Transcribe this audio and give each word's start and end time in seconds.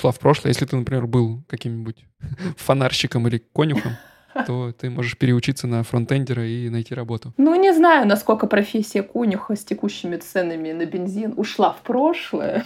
ушла 0.00 0.12
в 0.12 0.18
прошлое. 0.18 0.50
Если 0.50 0.64
ты, 0.64 0.76
например, 0.76 1.06
был 1.06 1.42
каким-нибудь 1.46 2.06
фонарщиком 2.56 3.28
или 3.28 3.42
конюхом, 3.54 3.92
то 4.46 4.72
ты 4.72 4.88
можешь 4.88 5.18
переучиться 5.18 5.66
на 5.66 5.82
фронтендера 5.82 6.46
и 6.46 6.70
найти 6.70 6.94
работу. 6.94 7.34
Ну, 7.36 7.54
не 7.54 7.74
знаю, 7.74 8.06
насколько 8.06 8.46
профессия 8.46 9.02
конюха 9.02 9.56
с 9.56 9.64
текущими 9.64 10.16
ценами 10.16 10.72
на 10.72 10.86
бензин 10.86 11.34
ушла 11.36 11.72
в 11.72 11.82
прошлое. 11.82 12.64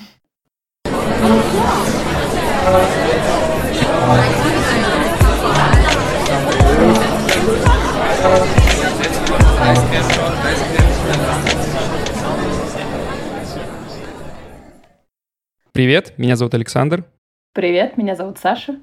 Привет, 15.73 16.15
меня 16.17 16.37
зовут 16.37 16.55
Александр. 16.55 17.05
Привет, 17.55 17.97
меня 17.97 18.17
зовут 18.17 18.39
Саша. 18.39 18.81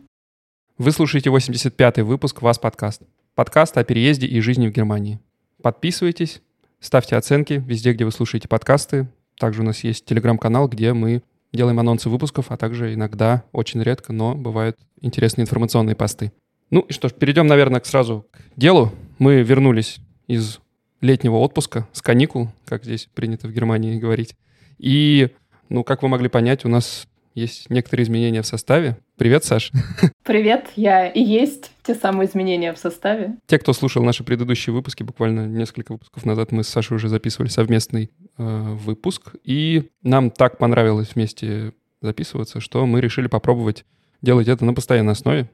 Вы 0.77 0.93
слушаете 0.93 1.30
85-й 1.30 2.03
выпуск 2.03 2.41
«Вас 2.41 2.57
подкаст». 2.57 3.02
Подкаст 3.35 3.77
о 3.77 3.84
переезде 3.84 4.27
и 4.27 4.39
жизни 4.39 4.70
в 4.70 4.71
Германии. 4.71 5.20
Подписывайтесь, 5.61 6.41
ставьте 6.80 7.17
оценки 7.17 7.61
везде, 7.67 7.91
где 7.91 8.05
вы 8.05 8.13
слушаете 8.13 8.47
подкасты. 8.47 9.09
Также 9.38 9.61
у 9.61 9.66
нас 9.66 9.84
есть 9.84 10.05
телеграм-канал, 10.05 10.70
где 10.70 10.94
мы 10.94 11.21
делаем 11.52 11.81
анонсы 11.81 12.07
выпусков, 12.07 12.45
а 12.49 12.55
также 12.55 12.94
иногда, 12.94 13.44
очень 13.52 13.84
редко, 13.84 14.13
но 14.13 14.35
бывают 14.35 14.77
интересные 15.02 15.44
информационные 15.44 15.97
посты. 15.97 16.31
Ну 16.69 16.80
и 16.80 16.94
что 16.94 17.09
ж, 17.09 17.11
перейдем, 17.11 17.47
наверное, 17.47 17.81
сразу 17.83 18.25
к 18.31 18.39
делу. 18.55 18.94
Мы 19.19 19.41
вернулись 19.41 19.99
из 20.27 20.61
летнего 21.02 21.35
отпуска, 21.35 21.89
с 21.91 22.02
каникул, 22.02 22.47
как 22.63 22.85
здесь 22.85 23.09
принято 23.13 23.49
в 23.49 23.52
Германии 23.52 23.99
говорить. 23.99 24.38
И, 24.77 25.31
ну, 25.67 25.83
как 25.83 26.03
вы 26.03 26.08
могли 26.08 26.30
понять, 26.30 26.63
у 26.63 26.69
нас 26.69 27.05
есть 27.34 27.70
некоторые 27.70 28.03
изменения 28.03 28.41
в 28.41 28.45
составе. 28.45 28.98
Привет, 29.17 29.45
Саш. 29.45 29.72
Привет, 30.23 30.70
я 30.76 31.08
и 31.08 31.22
есть 31.22 31.72
те 31.84 31.95
самые 31.95 32.28
изменения 32.30 32.73
в 32.73 32.78
составе. 32.78 33.38
Те, 33.45 33.59
кто 33.59 33.73
слушал 33.73 34.03
наши 34.03 34.23
предыдущие 34.23 34.73
выпуски, 34.73 35.03
буквально 35.03 35.47
несколько 35.47 35.94
выпусков 35.94 36.25
назад 36.25 36.52
мы 36.52 36.64
с 36.64 36.67
Сашей 36.67 36.95
уже 36.95 37.09
записывали 37.09 37.50
совместный 37.50 38.11
э, 38.38 38.44
выпуск, 38.73 39.36
и 39.44 39.89
нам 40.03 40.31
так 40.31 40.58
понравилось 40.58 41.11
вместе 41.16 41.73
записываться, 42.02 42.59
что 42.59 42.86
мы 42.86 43.00
решили 43.00 43.28
попробовать 43.28 43.86
делать 44.22 44.48
это 44.48 44.66
на 44.66 44.73
постоянной 44.73 45.14
основе. 45.14 45.50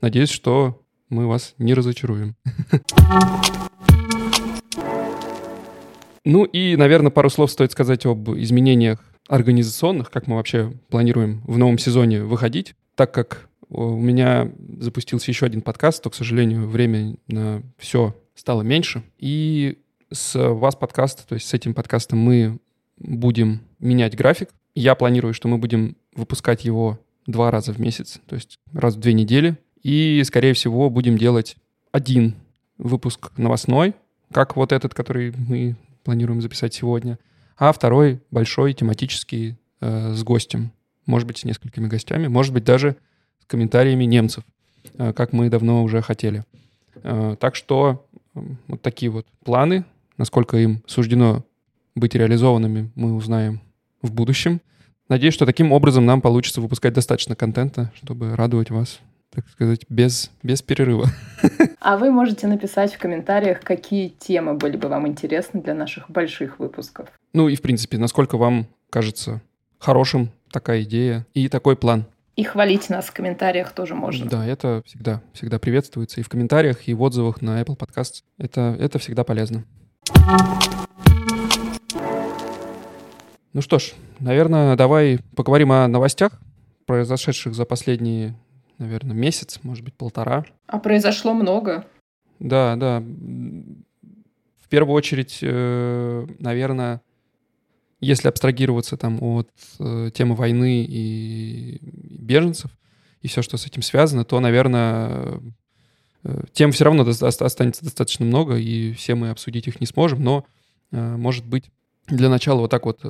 Надеюсь, 0.00 0.30
что 0.30 0.82
мы 1.08 1.26
вас 1.26 1.54
не 1.58 1.74
разочаруем. 1.74 2.36
Ну 6.24 6.44
и, 6.44 6.76
наверное, 6.76 7.10
пару 7.10 7.30
слов 7.30 7.50
стоит 7.50 7.72
сказать 7.72 8.04
об 8.04 8.28
изменениях 8.32 9.02
организационных, 9.28 10.10
как 10.10 10.26
мы 10.26 10.36
вообще 10.36 10.72
планируем 10.88 11.42
в 11.46 11.58
новом 11.58 11.78
сезоне 11.78 12.24
выходить, 12.24 12.74
так 12.94 13.12
как 13.12 13.48
у 13.68 13.96
меня 13.96 14.50
запустился 14.80 15.30
еще 15.30 15.46
один 15.46 15.60
подкаст, 15.60 16.02
то, 16.02 16.10
к 16.10 16.14
сожалению, 16.14 16.66
время 16.66 17.16
на 17.26 17.62
все 17.76 18.16
стало 18.34 18.62
меньше. 18.62 19.02
И 19.18 19.78
с 20.10 20.34
вас 20.34 20.74
подкаста, 20.74 21.26
то 21.26 21.34
есть 21.34 21.46
с 21.46 21.54
этим 21.54 21.74
подкастом 21.74 22.18
мы 22.18 22.58
будем 22.98 23.60
менять 23.78 24.16
график. 24.16 24.48
Я 24.74 24.94
планирую, 24.94 25.34
что 25.34 25.48
мы 25.48 25.58
будем 25.58 25.96
выпускать 26.14 26.64
его 26.64 26.98
два 27.26 27.50
раза 27.50 27.72
в 27.72 27.78
месяц, 27.78 28.20
то 28.26 28.34
есть 28.34 28.58
раз 28.72 28.96
в 28.96 29.00
две 29.00 29.12
недели. 29.12 29.58
И, 29.82 30.22
скорее 30.24 30.54
всего, 30.54 30.88
будем 30.88 31.18
делать 31.18 31.56
один 31.92 32.34
выпуск 32.78 33.30
новостной, 33.36 33.94
как 34.32 34.56
вот 34.56 34.72
этот, 34.72 34.94
который 34.94 35.34
мы 35.36 35.76
планируем 36.04 36.40
записать 36.40 36.74
сегодня, 36.74 37.18
а 37.58 37.72
второй 37.72 38.20
большой 38.30 38.72
тематический 38.72 39.56
э, 39.80 40.12
с 40.14 40.22
гостем, 40.22 40.72
может 41.06 41.26
быть, 41.26 41.38
с 41.38 41.44
несколькими 41.44 41.88
гостями, 41.88 42.28
может 42.28 42.54
быть, 42.54 42.64
даже 42.64 42.96
с 43.40 43.46
комментариями 43.46 44.04
немцев, 44.04 44.44
э, 44.94 45.12
как 45.12 45.32
мы 45.32 45.50
давно 45.50 45.82
уже 45.82 46.00
хотели. 46.00 46.44
Э, 47.02 47.36
так 47.38 47.56
что 47.56 48.06
э, 48.34 48.40
вот 48.68 48.82
такие 48.82 49.10
вот 49.10 49.26
планы, 49.44 49.84
насколько 50.16 50.56
им 50.56 50.82
суждено 50.86 51.44
быть 51.94 52.14
реализованными, 52.14 52.90
мы 52.94 53.14
узнаем 53.14 53.60
в 54.02 54.12
будущем. 54.12 54.60
Надеюсь, 55.08 55.34
что 55.34 55.46
таким 55.46 55.72
образом 55.72 56.06
нам 56.06 56.20
получится 56.20 56.60
выпускать 56.60 56.92
достаточно 56.92 57.34
контента, 57.34 57.92
чтобы 57.96 58.36
радовать 58.36 58.70
вас 58.70 59.00
так 59.30 59.48
сказать, 59.48 59.84
без, 59.88 60.30
без 60.42 60.62
перерыва. 60.62 61.08
А 61.80 61.96
вы 61.96 62.10
можете 62.10 62.48
написать 62.48 62.92
в 62.92 62.98
комментариях, 62.98 63.60
какие 63.60 64.08
темы 64.08 64.54
были 64.54 64.76
бы 64.76 64.88
вам 64.88 65.06
интересны 65.06 65.62
для 65.62 65.74
наших 65.74 66.10
больших 66.10 66.58
выпусков. 66.58 67.08
Ну 67.32 67.48
и, 67.48 67.54
в 67.54 67.62
принципе, 67.62 67.98
насколько 67.98 68.36
вам 68.36 68.66
кажется 68.90 69.40
хорошим 69.78 70.30
такая 70.50 70.82
идея 70.82 71.24
и 71.34 71.48
такой 71.48 71.76
план. 71.76 72.04
И 72.36 72.44
хвалить 72.44 72.90
нас 72.90 73.06
в 73.06 73.12
комментариях 73.12 73.72
тоже 73.72 73.94
можно. 73.94 74.28
Да, 74.28 74.46
это 74.46 74.82
всегда, 74.86 75.22
всегда 75.32 75.58
приветствуется. 75.58 76.20
И 76.20 76.22
в 76.22 76.28
комментариях, 76.28 76.88
и 76.88 76.94
в 76.94 77.02
отзывах 77.02 77.42
на 77.42 77.60
Apple 77.60 77.78
Podcast. 77.78 78.22
Это, 78.38 78.76
это 78.78 78.98
всегда 78.98 79.24
полезно. 79.24 79.64
Ну 83.52 83.62
что 83.62 83.78
ж, 83.78 83.94
наверное, 84.20 84.76
давай 84.76 85.20
поговорим 85.34 85.72
о 85.72 85.88
новостях, 85.88 86.32
произошедших 86.86 87.54
за 87.54 87.64
последние 87.64 88.36
наверное, 88.78 89.16
месяц, 89.16 89.60
может 89.62 89.84
быть, 89.84 89.94
полтора. 89.94 90.44
А 90.66 90.78
произошло 90.78 91.34
много. 91.34 91.86
Да, 92.38 92.76
да. 92.76 93.00
В 93.00 94.68
первую 94.68 94.94
очередь, 94.94 95.38
э, 95.42 96.26
наверное, 96.38 97.00
если 98.00 98.28
абстрагироваться 98.28 98.96
там 98.96 99.22
от 99.22 99.50
э, 99.80 100.10
темы 100.14 100.34
войны 100.34 100.84
и 100.88 101.78
беженцев 101.82 102.70
и 103.22 103.28
все, 103.28 103.42
что 103.42 103.56
с 103.56 103.66
этим 103.66 103.82
связано, 103.82 104.24
то, 104.24 104.38
наверное, 104.38 105.40
э, 106.22 106.42
тем 106.52 106.72
все 106.72 106.84
равно 106.84 107.02
останется 107.08 107.82
достаточно 107.82 108.24
много, 108.24 108.56
и 108.56 108.92
все 108.92 109.14
мы 109.14 109.30
обсудить 109.30 109.66
их 109.66 109.80
не 109.80 109.86
сможем, 109.86 110.22
но, 110.22 110.44
может 110.90 111.44
быть, 111.46 111.64
для 112.06 112.28
начала 112.30 112.60
вот 112.60 112.70
так 112.70 112.86
вот 112.86 113.02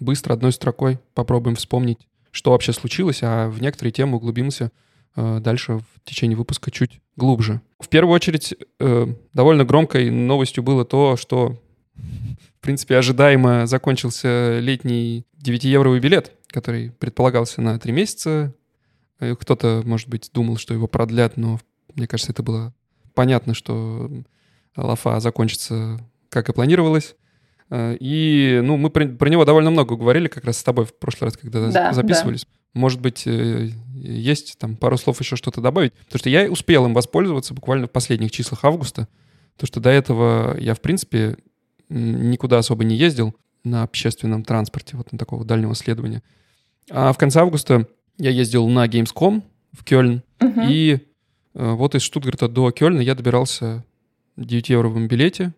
быстро 0.00 0.34
одной 0.34 0.52
строкой 0.52 0.98
попробуем 1.14 1.56
вспомнить 1.56 2.06
что 2.34 2.50
вообще 2.50 2.72
случилось, 2.72 3.20
а 3.22 3.48
в 3.48 3.62
некоторые 3.62 3.92
темы 3.92 4.16
углубимся 4.16 4.72
э, 5.14 5.38
дальше 5.40 5.78
в 5.78 5.84
течение 6.04 6.36
выпуска 6.36 6.72
чуть 6.72 7.00
глубже. 7.14 7.60
В 7.78 7.88
первую 7.88 8.12
очередь, 8.12 8.54
э, 8.80 9.06
довольно 9.32 9.64
громкой 9.64 10.10
новостью 10.10 10.64
было 10.64 10.84
то, 10.84 11.16
что, 11.16 11.56
в 11.94 12.60
принципе, 12.60 12.96
ожидаемо 12.96 13.68
закончился 13.68 14.58
летний 14.58 15.24
9-евровый 15.40 16.00
билет, 16.00 16.32
который 16.48 16.90
предполагался 16.90 17.62
на 17.62 17.78
3 17.78 17.92
месяца. 17.92 18.52
Э, 19.20 19.36
кто-то, 19.36 19.82
может 19.84 20.08
быть, 20.08 20.30
думал, 20.34 20.56
что 20.56 20.74
его 20.74 20.88
продлят, 20.88 21.36
но 21.36 21.60
мне 21.94 22.08
кажется, 22.08 22.32
это 22.32 22.42
было 22.42 22.74
понятно, 23.14 23.54
что 23.54 24.10
лафа 24.74 25.20
закончится, 25.20 26.00
как 26.30 26.48
и 26.48 26.52
планировалось. 26.52 27.14
Э, 27.74 27.96
и, 27.98 28.60
ну, 28.62 28.76
мы 28.76 28.88
про, 28.88 29.06
про 29.08 29.28
него 29.28 29.44
довольно 29.44 29.70
много 29.70 29.96
говорили 29.96 30.28
как 30.28 30.44
раз 30.44 30.58
с 30.58 30.62
тобой 30.62 30.84
в 30.84 30.96
прошлый 30.96 31.28
раз, 31.28 31.36
когда 31.36 31.70
да, 31.70 31.92
записывались. 31.92 32.44
Да. 32.44 32.80
Может 32.80 33.00
быть, 33.00 33.26
э, 33.26 33.70
есть 33.94 34.58
там 34.58 34.76
пару 34.76 34.96
слов 34.96 35.18
еще 35.20 35.34
что-то 35.34 35.60
добавить? 35.60 35.92
Потому 36.06 36.18
что 36.20 36.30
я 36.30 36.48
успел 36.50 36.86
им 36.86 36.94
воспользоваться 36.94 37.52
буквально 37.52 37.88
в 37.88 37.90
последних 37.90 38.30
числах 38.30 38.64
августа. 38.64 39.08
То, 39.56 39.66
что 39.66 39.80
до 39.80 39.90
этого 39.90 40.56
я, 40.58 40.74
в 40.74 40.80
принципе, 40.80 41.36
никуда 41.88 42.58
особо 42.58 42.84
не 42.84 42.94
ездил 42.94 43.34
на 43.64 43.82
общественном 43.82 44.44
транспорте, 44.44 44.96
вот 44.96 45.10
на 45.10 45.18
такого 45.18 45.44
дальнего 45.44 45.74
следования. 45.74 46.22
А 46.90 47.12
в 47.12 47.18
конце 47.18 47.40
августа 47.40 47.88
я 48.18 48.30
ездил 48.30 48.68
на 48.68 48.86
Gamescom 48.86 49.42
в 49.72 49.82
Кёльн, 49.82 50.22
угу. 50.40 50.60
и 50.68 51.00
э, 51.54 51.72
вот 51.72 51.96
из 51.96 52.02
Штутгарта 52.02 52.46
до 52.46 52.70
Кёльна 52.70 53.00
я 53.00 53.16
добирался 53.16 53.84
в 54.36 54.42
9-евровом 54.42 55.08
билете, 55.08 55.54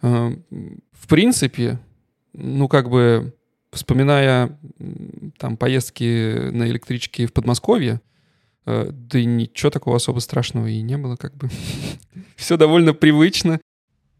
в 0.00 1.08
принципе, 1.08 1.78
ну, 2.32 2.68
как 2.68 2.90
бы, 2.90 3.34
вспоминая 3.72 4.58
там 5.38 5.56
поездки 5.56 6.50
на 6.50 6.68
электричке 6.68 7.26
в 7.26 7.32
Подмосковье, 7.32 8.00
э, 8.66 8.88
да 8.90 9.22
ничего 9.22 9.70
такого 9.70 9.96
особо 9.96 10.20
страшного 10.20 10.66
и 10.66 10.82
не 10.82 10.96
было, 10.96 11.16
как 11.16 11.34
бы. 11.36 11.48
Все 12.36 12.56
довольно 12.56 12.94
привычно. 12.94 13.60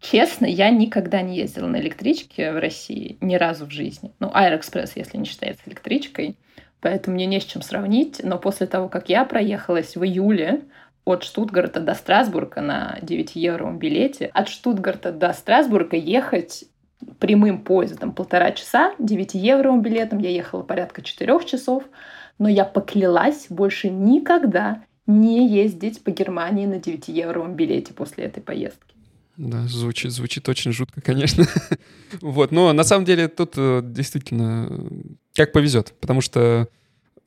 Честно, 0.01 0.47
я 0.47 0.71
никогда 0.71 1.23
не 1.23 1.37
ездила 1.39 1.67
на 1.67 1.81
электричке 1.81 2.53
в 2.53 2.61
России, 2.61 3.17
ни 3.21 3.35
разу 3.35 3.67
в 3.67 3.71
жизни. 3.71 4.13
Ну, 4.21 4.31
Аэроэкспресс, 4.33 4.93
если 4.95 5.17
не 5.17 5.25
считается 5.25 5.63
электричкой, 5.67 6.37
поэтому 6.81 7.17
мне 7.17 7.27
не 7.27 7.41
с 7.41 7.45
чем 7.45 7.63
сравнить. 7.63 8.21
Но 8.23 8.39
после 8.39 8.67
того, 8.67 8.89
как 8.89 9.09
я 9.09 9.25
проехалась 9.25 9.97
в 9.97 10.05
июле 10.05 10.63
от 11.07 11.23
Штутгарта 11.23 11.81
до 11.81 11.95
Страсбурга 11.95 12.61
на 12.61 12.99
9-евровом 13.01 13.79
билете. 13.79 14.27
От 14.27 14.49
Штутгарта 14.49 15.13
до 15.13 15.33
Страсбурга 15.33 15.97
ехать 15.97 16.65
прямым 17.21 17.63
поездом 17.63 18.13
полтора 18.13 18.51
часа, 18.51 18.93
9-евровым 18.99 19.81
билетом 19.83 20.19
я 20.19 20.31
ехала 20.31 20.63
порядка 20.63 21.03
4 21.03 21.45
часов, 21.47 21.85
но 22.39 22.49
я 22.49 22.65
поклялась 22.65 23.47
больше 23.49 23.89
никогда 23.89 24.83
не 25.07 25.49
ездить 25.49 26.03
по 26.03 26.11
Германии 26.11 26.67
на 26.67 26.75
9-евровом 26.75 27.55
билете 27.55 27.95
после 27.95 28.25
этой 28.25 28.43
поездки. 28.43 28.95
Да, 29.37 29.63
звучит, 29.69 30.11
звучит 30.11 30.49
очень 30.49 30.73
жутко, 30.73 31.01
конечно. 31.01 31.45
вот, 32.21 32.51
но 32.51 32.73
на 32.73 32.83
самом 32.83 33.05
деле 33.05 33.29
тут 33.29 33.53
э, 33.57 33.81
действительно 33.85 34.89
как 35.37 35.53
повезет, 35.53 35.95
потому 36.01 36.21
что 36.21 36.69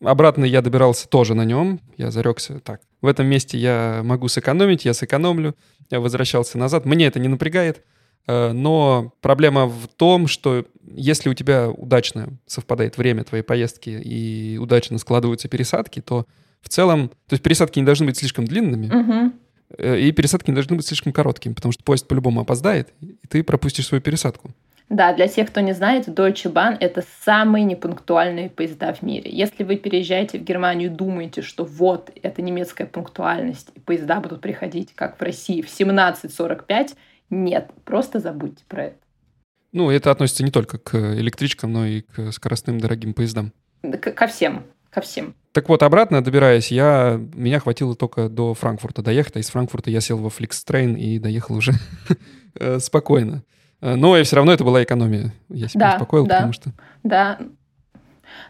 обратно 0.01 0.43
я 0.43 0.61
добирался 0.61 1.07
тоже 1.07 1.33
на 1.33 1.45
нем. 1.45 1.79
Я 1.95 2.11
зарекся 2.11 2.59
так. 2.59 2.81
В 3.01 3.07
этом 3.07 3.27
месте 3.27 3.57
я 3.57 4.01
могу 4.03 4.27
сэкономить, 4.27 4.85
я 4.85 4.93
сэкономлю. 4.93 5.55
Я 5.89 5.99
возвращался 5.99 6.57
назад. 6.57 6.85
Мне 6.85 7.07
это 7.07 7.19
не 7.19 7.27
напрягает. 7.27 7.83
Э, 8.27 8.51
но 8.51 9.13
проблема 9.21 9.65
в 9.65 9.87
том, 9.95 10.27
что 10.27 10.65
если 10.85 11.29
у 11.29 11.33
тебя 11.33 11.69
удачно 11.69 12.37
совпадает 12.45 12.97
время 12.97 13.23
твоей 13.23 13.43
поездки 13.43 13.89
и 13.89 14.57
удачно 14.57 14.97
складываются 14.97 15.47
пересадки, 15.47 16.01
то 16.01 16.25
в 16.61 16.69
целом... 16.69 17.09
То 17.27 17.33
есть 17.33 17.43
пересадки 17.43 17.79
не 17.79 17.85
должны 17.85 18.05
быть 18.05 18.17
слишком 18.17 18.45
длинными, 18.45 19.31
э, 19.77 19.99
и 19.99 20.11
пересадки 20.11 20.49
не 20.51 20.55
должны 20.55 20.75
быть 20.75 20.85
слишком 20.85 21.13
короткими, 21.13 21.53
потому 21.53 21.71
что 21.71 21.83
поезд 21.83 22.07
по-любому 22.07 22.41
опоздает, 22.41 22.93
и 23.01 23.27
ты 23.27 23.43
пропустишь 23.43 23.87
свою 23.87 24.01
пересадку. 24.01 24.51
Да, 24.89 25.13
для 25.13 25.27
тех, 25.27 25.49
кто 25.49 25.61
не 25.61 25.73
знает, 25.73 26.07
Deutsche 26.07 26.51
Bahn— 26.51 26.75
это 26.79 27.03
самые 27.23 27.63
непунктуальные 27.63 28.49
поезда 28.49 28.91
в 28.91 29.03
мире. 29.03 29.29
Если 29.31 29.63
вы 29.63 29.77
переезжаете 29.77 30.39
в 30.39 30.43
Германию 30.43 30.91
и 30.91 30.93
думаете, 30.93 31.43
что 31.43 31.63
вот, 31.63 32.11
это 32.21 32.41
немецкая 32.41 32.87
пунктуальность, 32.87 33.69
и 33.75 33.79
поезда 33.79 34.19
будут 34.19 34.41
приходить, 34.41 34.93
как 34.95 35.19
в 35.19 35.21
России, 35.21 35.61
в 35.61 35.67
17.45, 35.67 36.95
нет, 37.29 37.69
просто 37.85 38.19
забудьте 38.19 38.63
про 38.67 38.85
это. 38.85 38.97
Ну, 39.71 39.91
это 39.91 40.09
относится 40.09 40.43
не 40.43 40.49
только 40.49 40.79
к 40.79 40.95
электричкам, 40.95 41.71
но 41.71 41.85
и 41.85 42.01
к 42.01 42.31
скоростным 42.31 42.79
дорогим 42.79 43.13
поездам. 43.13 43.53
К- 43.83 44.11
ко 44.11 44.25
всем, 44.25 44.63
ко 44.89 45.01
всем. 45.01 45.35
Так 45.51 45.69
вот, 45.69 45.83
обратно 45.83 46.23
добираясь, 46.23 46.71
я, 46.71 47.21
меня 47.35 47.59
хватило 47.59 47.95
только 47.95 48.27
до 48.27 48.55
Франкфурта 48.55 49.03
доехать, 49.03 49.35
а 49.35 49.39
из 49.39 49.49
Франкфурта 49.49 49.91
я 49.91 50.01
сел 50.01 50.17
во 50.17 50.29
Flixtrain 50.29 50.97
и 50.97 51.19
доехал 51.19 51.55
уже 51.55 51.73
спокойно. 52.79 53.43
Э, 53.81 53.95
Но 53.95 54.17
и 54.17 54.23
все 54.23 54.35
равно 54.37 54.51
это 54.53 54.63
была 54.63 54.83
экономия. 54.83 55.33
Я 55.49 55.67
себя 55.67 55.87
Да, 55.87 55.93
успокоил, 55.95 56.25
да. 56.25 56.35
потому 56.35 56.53
что... 56.53 56.71
Да. 57.03 57.39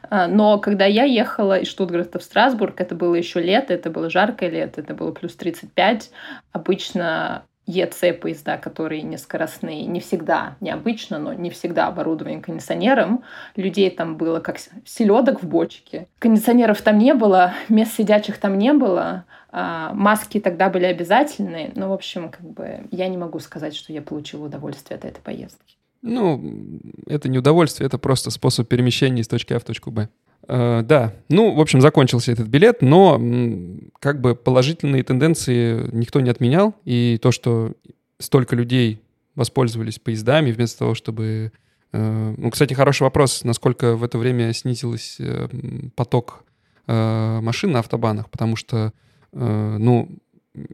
А, 0.09 0.27
Но 0.27 0.59
когда 0.59 0.85
я 0.85 1.03
ехала 1.03 1.59
из 1.59 1.67
Штутгарта 1.67 2.19
в 2.19 2.23
Страсбург, 2.23 2.79
это 2.81 2.95
было 2.95 3.15
еще 3.15 3.41
лето, 3.41 3.73
это 3.73 3.89
было 3.89 4.09
жаркое 4.09 4.49
лето, 4.49 4.81
это 4.81 4.93
было 4.93 5.11
плюс 5.11 5.35
35. 5.35 6.11
Обычно 6.51 7.43
ЕЦ 7.69 8.19
поезда, 8.19 8.57
которые 8.57 9.03
не 9.03 9.17
скоростные, 9.17 9.85
не 9.85 9.99
всегда, 9.99 10.57
необычно, 10.59 11.19
но 11.19 11.33
не 11.33 11.51
всегда 11.51 11.87
оборудованы 11.87 12.41
кондиционером. 12.41 13.23
Людей 13.55 13.91
там 13.91 14.17
было 14.17 14.39
как 14.39 14.57
селедок 14.85 15.43
в 15.43 15.47
бочке. 15.47 16.07
Кондиционеров 16.17 16.81
там 16.81 16.97
не 16.97 17.13
было, 17.13 17.53
мест 17.69 17.93
сидячих 17.93 18.39
там 18.39 18.57
не 18.57 18.73
было. 18.73 19.25
а, 19.51 19.93
Маски 19.93 20.39
тогда 20.39 20.69
были 20.69 20.85
обязательны. 20.85 21.71
Ну, 21.75 21.89
в 21.89 21.93
общем, 21.93 22.29
как 22.29 22.41
бы 22.41 22.87
я 22.89 23.07
не 23.07 23.17
могу 23.17 23.37
сказать, 23.39 23.75
что 23.75 23.93
я 23.93 24.01
получила 24.01 24.45
удовольствие 24.45 24.97
от 24.97 25.05
этой 25.05 25.21
поездки. 25.21 25.75
Ну, 26.01 26.41
это 27.05 27.29
не 27.29 27.37
удовольствие, 27.37 27.85
это 27.85 27.99
просто 27.99 28.31
способ 28.31 28.67
перемещения 28.67 29.21
из 29.21 29.27
точки 29.27 29.53
А 29.53 29.59
в 29.59 29.63
точку 29.63 29.91
Б. 29.91 30.09
Э, 30.47 30.81
да, 30.83 31.13
ну, 31.29 31.53
в 31.53 31.59
общем, 31.61 31.81
закончился 31.81 32.31
этот 32.31 32.47
билет, 32.47 32.81
но 32.81 33.21
как 33.99 34.21
бы 34.21 34.35
положительные 34.35 35.03
тенденции 35.03 35.89
никто 35.91 36.21
не 36.21 36.29
отменял, 36.29 36.75
и 36.85 37.19
то, 37.21 37.31
что 37.31 37.73
столько 38.19 38.55
людей 38.55 39.01
воспользовались 39.35 39.99
поездами 39.99 40.51
вместо 40.51 40.79
того, 40.79 40.95
чтобы... 40.95 41.51
э, 41.91 42.35
ну, 42.37 42.49
кстати, 42.51 42.73
хороший 42.73 43.03
вопрос, 43.03 43.43
насколько 43.43 43.95
в 43.95 44.03
это 44.03 44.17
время 44.17 44.53
снизилась 44.53 45.17
э, 45.19 45.47
поток 45.95 46.43
машин 46.87 47.71
на 47.71 47.79
автобанах, 47.79 48.31
потому 48.31 48.55
что, 48.55 48.93
ну, 49.31 50.09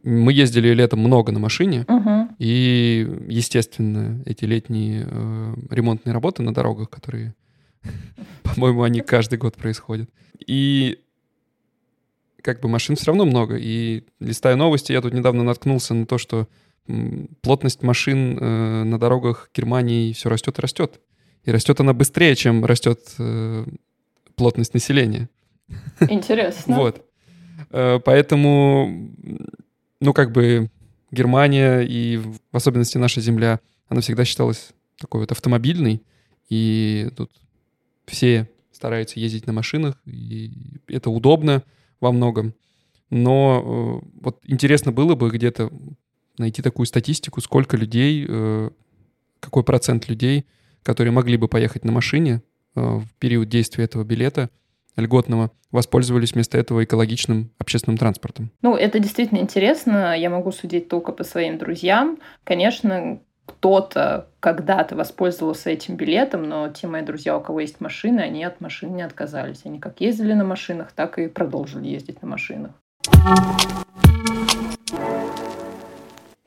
мы 0.02 0.32
ездили 0.32 0.68
летом 0.72 1.00
много 1.00 1.30
на 1.30 1.38
машине, 1.38 1.84
Мгм. 1.86 2.30
и, 2.38 3.06
естественно, 3.28 4.22
эти 4.24 4.46
летние 4.46 5.06
ремонтные 5.68 6.14
работы 6.14 6.42
на 6.42 6.54
дорогах, 6.54 6.88
которые, 6.88 7.34
по-моему, 8.42 8.82
они 8.82 9.00
каждый 9.00 9.38
год 9.38 9.56
происходят. 9.56 10.10
И 10.46 10.98
как 12.42 12.60
бы 12.60 12.68
машин 12.68 12.96
все 12.96 13.06
равно 13.06 13.24
много. 13.24 13.56
И 13.56 14.04
листая 14.20 14.56
новости, 14.56 14.92
я 14.92 15.00
тут 15.00 15.12
недавно 15.12 15.42
наткнулся 15.42 15.94
на 15.94 16.06
то, 16.06 16.18
что 16.18 16.48
плотность 17.42 17.82
машин 17.82 18.38
э, 18.38 18.84
на 18.84 18.98
дорогах 18.98 19.50
Германии 19.54 20.12
все 20.12 20.28
растет 20.28 20.58
и 20.58 20.62
растет. 20.62 21.00
И 21.44 21.50
растет 21.50 21.80
она 21.80 21.92
быстрее, 21.92 22.36
чем 22.36 22.64
растет 22.64 23.00
э, 23.18 23.66
плотность 24.36 24.74
населения. 24.74 25.28
Интересно. 26.08 26.76
Вот. 26.76 27.04
Э, 27.70 27.98
Поэтому, 28.04 29.10
ну, 30.00 30.12
как 30.12 30.30
бы 30.32 30.70
Германия 31.10 31.80
и 31.80 32.18
в 32.18 32.38
особенности 32.52 32.98
наша 32.98 33.20
земля, 33.20 33.60
она 33.88 34.00
всегда 34.00 34.24
считалась 34.24 34.70
такой 35.00 35.20
вот 35.20 35.32
автомобильной, 35.32 36.02
и 36.48 37.08
тут 37.16 37.30
все 38.06 38.48
стараются 38.72 39.20
ездить 39.20 39.46
на 39.46 39.52
машинах, 39.52 40.00
и 40.04 40.52
это 40.88 41.10
удобно 41.10 41.62
во 42.00 42.12
многом. 42.12 42.54
Но 43.10 44.02
э, 44.02 44.06
вот 44.20 44.40
интересно 44.44 44.92
было 44.92 45.14
бы 45.14 45.30
где-то 45.30 45.70
найти 46.38 46.62
такую 46.62 46.86
статистику, 46.86 47.40
сколько 47.40 47.76
людей, 47.76 48.26
э, 48.28 48.70
какой 49.40 49.64
процент 49.64 50.08
людей, 50.08 50.46
которые 50.82 51.12
могли 51.12 51.36
бы 51.36 51.48
поехать 51.48 51.84
на 51.84 51.92
машине 51.92 52.42
э, 52.74 52.80
в 52.80 53.08
период 53.18 53.48
действия 53.48 53.84
этого 53.84 54.04
билета 54.04 54.50
льготного, 54.96 55.50
воспользовались 55.70 56.32
вместо 56.32 56.58
этого 56.58 56.84
экологичным 56.84 57.50
общественным 57.58 57.98
транспортом. 57.98 58.50
Ну, 58.62 58.74
это 58.76 58.98
действительно 58.98 59.38
интересно. 59.38 60.18
Я 60.18 60.30
могу 60.30 60.52
судить 60.52 60.88
только 60.88 61.12
по 61.12 61.22
своим 61.22 61.58
друзьям. 61.58 62.18
Конечно, 62.44 63.20
кто-то 63.46 64.28
когда-то 64.40 64.96
воспользовался 64.96 65.70
этим 65.70 65.96
билетом, 65.96 66.48
но 66.48 66.68
те 66.68 66.86
мои 66.86 67.02
друзья, 67.02 67.36
у 67.36 67.40
кого 67.40 67.60
есть 67.60 67.80
машины, 67.80 68.20
они 68.20 68.44
от 68.44 68.60
машин 68.60 68.94
не 68.94 69.02
отказались. 69.02 69.60
Они 69.64 69.78
как 69.78 70.00
ездили 70.00 70.34
на 70.34 70.44
машинах, 70.44 70.92
так 70.92 71.18
и 71.18 71.28
продолжили 71.28 71.88
ездить 71.88 72.22
на 72.22 72.28
машинах. 72.28 72.72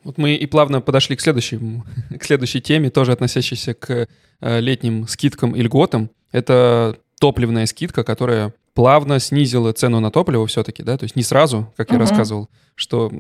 Вот 0.04 0.18
мы 0.18 0.36
и 0.36 0.46
плавно 0.46 0.81
подошли 0.81 1.16
к, 1.16 1.22
следующему, 1.22 1.86
к 2.18 2.24
следующей 2.24 2.62
теме, 2.62 2.90
тоже 2.90 3.12
относящейся 3.12 3.74
к 3.74 4.07
э, 4.42 4.60
летним 4.60 5.07
скидкам 5.07 5.56
и 5.56 5.62
льготам. 5.62 6.10
Это 6.31 6.98
топливная 7.19 7.66
скидка, 7.66 8.04
которая 8.04 8.54
плавно 8.74 9.19
снизила 9.19 9.74
цену 9.74 10.00
на 10.00 10.10
топливо 10.10 10.48
все-таки, 10.48 10.84
да, 10.84 10.98
то 10.98 11.04
есть 11.04 11.16
не 11.16 11.24
сразу, 11.24 11.74
как 11.75 11.92
я 11.92 12.00
рассказывал, 12.00 12.50
что 12.75 13.12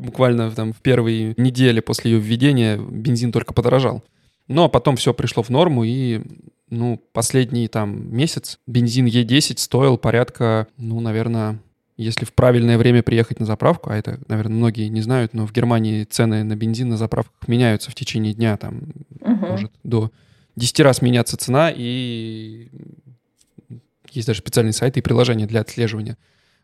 буквально 0.00 0.50
там 0.50 0.72
в 0.72 0.80
первые 0.80 1.34
недели 1.36 1.80
после 1.80 2.12
ее 2.12 2.18
введения 2.18 2.76
бензин 2.78 3.32
только 3.32 3.54
подорожал. 3.54 4.02
Но 4.48 4.68
потом 4.68 4.96
все 4.96 5.14
пришло 5.14 5.42
в 5.42 5.50
норму, 5.50 5.84
и 5.84 6.22
ну, 6.70 7.00
последний 7.12 7.68
там 7.68 8.14
месяц 8.14 8.58
бензин 8.66 9.06
Е10 9.06 9.58
стоил 9.58 9.96
порядка, 9.96 10.66
ну, 10.76 11.00
наверное, 11.00 11.60
если 11.96 12.24
в 12.24 12.32
правильное 12.32 12.78
время 12.78 13.02
приехать 13.02 13.40
на 13.40 13.46
заправку, 13.46 13.90
а 13.90 13.96
это, 13.96 14.18
наверное, 14.26 14.56
многие 14.56 14.88
не 14.88 15.02
знают, 15.02 15.34
но 15.34 15.46
в 15.46 15.52
Германии 15.52 16.04
цены 16.04 16.42
на 16.44 16.56
бензин 16.56 16.88
на 16.88 16.96
заправках 16.96 17.46
меняются 17.46 17.90
в 17.90 17.94
течение 17.94 18.32
дня, 18.32 18.56
там 18.56 18.82
Мгм. 19.20 19.50
может 19.50 19.72
до 19.84 20.10
10 20.56 20.80
раз 20.80 21.02
меняться 21.02 21.36
цена, 21.36 21.70
и 21.74 22.68
есть 24.10 24.26
даже 24.26 24.40
специальные 24.40 24.72
сайты 24.72 25.00
и 25.00 25.02
приложения 25.02 25.46
для 25.46 25.60
отслеживания 25.60 26.16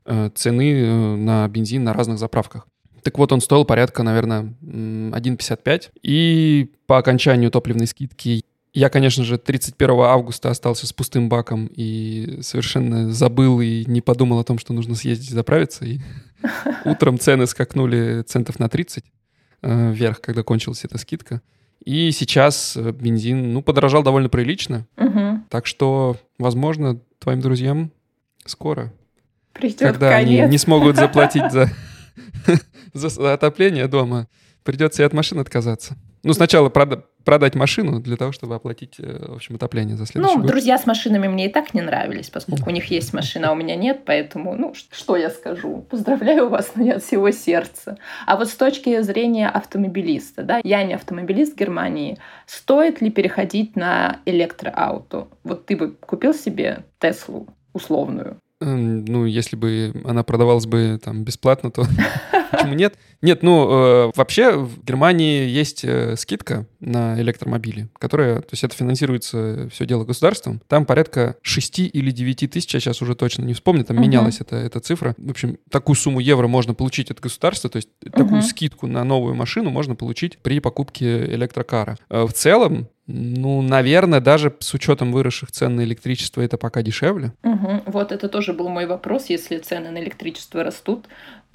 э, 0.06 0.30
цены 0.34 0.72
э, 0.72 1.16
на 1.16 1.46
бензин 1.48 1.84
на 1.84 1.92
разных 1.92 2.18
заправках. 2.18 2.66
Так 3.06 3.18
вот, 3.18 3.30
он 3.30 3.40
стоил 3.40 3.64
порядка, 3.64 4.02
наверное, 4.02 4.52
м, 4.62 5.14
1,55. 5.14 5.92
И 6.02 6.72
по 6.88 6.98
окончанию 6.98 7.52
топливной 7.52 7.86
скидки 7.86 8.42
я, 8.74 8.88
конечно 8.88 9.22
же, 9.22 9.38
31 9.38 10.06
августа 10.06 10.50
остался 10.50 10.88
с 10.88 10.92
пустым 10.92 11.28
баком 11.28 11.70
и 11.72 12.40
совершенно 12.42 13.12
забыл 13.12 13.60
и 13.60 13.84
не 13.86 14.00
подумал 14.00 14.40
о 14.40 14.44
том, 14.44 14.58
что 14.58 14.72
нужно 14.72 14.96
съездить 14.96 15.30
заправиться. 15.30 15.84
И 15.84 16.00
утром 16.84 17.20
цены 17.20 17.46
скакнули 17.46 18.22
центов 18.22 18.58
на 18.58 18.68
30 18.68 19.04
э, 19.62 19.92
вверх, 19.92 20.20
когда 20.20 20.42
кончилась 20.42 20.84
эта 20.84 20.98
скидка. 20.98 21.42
И 21.84 22.10
сейчас 22.10 22.76
э, 22.76 22.90
бензин, 22.90 23.52
ну, 23.52 23.62
подорожал 23.62 24.02
довольно 24.02 24.28
прилично. 24.28 24.84
Так 25.48 25.66
что, 25.66 26.16
возможно, 26.40 26.98
твоим 27.20 27.40
друзьям 27.40 27.92
скоро, 28.46 28.92
Придет 29.52 29.78
когда 29.78 30.16
они 30.16 30.38
конец. 30.38 30.50
не 30.50 30.58
смогут 30.58 30.96
заплатить 30.96 31.52
за, 31.52 31.70
за 32.94 33.32
отопление 33.32 33.88
дома, 33.88 34.28
придется 34.64 35.02
и 35.02 35.06
от 35.06 35.12
машины 35.12 35.40
отказаться. 35.40 35.96
Ну, 36.22 36.32
сначала 36.32 36.68
прода- 36.70 37.04
продать 37.24 37.54
машину 37.54 38.00
для 38.00 38.16
того, 38.16 38.32
чтобы 38.32 38.56
оплатить, 38.56 38.96
э, 38.98 39.26
в 39.28 39.34
общем, 39.36 39.54
отопление 39.54 39.96
за 39.96 40.06
следующий 40.06 40.34
Ну, 40.34 40.40
год. 40.42 40.50
друзья 40.50 40.76
с 40.76 40.84
машинами 40.84 41.28
мне 41.28 41.46
и 41.46 41.48
так 41.48 41.72
не 41.72 41.82
нравились, 41.82 42.30
поскольку 42.30 42.68
у 42.70 42.72
них 42.72 42.86
есть 42.86 43.12
машина, 43.14 43.50
а 43.50 43.52
у 43.52 43.54
меня 43.54 43.76
нет, 43.76 44.00
поэтому, 44.04 44.56
ну, 44.56 44.74
что 44.74 45.16
я 45.16 45.30
скажу? 45.30 45.86
Поздравляю 45.88 46.48
вас, 46.48 46.72
но 46.74 46.82
не 46.82 46.90
от 46.90 47.04
всего 47.04 47.30
сердца. 47.30 47.96
А 48.26 48.36
вот 48.36 48.48
с 48.48 48.54
точки 48.56 49.00
зрения 49.02 49.48
автомобилиста, 49.48 50.42
да, 50.42 50.60
я 50.64 50.82
не 50.82 50.94
автомобилист 50.94 51.56
Германии, 51.56 52.18
стоит 52.46 53.00
ли 53.00 53.10
переходить 53.10 53.76
на 53.76 54.18
электроауто? 54.26 55.28
Вот 55.44 55.66
ты 55.66 55.76
бы 55.76 55.92
купил 55.92 56.34
себе 56.34 56.84
Теслу 56.98 57.46
условную? 57.72 58.38
Эм, 58.60 59.04
Ну, 59.04 59.26
если 59.26 59.56
бы 59.56 59.92
она 60.04 60.22
продавалась 60.22 60.66
бы 60.66 60.98
там 61.02 61.24
бесплатно, 61.24 61.70
то 61.70 61.84
Почему 62.56 62.74
нет? 62.74 62.94
Нет, 63.22 63.42
ну, 63.42 63.70
э, 63.70 64.12
вообще 64.14 64.52
в 64.56 64.84
Германии 64.84 65.48
есть 65.48 65.84
э, 65.84 66.16
скидка 66.16 66.66
на 66.80 67.20
электромобили, 67.20 67.88
которая, 67.98 68.40
то 68.40 68.48
есть 68.52 68.64
это 68.64 68.74
финансируется 68.76 69.68
все 69.72 69.86
дело 69.86 70.04
государством. 70.04 70.60
Там 70.68 70.84
порядка 70.84 71.36
6 71.42 71.78
или 71.78 72.10
9 72.10 72.50
тысяч, 72.50 72.74
я 72.74 72.80
сейчас 72.80 73.02
уже 73.02 73.14
точно 73.14 73.42
не 73.42 73.54
вспомню, 73.54 73.84
там 73.84 73.96
uh-huh. 73.96 74.02
менялась 74.02 74.40
эта, 74.40 74.56
эта 74.56 74.80
цифра. 74.80 75.14
В 75.16 75.30
общем, 75.30 75.58
такую 75.70 75.96
сумму 75.96 76.20
евро 76.20 76.46
можно 76.46 76.74
получить 76.74 77.10
от 77.10 77.20
государства, 77.20 77.70
то 77.70 77.76
есть 77.76 77.88
uh-huh. 78.02 78.10
такую 78.10 78.42
скидку 78.42 78.86
на 78.86 79.02
новую 79.04 79.34
машину 79.34 79.70
можно 79.70 79.94
получить 79.94 80.38
при 80.38 80.60
покупке 80.60 81.24
электрокара. 81.26 81.96
Э, 82.10 82.24
в 82.26 82.32
целом, 82.32 82.88
ну, 83.06 83.62
наверное, 83.62 84.20
даже 84.20 84.52
с 84.58 84.74
учетом 84.74 85.12
выросших 85.12 85.52
цен 85.52 85.76
на 85.76 85.84
электричество 85.84 86.40
это 86.40 86.56
пока 86.56 86.82
дешевле. 86.82 87.32
Угу. 87.44 87.82
Вот 87.86 88.10
это 88.10 88.28
тоже 88.28 88.52
был 88.52 88.68
мой 88.68 88.86
вопрос. 88.86 89.26
Если 89.26 89.58
цены 89.58 89.90
на 89.90 89.98
электричество 89.98 90.64
растут, 90.64 91.06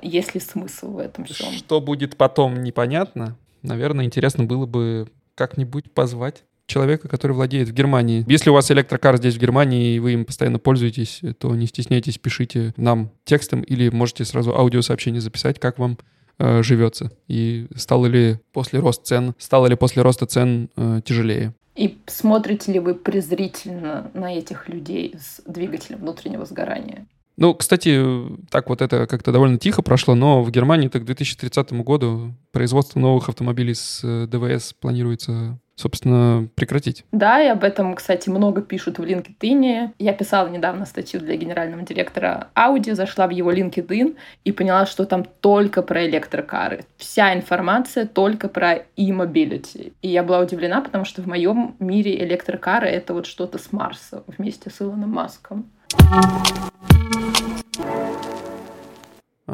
есть 0.02 0.34
ли 0.34 0.40
смысл 0.40 0.94
в 0.94 0.98
этом 1.00 1.26
всем? 1.26 1.52
Что 1.54 1.82
будет 1.82 2.18
потом, 2.18 2.64
непонятно. 2.64 3.38
Наверное, 3.62 4.06
интересно 4.06 4.44
было 4.44 4.66
бы 4.66 5.08
как-нибудь 5.36 5.92
позвать 5.92 6.44
человека, 6.68 7.08
который 7.08 7.34
владеет 7.34 7.70
в 7.70 7.74
Германии. 7.74 8.26
Если 8.28 8.50
у 8.50 8.54
вас 8.54 8.72
электрокар 8.72 9.18
здесь 9.18 9.36
в 9.36 9.40
Германии, 9.40 9.96
и 9.96 10.00
вы 10.00 10.14
им 10.14 10.26
постоянно 10.26 10.60
пользуетесь, 10.60 11.22
то 11.38 11.54
не 11.56 11.68
стесняйтесь, 11.68 12.18
пишите 12.18 12.74
нам 12.78 13.12
текстом 13.26 13.62
или 13.62 13.90
можете 13.90 14.26
сразу 14.26 14.56
аудиосообщение 14.56 15.22
записать, 15.22 15.60
как 15.60 15.80
вам 15.80 15.98
э, 16.40 16.64
живется. 16.64 17.12
И 17.28 17.68
стало 17.76 18.06
ли 18.06 18.40
после 18.54 18.80
роста 18.80 19.06
цен, 19.06 19.36
стало 19.38 19.68
ли 19.68 19.76
после 19.76 20.02
роста 20.02 20.26
цен 20.26 20.70
э, 20.76 21.02
тяжелее. 21.04 21.54
И 21.76 21.98
смотрите 22.08 22.74
ли 22.74 22.80
вы 22.80 22.96
презрительно 22.96 24.12
на 24.14 24.34
этих 24.34 24.68
людей 24.68 25.16
с 25.20 25.42
двигателем 25.46 26.00
внутреннего 26.00 26.46
сгорания? 26.46 27.08
Ну, 27.42 27.56
кстати, 27.56 28.00
так 28.52 28.70
вот 28.70 28.84
это 28.84 29.08
как-то 29.08 29.32
довольно 29.32 29.58
тихо 29.58 29.82
прошло, 29.82 30.14
но 30.14 30.44
в 30.44 30.52
Германии 30.52 30.90
так 30.90 31.02
к 31.02 31.06
2030 31.06 31.74
году 31.74 32.36
производство 32.52 33.00
новых 33.00 33.30
автомобилей 33.30 33.74
с 33.74 34.02
э, 34.04 34.28
ДВС 34.28 34.74
планируется 34.74 35.58
собственно, 35.76 36.48
прекратить. 36.54 37.04
Да, 37.12 37.42
и 37.42 37.48
об 37.48 37.64
этом, 37.64 37.96
кстати, 37.96 38.30
много 38.30 38.62
пишут 38.62 39.00
в 39.00 39.02
LinkedIn. 39.02 39.94
Я 39.98 40.14
писала 40.14 40.48
недавно 40.50 40.86
статью 40.86 41.20
для 41.20 41.36
генерального 41.36 41.82
директора 41.82 42.50
Audi, 42.56 42.94
зашла 42.94 43.26
в 43.26 43.32
его 43.32 43.52
LinkedIn 43.52 44.16
и 44.44 44.52
поняла, 44.52 44.86
что 44.86 45.06
там 45.06 45.26
только 45.40 45.82
про 45.82 46.06
электрокары. 46.06 46.86
Вся 46.98 47.34
информация 47.34 48.06
только 48.06 48.48
про 48.48 48.84
e-mobility. 48.96 49.94
И 50.04 50.10
я 50.10 50.22
была 50.22 50.42
удивлена, 50.42 50.82
потому 50.82 51.06
что 51.06 51.24
в 51.24 51.26
моем 51.26 51.74
мире 51.80 52.24
электрокары— 52.24 52.88
это 52.90 53.16
вот 53.16 53.26
что-то 53.26 53.58
с 53.58 53.72
Марса 53.72 54.24
вместе 54.28 54.70
с 54.70 54.80
Илоном 54.82 55.10
Маском. 55.10 55.66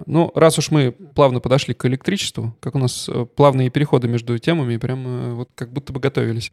Ну, 0.06 0.32
раз 0.36 0.58
уж 0.58 0.72
мы 0.72 0.92
плавно 0.92 1.40
подошли 1.40 1.74
к 1.74 1.86
электричеству, 1.86 2.56
как 2.60 2.76
у 2.76 2.80
нас 2.80 3.10
э, 3.10 3.26
плавные 3.36 3.70
переходы 3.70 4.08
между 4.08 4.38
темами, 4.38 4.78
прям 4.78 5.08
э, 5.08 5.34
вот 5.34 5.50
как 5.56 5.72
будто 5.72 5.94
бы 5.94 6.00
готовились. 6.00 6.52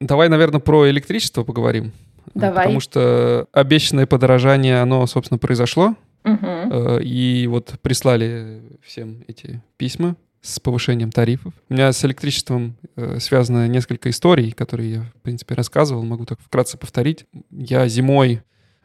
Давай, 0.00 0.28
наверное, 0.28 0.60
про 0.60 0.88
электричество 0.88 1.44
поговорим. 1.44 1.92
Давай. 2.34 2.64
Потому 2.64 2.80
что 2.80 3.46
обещанное 3.52 4.06
подорожание, 4.06 4.80
оно, 4.80 5.06
собственно, 5.06 5.38
произошло. 5.38 5.94
Угу. 6.24 6.98
И 7.02 7.46
вот 7.48 7.74
прислали 7.82 8.62
всем 8.82 9.24
эти 9.26 9.62
письма 9.78 10.16
с 10.42 10.60
повышением 10.60 11.10
тарифов. 11.10 11.52
У 11.68 11.74
меня 11.74 11.92
с 11.92 12.04
электричеством 12.04 12.76
связано 13.18 13.68
несколько 13.68 14.10
историй, 14.10 14.52
которые 14.52 14.92
я, 14.92 15.00
в 15.02 15.22
принципе, 15.22 15.54
рассказывал. 15.54 16.02
Могу 16.02 16.24
так 16.24 16.38
вкратце 16.40 16.78
повторить. 16.78 17.24
Я 17.50 17.88
зимой 17.88 18.40
Э, 18.40 18.42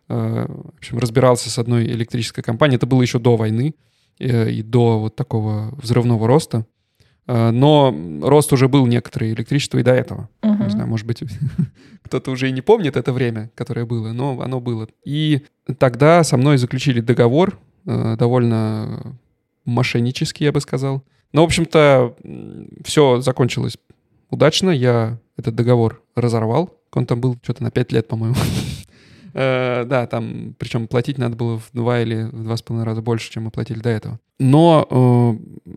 в 0.07 0.77
общем, 0.77 0.99
разбирался 0.99 1.49
с 1.49 1.57
одной 1.57 1.85
электрической 1.85 2.43
компанией. 2.43 2.77
Это 2.77 2.85
было 2.85 3.01
еще 3.01 3.19
до 3.19 3.35
войны 3.35 3.75
э, 4.19 4.51
и 4.51 4.61
до 4.61 4.99
вот 4.99 5.15
такого 5.15 5.73
взрывного 5.81 6.27
роста. 6.27 6.65
Э, 7.27 7.49
но 7.51 7.95
рост 8.21 8.53
уже 8.53 8.67
был 8.67 8.85
некоторый 8.85 9.33
электричество 9.33 9.79
и 9.79 9.83
до 9.83 9.93
этого. 9.93 10.29
Uh-huh. 10.41 10.63
Не 10.63 10.69
знаю, 10.69 10.87
может 10.87 11.07
быть, 11.07 11.23
кто-то 12.03 12.31
уже 12.31 12.49
и 12.49 12.51
не 12.51 12.61
помнит 12.61 12.97
это 12.97 13.13
время, 13.13 13.49
которое 13.55 13.85
было, 13.85 14.13
но 14.13 14.39
оно 14.41 14.59
было. 14.59 14.87
И 15.03 15.41
тогда 15.79 16.23
со 16.23 16.37
мной 16.37 16.57
заключили 16.57 17.01
договор, 17.01 17.57
довольно 17.83 19.17
мошеннический, 19.65 20.45
я 20.45 20.51
бы 20.51 20.59
сказал. 20.61 21.03
Но, 21.33 21.41
в 21.41 21.45
общем-то, 21.45 22.15
все 22.83 23.21
закончилось 23.21 23.77
удачно. 24.29 24.69
Я 24.69 25.19
этот 25.37 25.55
договор 25.55 26.01
разорвал. 26.15 26.73
Он 26.93 27.05
там 27.05 27.19
был 27.19 27.37
что-то 27.43 27.63
на 27.63 27.71
5 27.71 27.91
лет, 27.91 28.07
по-моему. 28.07 28.35
Э, 29.37 29.83
да, 29.85 30.07
там, 30.07 30.55
причем 30.57 30.87
платить 30.87 31.17
надо 31.17 31.35
было 31.35 31.59
в 31.59 31.69
два 31.73 31.99
или 31.99 32.23
в 32.23 32.43
два 32.43 32.55
с 32.55 32.61
половиной 32.61 32.85
раза 32.85 33.01
больше, 33.01 33.29
чем 33.29 33.43
мы 33.43 33.51
платили 33.51 33.79
до 33.79 33.89
этого. 33.89 34.19
Но 34.39 34.87
э, 34.89 35.75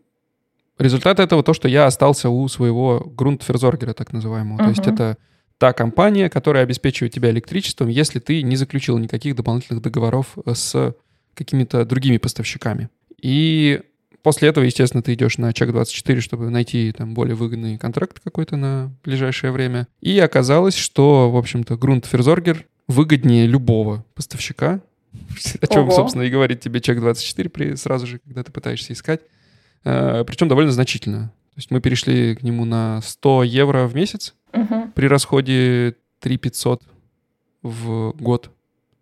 результат 0.78 1.18
этого 1.18 1.42
то, 1.42 1.52
что 1.54 1.66
я 1.66 1.86
остался 1.86 2.30
у 2.30 2.46
своего 2.46 3.00
грунтферзоргера, 3.04 3.94
так 3.94 4.12
называемого. 4.12 4.58
То 4.58 4.68
есть 4.68 4.86
это 4.86 5.18
та 5.58 5.72
компания, 5.72 6.30
которая 6.30 6.62
обеспечивает 6.62 7.12
тебя 7.12 7.30
электричеством, 7.30 7.88
если 7.88 8.20
ты 8.20 8.42
не 8.42 8.54
заключил 8.54 8.96
никаких 8.96 9.34
дополнительных 9.34 9.82
договоров 9.82 10.38
с 10.46 10.94
какими-то 11.34 11.84
другими 11.84 12.18
поставщиками. 12.18 12.90
И 13.20 13.80
после 14.28 14.50
этого, 14.50 14.64
естественно, 14.64 15.02
ты 15.02 15.14
идешь 15.14 15.38
на 15.38 15.54
Чек-24, 15.54 16.20
чтобы 16.20 16.50
найти 16.50 16.92
там 16.92 17.14
более 17.14 17.34
выгодный 17.34 17.78
контракт 17.78 18.20
какой-то 18.22 18.58
на 18.58 18.92
ближайшее 19.02 19.52
время. 19.52 19.88
И 20.02 20.18
оказалось, 20.18 20.76
что, 20.76 21.30
в 21.30 21.36
общем-то, 21.38 21.78
грунтферзоргер 21.78 22.66
выгоднее 22.88 23.46
любого 23.46 24.04
поставщика, 24.14 24.82
о 25.62 25.66
чем, 25.66 25.84
Ого. 25.84 25.92
собственно, 25.92 26.24
и 26.24 26.28
говорит 26.28 26.60
тебе 26.60 26.82
чек 26.82 27.00
24 27.00 27.48
при, 27.48 27.74
сразу 27.76 28.06
же, 28.06 28.18
когда 28.18 28.42
ты 28.42 28.52
пытаешься 28.52 28.92
искать. 28.92 29.22
Э, 29.84 30.24
причем 30.26 30.48
довольно 30.48 30.72
значительно. 30.72 31.28
То 31.54 31.60
есть 31.60 31.70
мы 31.70 31.80
перешли 31.80 32.34
к 32.36 32.42
нему 32.42 32.66
на 32.66 33.00
100 33.00 33.44
евро 33.44 33.86
в 33.86 33.94
месяц 33.94 34.34
угу. 34.52 34.92
при 34.94 35.06
расходе 35.06 35.96
3 36.20 36.36
500 36.36 36.82
в 37.62 38.12
год 38.20 38.50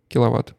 киловатт. 0.07 0.55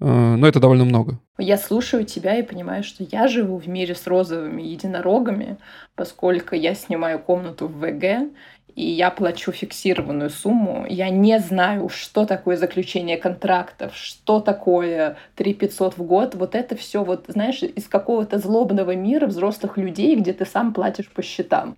Э, 0.00 0.36
но 0.36 0.48
это 0.48 0.60
довольно 0.60 0.86
много. 0.86 1.20
Я 1.38 1.56
слушаю 1.56 2.04
тебя 2.04 2.36
и 2.38 2.42
понимаю, 2.42 2.84
что 2.84 3.04
я 3.10 3.26
живу 3.26 3.56
в 3.56 3.66
мире 3.66 3.94
с 3.94 4.06
розовыми 4.06 4.62
единорогами, 4.62 5.56
поскольку 5.94 6.54
я 6.54 6.74
снимаю 6.74 7.18
комнату 7.18 7.68
в 7.68 7.78
ВГ, 7.78 8.30
и 8.74 8.84
я 8.84 9.10
плачу 9.10 9.52
фиксированную 9.52 10.30
сумму. 10.30 10.86
Я 10.88 11.08
не 11.10 11.38
знаю, 11.40 11.88
что 11.88 12.26
такое 12.26 12.56
заключение 12.56 13.16
контрактов, 13.16 13.94
что 13.94 14.40
такое 14.40 15.16
3 15.36 15.54
500 15.54 15.96
в 15.96 16.02
год. 16.02 16.34
Вот 16.34 16.54
это 16.54 16.76
все, 16.76 17.02
вот, 17.02 17.24
знаешь, 17.28 17.62
из 17.62 17.88
какого-то 17.88 18.38
злобного 18.38 18.94
мира 18.94 19.26
взрослых 19.26 19.76
людей, 19.78 20.16
где 20.16 20.32
ты 20.32 20.46
сам 20.46 20.72
платишь 20.72 21.08
по 21.08 21.22
счетам. 21.22 21.76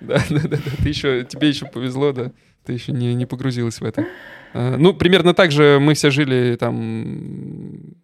Да, 0.00 0.18
да, 0.30 0.40
да, 0.42 0.48
да. 0.48 0.72
Ты 0.82 0.88
еще, 0.88 1.24
тебе 1.24 1.48
еще 1.48 1.66
повезло, 1.66 2.12
да. 2.12 2.32
Ты 2.64 2.72
еще 2.72 2.92
не, 2.92 3.14
не 3.14 3.26
погрузилась 3.26 3.80
в 3.80 3.84
это. 3.84 4.06
А, 4.54 4.76
ну, 4.76 4.94
примерно 4.94 5.34
так 5.34 5.50
же 5.50 5.78
мы 5.80 5.94
все 5.94 6.10
жили 6.10 6.56
там 6.56 7.94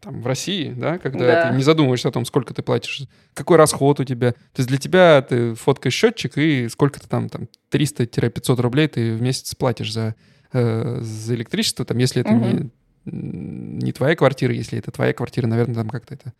там, 0.00 0.22
в 0.22 0.26
России, 0.26 0.72
да, 0.76 0.98
когда 0.98 1.26
да. 1.26 1.50
ты 1.50 1.56
не 1.56 1.62
задумываешься 1.62 2.08
о 2.08 2.12
том, 2.12 2.24
сколько 2.24 2.54
ты 2.54 2.62
платишь, 2.62 3.02
какой 3.32 3.56
расход 3.56 4.00
у 4.00 4.04
тебя. 4.04 4.32
То 4.32 4.58
есть 4.58 4.68
для 4.68 4.78
тебя 4.78 5.22
ты 5.22 5.54
фоткаешь 5.54 5.94
счетчик, 5.94 6.38
и 6.38 6.68
сколько 6.68 7.00
ты 7.00 7.08
там, 7.08 7.28
там 7.28 7.48
300-500 7.70 8.60
рублей 8.60 8.88
ты 8.88 9.14
в 9.14 9.22
месяц 9.22 9.54
платишь 9.54 9.92
за, 9.92 10.14
э, 10.52 10.98
за 11.00 11.34
электричество, 11.34 11.84
там, 11.84 11.98
если 11.98 12.22
это 12.22 12.32
угу. 12.32 12.44
не, 12.44 12.70
не 13.04 13.92
твоя 13.92 14.14
квартира, 14.14 14.54
если 14.54 14.78
это 14.78 14.90
твоя 14.90 15.12
квартира, 15.12 15.46
наверное, 15.46 15.76
там 15.76 15.90
как-то 15.90 16.14
это... 16.14 16.32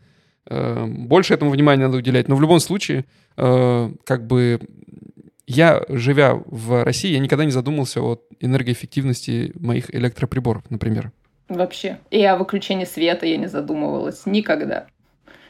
Э, 0.47 0.87
больше 0.87 1.35
этому 1.35 1.51
внимания 1.51 1.87
надо 1.87 1.99
уделять. 1.99 2.29
Но 2.29 2.37
в 2.37 2.41
любом 2.41 2.61
случае, 2.61 3.05
э, 3.37 3.93
как 4.05 4.27
бы 4.27 4.61
я, 5.47 5.83
живя 5.89 6.41
в 6.47 6.85
России, 6.85 7.13
я 7.13 7.19
никогда 7.19 7.45
не 7.45 7.51
задумывался 7.51 8.01
о 8.01 8.21
энергоэффективности 8.41 9.53
моих 9.59 9.95
электроприборов, 9.95 10.63
например. 10.71 11.13
Вообще. 11.49 11.99
И 12.11 12.25
о 12.25 12.37
выключении 12.37 12.85
света 12.85 13.27
я 13.27 13.37
не 13.37 13.47
задумывалась 13.47 14.27
никогда. 14.27 14.87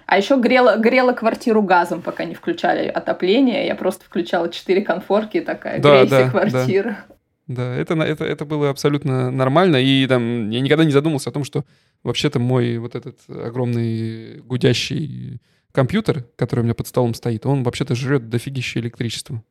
А 0.07 0.19
еще 0.19 0.37
грела, 0.37 0.77
грела 0.77 1.13
квартиру 1.13 1.63
газом, 1.63 2.03
пока 2.03 2.25
не 2.25 2.35
включали 2.35 2.89
отопление. 2.89 3.67
Я 3.67 3.75
просто 3.75 4.05
включала 4.05 4.51
четыре 4.51 4.83
конфорки 4.83 5.39
и 5.39 5.41
такая, 5.41 5.81
да, 5.81 6.01
грейся, 6.01 6.25
да, 6.25 6.31
квартира. 6.31 6.91
Да. 7.09 7.15
Да, 7.47 7.75
это, 7.75 7.95
это, 7.95 8.25
это 8.25 8.47
было 8.47 8.71
абсолютно 8.71 9.31
нормально, 9.31 9.77
и 9.77 10.07
там 10.07 10.49
я 10.49 10.61
никогда 10.61 10.83
не 10.83 10.93
задумывался 10.93 11.29
о 11.29 11.33
том, 11.33 11.45
что 11.45 11.65
вообще-то 12.03 12.39
мой 12.39 12.79
вот 12.79 12.95
этот 12.95 13.19
огромный 13.29 14.41
гудящий 14.41 15.43
компьютер, 15.71 16.25
который 16.37 16.61
у 16.61 16.63
меня 16.63 16.75
под 16.75 16.87
столом 16.87 17.13
стоит, 17.13 17.45
он 17.45 17.63
вообще-то 17.63 17.95
жрет 17.95 18.31
дофигище 18.31 18.81
электричества. 18.81 19.43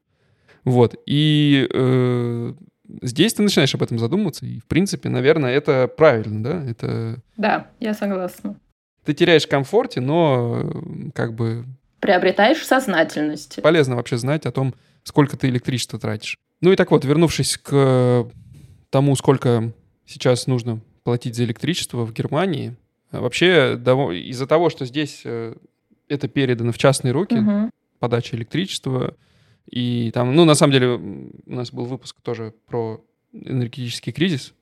Вот, 0.64 0.96
и 1.06 1.68
э, 1.72 2.54
здесь 3.02 3.34
ты 3.34 3.44
начинаешь 3.44 3.74
об 3.76 3.84
этом 3.84 4.00
задумываться, 4.00 4.46
и, 4.46 4.60
в 4.60 4.66
принципе, 4.66 5.10
наверное, 5.10 5.52
это 5.52 5.88
правильно, 5.88 6.44
да? 6.44 6.64
Это... 6.70 7.22
Да, 7.38 7.68
я 7.80 7.94
согласна. 7.94 8.60
Ты 9.06 9.14
теряешь 9.14 9.46
в 9.46 9.50
комфорте, 9.50 10.02
но 10.02 11.12
как 11.14 11.34
бы... 11.34 11.66
Приобретаешь 12.00 12.66
сознательность. 12.66 13.62
Полезно 13.62 13.96
вообще 13.96 14.18
знать 14.18 14.46
о 14.46 14.52
том, 14.52 14.74
сколько 15.04 15.38
ты 15.38 15.48
электричества 15.48 16.00
тратишь. 16.00 16.38
Ну 16.62 16.72
и 16.72 16.76
так 16.76 16.92
вот, 16.92 17.06
вернувшись 17.06 17.58
к 17.58 18.28
тому, 18.90 19.16
сколько 19.16 19.74
сейчас 20.06 20.48
нужно 20.48 20.82
платить 21.04 21.36
за 21.36 21.44
электричество 21.44 22.06
в 22.06 22.14
Германии, 22.14 22.76
вообще 23.12 23.76
из-за 23.76 24.48
того, 24.48 24.70
что 24.70 24.86
здесь 24.86 25.22
э, 25.26 25.56
это 26.08 26.28
передано 26.28 26.72
в 26.72 26.78
частные 26.78 27.12
руки, 27.12 27.36
угу. 27.36 27.70
подача 28.00 28.36
электричества. 28.36 29.16
И 29.70 30.12
там, 30.14 30.36
ну, 30.36 30.46
на 30.46 30.56
самом 30.56 30.74
деле, 30.74 30.88
у 30.88 31.54
нас 31.54 31.72
был 31.72 31.86
выпуск 31.86 32.18
тоже 32.22 32.54
про 32.68 33.04
энергетический 33.32 34.12
кризис. 34.12 34.54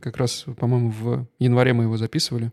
Как 0.00 0.16
раз, 0.16 0.44
по-моему, 0.58 0.90
в 0.90 1.26
январе 1.38 1.72
мы 1.72 1.84
его 1.84 1.96
записывали, 1.96 2.52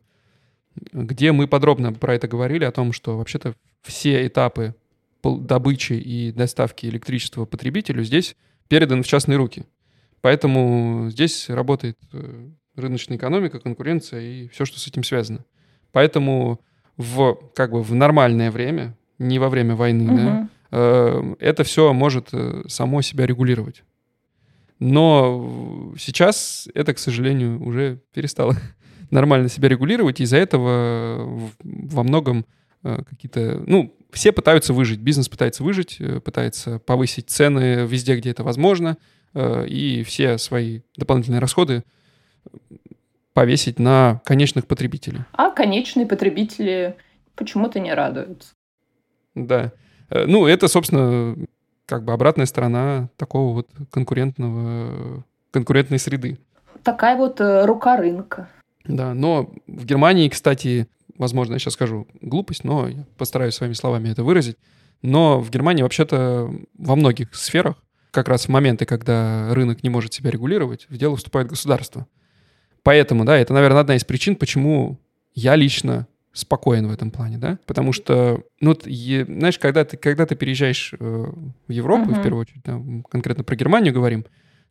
где 0.91 1.31
мы 1.31 1.47
подробно 1.47 1.93
про 1.93 2.15
это 2.15 2.27
говорили, 2.27 2.65
о 2.65 2.71
том, 2.71 2.91
что 2.91 3.17
вообще-то 3.17 3.55
все 3.81 4.25
этапы 4.27 4.75
добычи 5.23 5.93
и 5.93 6.31
доставки 6.31 6.85
электричества 6.85 7.45
потребителю 7.45 8.03
здесь 8.03 8.35
переданы 8.67 9.03
в 9.03 9.07
частные 9.07 9.37
руки. 9.37 9.65
Поэтому 10.21 11.09
здесь 11.09 11.49
работает 11.49 11.97
э, 12.11 12.49
рыночная 12.75 13.17
экономика, 13.17 13.59
конкуренция 13.59 14.21
и 14.21 14.47
все, 14.49 14.65
что 14.65 14.79
с 14.79 14.87
этим 14.87 15.03
связано. 15.03 15.45
Поэтому 15.91 16.61
в, 16.97 17.35
как 17.55 17.71
бы 17.71 17.83
в 17.83 17.93
нормальное 17.93 18.51
время, 18.51 18.97
не 19.19 19.39
во 19.39 19.49
время 19.49 19.75
войны, 19.75 20.05
угу. 20.05 20.15
да, 20.15 20.49
это 20.75 21.63
все 21.63 21.93
может 21.93 22.29
э, 22.31 22.63
само 22.67 23.01
себя 23.01 23.27
регулировать. 23.27 23.83
Но 24.79 25.93
сейчас 25.97 26.67
это, 26.73 26.93
к 26.93 26.99
сожалению, 26.99 27.63
уже 27.63 27.99
перестало 28.13 28.55
нормально 29.11 29.49
себя 29.49 29.69
регулировать. 29.69 30.19
Из-за 30.19 30.37
этого 30.37 31.51
во 31.63 32.03
многом 32.03 32.45
э, 32.83 33.03
какие-то... 33.07 33.63
Ну, 33.67 33.95
все 34.11 34.31
пытаются 34.31 34.73
выжить. 34.73 34.99
Бизнес 34.99 35.29
пытается 35.29 35.63
выжить, 35.63 35.97
э, 35.99 36.19
пытается 36.19 36.79
повысить 36.79 37.29
цены 37.29 37.85
везде, 37.85 38.17
где 38.17 38.31
это 38.31 38.43
возможно, 38.43 38.97
э, 39.35 39.67
и 39.67 40.03
все 40.03 40.37
свои 40.39 40.81
дополнительные 40.97 41.39
расходы 41.39 41.83
повесить 43.33 43.79
на 43.79 44.21
конечных 44.25 44.67
потребителей. 44.67 45.21
А 45.33 45.51
конечные 45.51 46.07
потребители 46.07 46.97
почему-то 47.35 47.79
не 47.79 47.93
радуются. 47.93 48.53
Да. 49.35 49.71
Ну, 50.10 50.48
это, 50.48 50.67
собственно, 50.67 51.36
как 51.86 52.03
бы 52.03 52.13
обратная 52.13 52.45
сторона 52.45 53.10
такого 53.17 53.53
вот 53.53 53.69
конкурентного, 53.91 55.24
конкурентной 55.51 56.00
среды. 56.00 56.38
Такая 56.83 57.17
вот 57.17 57.39
рука 57.39 57.98
рынка. 57.98 58.50
Да, 58.86 59.13
но 59.13 59.51
в 59.67 59.86
Германии, 59.86 60.29
кстати, 60.29 60.88
возможно, 61.17 61.53
я 61.53 61.60
сейчас 61.60 61.74
скажу 61.74 62.07
глупость, 62.22 62.63
но 62.63 62.88
я 62.88 63.05
постараюсь 63.17 63.55
своими 63.55 63.74
словами 63.74 64.10
это 64.10 64.24
выразить. 64.24 64.57
Но 65.01 65.39
в 65.39 65.50
Германии 65.50 65.83
вообще-то 65.83 66.53
во 66.77 66.95
многих 66.95 67.33
сферах, 67.36 67.75
как 68.12 68.27
раз 68.27 68.45
в 68.45 68.50
моменты, 68.50 68.86
когда 68.86 69.53
рынок 69.53 69.83
не 69.83 69.89
может 69.89 70.13
себя 70.13 70.31
регулировать, 70.31 70.86
в 70.89 70.98
дело 70.98 71.15
вступает 71.17 71.48
государство. 71.48 72.07
Поэтому, 72.83 73.25
да, 73.25 73.38
это, 73.38 73.53
наверное, 73.53 73.81
одна 73.81 73.95
из 73.95 74.03
причин, 74.03 74.36
почему 74.36 75.00
я 75.33 75.55
лично 75.55 76.07
спокоен 76.33 76.87
в 76.87 76.91
этом 76.91 77.11
плане, 77.11 77.37
да, 77.37 77.59
потому 77.65 77.93
что, 77.93 78.41
ну, 78.59 78.75
е, 78.85 79.23
знаешь, 79.25 79.59
когда 79.59 79.85
ты, 79.85 79.97
когда 79.97 80.25
ты 80.25 80.35
переезжаешь 80.35 80.93
э, 80.99 81.31
в 81.67 81.71
Европу, 81.71 82.11
uh-huh. 82.11 82.19
в 82.19 82.23
первую 82.23 82.41
очередь, 82.41 82.63
да, 82.65 82.81
конкретно 83.09 83.43
про 83.43 83.55
Германию 83.55 83.93
говорим, 83.93 84.25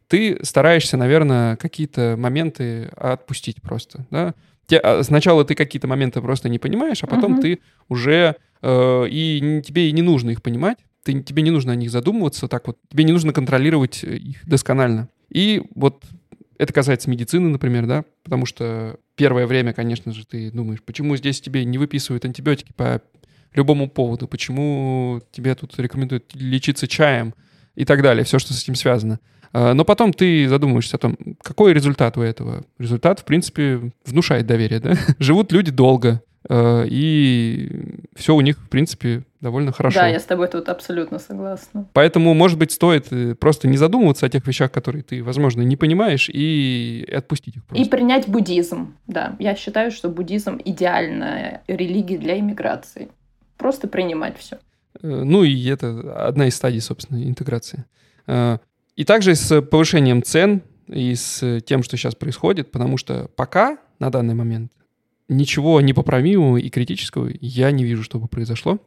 ты 0.08 0.38
стараешься, 0.42 0.96
наверное, 0.96 1.56
какие-то 1.56 2.16
моменты 2.18 2.90
отпустить 2.96 3.62
просто, 3.62 4.06
да. 4.10 4.34
Те, 4.66 4.78
а, 4.78 5.02
сначала 5.02 5.44
ты 5.44 5.54
какие-то 5.54 5.86
моменты 5.86 6.20
просто 6.20 6.48
не 6.48 6.58
понимаешь, 6.58 7.02
а 7.04 7.06
потом 7.06 7.38
uh-huh. 7.38 7.42
ты 7.42 7.58
уже 7.88 8.36
э, 8.60 9.06
и 9.08 9.62
тебе 9.64 9.88
и 9.88 9.92
не 9.92 10.02
нужно 10.02 10.30
их 10.30 10.42
понимать, 10.42 10.78
ты, 11.04 11.20
тебе 11.22 11.42
не 11.42 11.50
нужно 11.50 11.72
о 11.72 11.76
них 11.76 11.90
задумываться, 11.90 12.48
так 12.48 12.66
вот, 12.66 12.78
тебе 12.90 13.04
не 13.04 13.12
нужно 13.12 13.32
контролировать 13.32 14.02
их 14.02 14.46
досконально. 14.46 15.08
И 15.30 15.62
вот 15.74 16.04
это 16.58 16.72
касается 16.72 17.10
медицины, 17.10 17.48
например, 17.48 17.86
да, 17.86 18.04
потому 18.22 18.46
что 18.46 18.98
первое 19.16 19.46
время, 19.46 19.72
конечно 19.72 20.12
же, 20.12 20.26
ты 20.26 20.50
думаешь, 20.50 20.82
почему 20.82 21.16
здесь 21.16 21.40
тебе 21.40 21.64
не 21.64 21.78
выписывают 21.78 22.24
антибиотики 22.24 22.72
по 22.72 23.02
любому 23.54 23.88
поводу, 23.88 24.28
почему 24.28 25.20
тебе 25.30 25.54
тут 25.54 25.78
рекомендуют 25.78 26.34
лечиться 26.34 26.88
чаем 26.88 27.34
и 27.74 27.84
так 27.84 28.02
далее, 28.02 28.24
все, 28.24 28.38
что 28.38 28.52
с 28.54 28.62
этим 28.62 28.74
связано. 28.74 29.20
А, 29.52 29.74
но 29.74 29.84
потом 29.84 30.12
ты 30.12 30.48
задумываешься 30.48 30.96
о 30.96 31.00
том, 31.00 31.16
какой 31.42 31.72
результат 31.74 32.16
у 32.16 32.22
этого. 32.22 32.64
Результат, 32.78 33.20
в 33.20 33.24
принципе, 33.24 33.92
внушает 34.04 34.46
доверие, 34.46 34.80
да? 34.80 34.94
Живут 35.18 35.52
люди 35.52 35.70
долго, 35.70 36.22
а, 36.48 36.84
и 36.84 37.98
все 38.14 38.34
у 38.34 38.40
них, 38.40 38.58
в 38.58 38.68
принципе, 38.68 39.24
довольно 39.42 39.72
хорошо. 39.72 39.98
Да, 40.00 40.06
я 40.06 40.20
с 40.20 40.24
тобой 40.24 40.48
тут 40.48 40.68
абсолютно 40.68 41.18
согласна. 41.18 41.86
Поэтому, 41.92 42.32
может 42.32 42.58
быть, 42.58 42.72
стоит 42.72 43.12
э, 43.12 43.34
просто 43.34 43.68
не 43.68 43.76
задумываться 43.76 44.24
о 44.24 44.28
тех 44.28 44.46
вещах, 44.46 44.70
которые 44.70 45.02
ты, 45.02 45.22
возможно, 45.22 45.62
не 45.62 45.76
понимаешь, 45.76 46.30
и 46.32 47.06
отпустить 47.14 47.56
их 47.56 47.64
просто. 47.64 47.84
И 47.84 47.88
принять 47.88 48.28
буддизм, 48.28 48.94
да. 49.06 49.36
Я 49.38 49.54
считаю, 49.56 49.90
что 49.90 50.08
буддизм— 50.08 50.60
идеальная 50.64 51.62
религия 51.66 52.16
для 52.16 52.38
иммиграции. 52.38 53.08
Просто 53.58 53.88
принимать 53.88 54.38
все. 54.38 54.58
Э, 55.02 55.22
ну 55.24 55.42
и 55.42 55.66
это 55.66 56.26
одна 56.26 56.46
из 56.46 56.54
стадий, 56.54 56.80
собственно, 56.80 57.22
интеграции. 57.22 57.84
А, 58.26 58.60
и 58.94 59.04
также 59.04 59.34
с 59.34 59.60
повышением 59.60 60.22
цен 60.22 60.62
и 60.86 61.14
с 61.14 61.60
тем, 61.62 61.82
что 61.82 61.96
сейчас 61.96 62.14
происходит, 62.14 62.70
потому 62.70 62.96
что 62.96 63.28
пока, 63.34 63.78
на 63.98 64.10
данный 64.10 64.34
момент, 64.34 64.72
ничего 65.28 65.80
непоправимого 65.80 66.58
и 66.58 66.68
критического 66.68 67.30
я 67.40 67.70
не 67.72 67.84
вижу, 67.84 68.04
чтобы 68.04 68.28
произошло. 68.28 68.78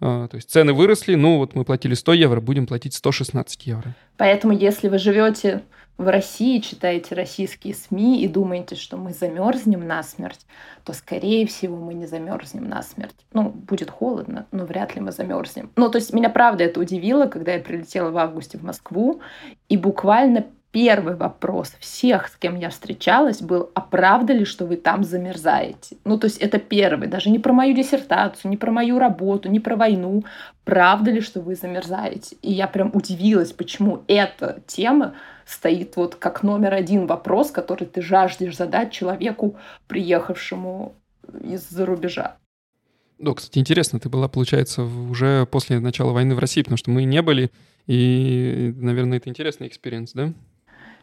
А, 0.00 0.28
то 0.28 0.36
есть 0.36 0.50
цены 0.50 0.72
выросли, 0.72 1.14
ну 1.14 1.38
вот 1.38 1.54
мы 1.54 1.64
платили 1.64 1.94
100 1.94 2.12
евро, 2.14 2.40
будем 2.40 2.66
платить 2.66 2.94
116 2.94 3.66
евро. 3.66 3.94
Поэтому 4.16 4.52
если 4.52 4.88
вы 4.88 4.98
живете 4.98 5.62
в 5.98 6.08
России, 6.10 6.60
читаете 6.60 7.14
российские 7.14 7.74
СМИ 7.74 8.22
и 8.22 8.28
думаете, 8.28 8.76
что 8.76 8.98
мы 8.98 9.12
замерзнем 9.12 9.86
насмерть, 9.86 10.46
то, 10.84 10.92
скорее 10.92 11.46
всего, 11.46 11.76
мы 11.76 11.94
не 11.94 12.06
замерзнем 12.06 12.68
насмерть. 12.68 13.16
Ну, 13.32 13.48
будет 13.48 13.90
холодно, 13.90 14.46
но 14.52 14.66
вряд 14.66 14.94
ли 14.94 15.00
мы 15.00 15.12
замерзнем. 15.12 15.70
Ну, 15.76 15.90
то 15.90 15.96
есть 15.96 16.12
меня 16.12 16.28
правда 16.28 16.64
это 16.64 16.80
удивило, 16.80 17.26
когда 17.26 17.54
я 17.54 17.60
прилетела 17.60 18.10
в 18.10 18.18
августе 18.18 18.58
в 18.58 18.62
Москву, 18.62 19.22
и 19.70 19.78
буквально 19.78 20.46
первый 20.70 21.16
вопрос 21.16 21.72
всех, 21.80 22.28
с 22.28 22.36
кем 22.36 22.56
я 22.56 22.70
встречалась, 22.70 23.40
был, 23.40 23.70
а 23.74 23.80
правда 23.80 24.32
ли, 24.32 24.44
что 24.44 24.66
вы 24.66 24.76
там 24.76 25.04
замерзаете? 25.04 25.96
Ну, 26.04 26.18
то 26.18 26.26
есть 26.26 26.38
это 26.38 26.58
первый, 26.58 27.08
даже 27.08 27.30
не 27.30 27.38
про 27.38 27.52
мою 27.52 27.74
диссертацию, 27.74 28.50
не 28.50 28.56
про 28.56 28.70
мою 28.70 28.98
работу, 28.98 29.48
не 29.48 29.60
про 29.60 29.76
войну. 29.76 30.24
Правда 30.64 31.10
ли, 31.10 31.20
что 31.20 31.40
вы 31.40 31.54
замерзаете? 31.54 32.36
И 32.42 32.52
я 32.52 32.66
прям 32.66 32.90
удивилась, 32.92 33.52
почему 33.52 34.02
эта 34.06 34.60
тема 34.66 35.14
стоит 35.46 35.96
вот 35.96 36.16
как 36.16 36.42
номер 36.42 36.74
один 36.74 37.06
вопрос, 37.06 37.50
который 37.50 37.86
ты 37.86 38.02
жаждешь 38.02 38.56
задать 38.56 38.92
человеку, 38.92 39.56
приехавшему 39.86 40.94
из-за 41.42 41.86
рубежа. 41.86 42.36
Ну, 43.18 43.34
кстати, 43.34 43.58
интересно, 43.58 43.98
ты 43.98 44.10
была, 44.10 44.28
получается, 44.28 44.82
уже 44.82 45.46
после 45.46 45.80
начала 45.80 46.12
войны 46.12 46.34
в 46.34 46.38
России, 46.38 46.60
потому 46.60 46.76
что 46.76 46.90
мы 46.90 47.04
не 47.04 47.22
были, 47.22 47.50
и, 47.86 48.74
наверное, 48.76 49.18
это 49.18 49.30
интересный 49.30 49.68
experience, 49.68 50.12
да? 50.12 50.32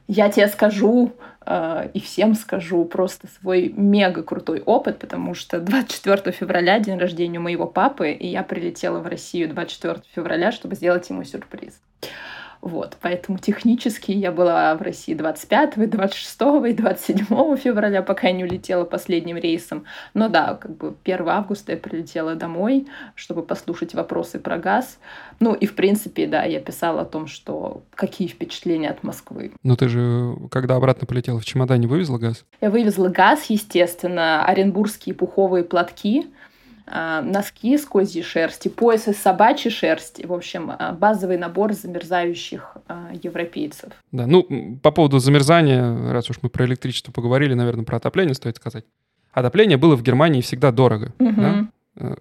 Я 0.08 0.30
тебе 0.30 0.48
скажу 0.48 1.14
э, 1.46 1.90
и 1.94 2.00
всем 2.00 2.36
скажу 2.36 2.86
просто 2.86 3.28
свой 3.40 3.70
мега 3.70 4.24
крутой 4.24 4.62
опыт, 4.62 5.00
потому 5.00 5.34
что 5.34 5.60
24 5.60 6.32
февраля 6.32 6.80
день 6.80 6.98
рождения 6.98 7.40
моего 7.40 7.68
папы, 7.68 8.12
и 8.12 8.28
я 8.28 8.44
прилетела 8.44 9.00
в 9.00 9.08
Россию 9.08 9.50
24 9.50 10.02
февраля, 10.14 10.52
чтобы 10.52 10.76
сделать 10.76 11.10
ему 11.10 11.24
сюрприз. 11.24 11.82
Вот, 12.64 12.96
поэтому 13.02 13.40
технически 13.40 14.14
я 14.14 14.32
была 14.32 14.74
в 14.76 14.82
России 14.82 15.14
25, 15.14 15.90
26 15.90 16.42
и 16.70 16.74
27 16.74 17.58
февраля, 17.58 18.02
пока 18.02 18.28
я 18.28 18.34
не 18.34 18.46
улетела 18.46 18.86
последним 18.86 19.36
рейсом. 19.36 19.84
Но 20.14 20.30
да, 20.30 20.54
как 20.54 20.78
бы 20.78 20.96
1 21.04 21.28
августа 21.28 21.74
я 21.74 21.78
прилетела 21.78 22.36
домой, 22.36 22.88
чтобы 23.16 23.44
послушать 23.44 23.94
вопросы 23.94 24.40
про 24.40 24.58
газ. 24.58 24.98
Ну 25.42 25.54
и, 25.54 25.66
в 25.66 25.76
принципе, 25.76 26.26
да, 26.26 26.46
я 26.46 26.62
писала 26.62 27.02
о 27.02 27.06
том, 27.06 27.28
что 27.28 27.84
какие 27.96 28.30
впечатления 28.30 28.92
от 28.92 29.04
Москвы. 29.04 29.52
Но 29.62 29.76
ты 29.76 29.90
же, 29.90 30.34
когда 30.50 30.78
обратно 30.78 31.06
полетела 31.06 31.42
в 31.42 31.46
чемодане, 31.46 31.90
вывезла 31.90 32.18
газ? 32.18 32.46
Я 32.62 32.70
вывезла 32.70 33.10
газ, 33.10 33.44
естественно, 33.50 34.46
оренбургские 34.46 35.16
пуховые 35.16 35.66
платки, 35.66 36.28
носки 36.86 37.78
с 37.78 37.86
козьей 37.86 38.24
шерсти, 38.24 38.68
пояс 38.68 39.08
из 39.08 39.18
собачьей 39.18 39.72
шерсти. 39.72 40.26
В 40.26 40.34
общем, 40.34 40.72
а, 40.78 40.92
базовый 40.92 41.38
набор 41.38 41.74
замерзающих 41.74 42.78
а, 42.88 43.12
европейцев. 43.22 43.92
Да, 44.12 44.28
ну, 44.28 44.78
по 44.82 44.92
поводу 44.92 45.20
замерзания, 45.20 46.12
раз 46.12 46.30
уж 46.30 46.38
мы 46.42 46.50
про 46.50 46.66
электричество 46.66 47.12
поговорили, 47.12 47.54
наверное, 47.54 47.86
про 47.86 47.98
отопление 47.98 48.36
стоит 48.36 48.58
сказать. 48.58 48.86
Отопление 49.32 49.78
было 49.78 49.96
в 49.96 50.04
Германии 50.04 50.42
всегда 50.42 50.72
дорого. 50.72 51.14
Угу. 51.20 51.42
Да? 51.42 51.68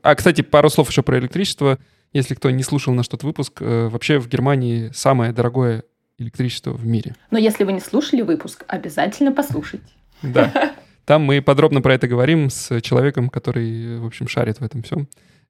А, 0.02 0.14
кстати, 0.14 0.42
пару 0.42 0.70
слов 0.70 0.90
еще 0.90 1.02
про 1.02 1.18
электричество. 1.18 1.78
Если 2.12 2.34
кто 2.34 2.50
не 2.50 2.62
слушал 2.62 2.94
наш 2.94 3.08
тот 3.08 3.22
выпуск, 3.22 3.60
э, 3.60 3.88
вообще 3.88 4.18
в 4.18 4.28
Германии 4.28 4.90
самое 4.92 5.32
дорогое 5.32 5.84
электричество 6.18 6.72
в 6.72 6.86
мире. 6.86 7.16
Но 7.30 7.38
если 7.38 7.64
вы 7.64 7.72
не 7.72 7.80
слушали 7.80 8.22
выпуск, 8.22 8.64
обязательно 8.68 9.32
послушайте. 9.32 9.86
Да. 10.22 10.74
Там 11.12 11.24
мы 11.24 11.42
подробно 11.42 11.82
про 11.82 11.92
это 11.92 12.08
говорим 12.08 12.48
с 12.48 12.80
человеком, 12.80 13.28
который, 13.28 13.98
в 13.98 14.06
общем, 14.06 14.28
шарит 14.28 14.60
в 14.60 14.64
этом 14.64 14.82
всем. 14.82 15.08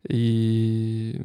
И 0.09 1.21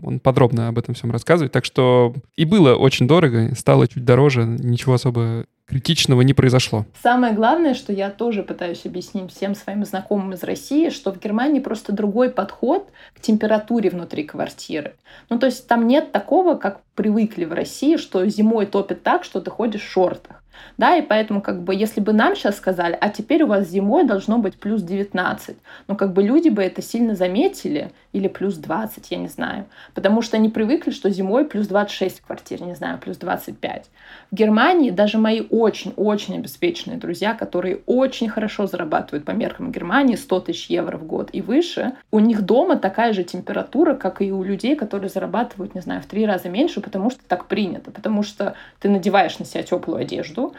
он 0.00 0.20
подробно 0.20 0.68
об 0.68 0.78
этом 0.78 0.94
всем 0.94 1.10
рассказывает. 1.10 1.50
Так 1.50 1.64
что 1.64 2.14
и 2.36 2.44
было 2.44 2.76
очень 2.76 3.08
дорого, 3.08 3.52
стало 3.56 3.88
чуть 3.88 4.04
дороже, 4.04 4.44
ничего 4.44 4.94
особо 4.94 5.44
критичного 5.66 6.20
не 6.22 6.34
произошло. 6.34 6.86
Самое 7.02 7.34
главное, 7.34 7.74
что 7.74 7.92
я 7.92 8.10
тоже 8.10 8.44
пытаюсь 8.44 8.86
объяснить 8.86 9.32
всем 9.32 9.56
своим 9.56 9.84
знакомым 9.84 10.34
из 10.34 10.44
России, 10.44 10.90
что 10.90 11.12
в 11.12 11.18
Германии 11.18 11.58
просто 11.58 11.92
другой 11.92 12.30
подход 12.30 12.92
к 13.16 13.20
температуре 13.20 13.90
внутри 13.90 14.22
квартиры. 14.22 14.94
Ну, 15.30 15.40
то 15.40 15.46
есть 15.46 15.66
там 15.66 15.88
нет 15.88 16.12
такого, 16.12 16.54
как 16.54 16.82
привыкли 16.94 17.44
в 17.44 17.52
России, 17.52 17.96
что 17.96 18.24
зимой 18.28 18.66
топит 18.66 19.02
так, 19.02 19.24
что 19.24 19.40
ты 19.40 19.50
ходишь 19.50 19.82
в 19.82 19.90
шортах. 19.90 20.39
Да, 20.78 20.96
и 20.96 21.02
поэтому, 21.02 21.42
как 21.42 21.62
бы, 21.62 21.74
если 21.74 22.00
бы 22.00 22.12
нам 22.12 22.34
сейчас 22.34 22.56
сказали, 22.56 22.96
а 23.00 23.08
теперь 23.10 23.42
у 23.42 23.46
вас 23.46 23.68
зимой 23.68 24.04
должно 24.04 24.38
быть 24.38 24.56
плюс 24.56 24.82
19, 24.82 25.56
ну, 25.88 25.96
как 25.96 26.12
бы 26.12 26.22
люди 26.22 26.48
бы 26.48 26.62
это 26.62 26.82
сильно 26.82 27.14
заметили, 27.14 27.90
или 28.12 28.28
плюс 28.28 28.56
20, 28.56 29.10
я 29.10 29.18
не 29.18 29.28
знаю, 29.28 29.66
потому 29.94 30.22
что 30.22 30.36
они 30.36 30.48
привыкли, 30.48 30.90
что 30.90 31.10
зимой 31.10 31.44
плюс 31.44 31.68
26 31.68 32.20
в 32.20 32.26
квартире, 32.26 32.66
не 32.66 32.74
знаю, 32.74 32.98
плюс 32.98 33.16
25. 33.18 33.90
В 34.30 34.34
Германии 34.34 34.90
даже 34.90 35.18
мои 35.18 35.42
очень-очень 35.48 36.36
обеспеченные 36.36 36.98
друзья, 36.98 37.34
которые 37.34 37.80
очень 37.86 38.28
хорошо 38.28 38.66
зарабатывают 38.66 39.24
по 39.24 39.30
меркам 39.30 39.70
Германии, 39.70 40.16
100 40.16 40.40
тысяч 40.40 40.66
евро 40.70 40.96
в 40.96 41.04
год 41.04 41.30
и 41.32 41.40
выше, 41.40 41.92
у 42.10 42.18
них 42.18 42.42
дома 42.42 42.76
такая 42.76 43.12
же 43.12 43.22
температура, 43.22 43.94
как 43.94 44.22
и 44.22 44.32
у 44.32 44.42
людей, 44.42 44.74
которые 44.74 45.10
зарабатывают, 45.10 45.74
не 45.74 45.80
знаю, 45.80 46.02
в 46.02 46.06
три 46.06 46.26
раза 46.26 46.48
меньше, 46.48 46.80
потому 46.80 47.10
что 47.10 47.20
так 47.28 47.46
принято, 47.46 47.90
потому 47.90 48.22
что 48.22 48.54
ты 48.80 48.88
надеваешь 48.88 49.38
на 49.38 49.44
себя 49.44 49.62
теплую 49.62 50.00
одежду, 50.00 50.49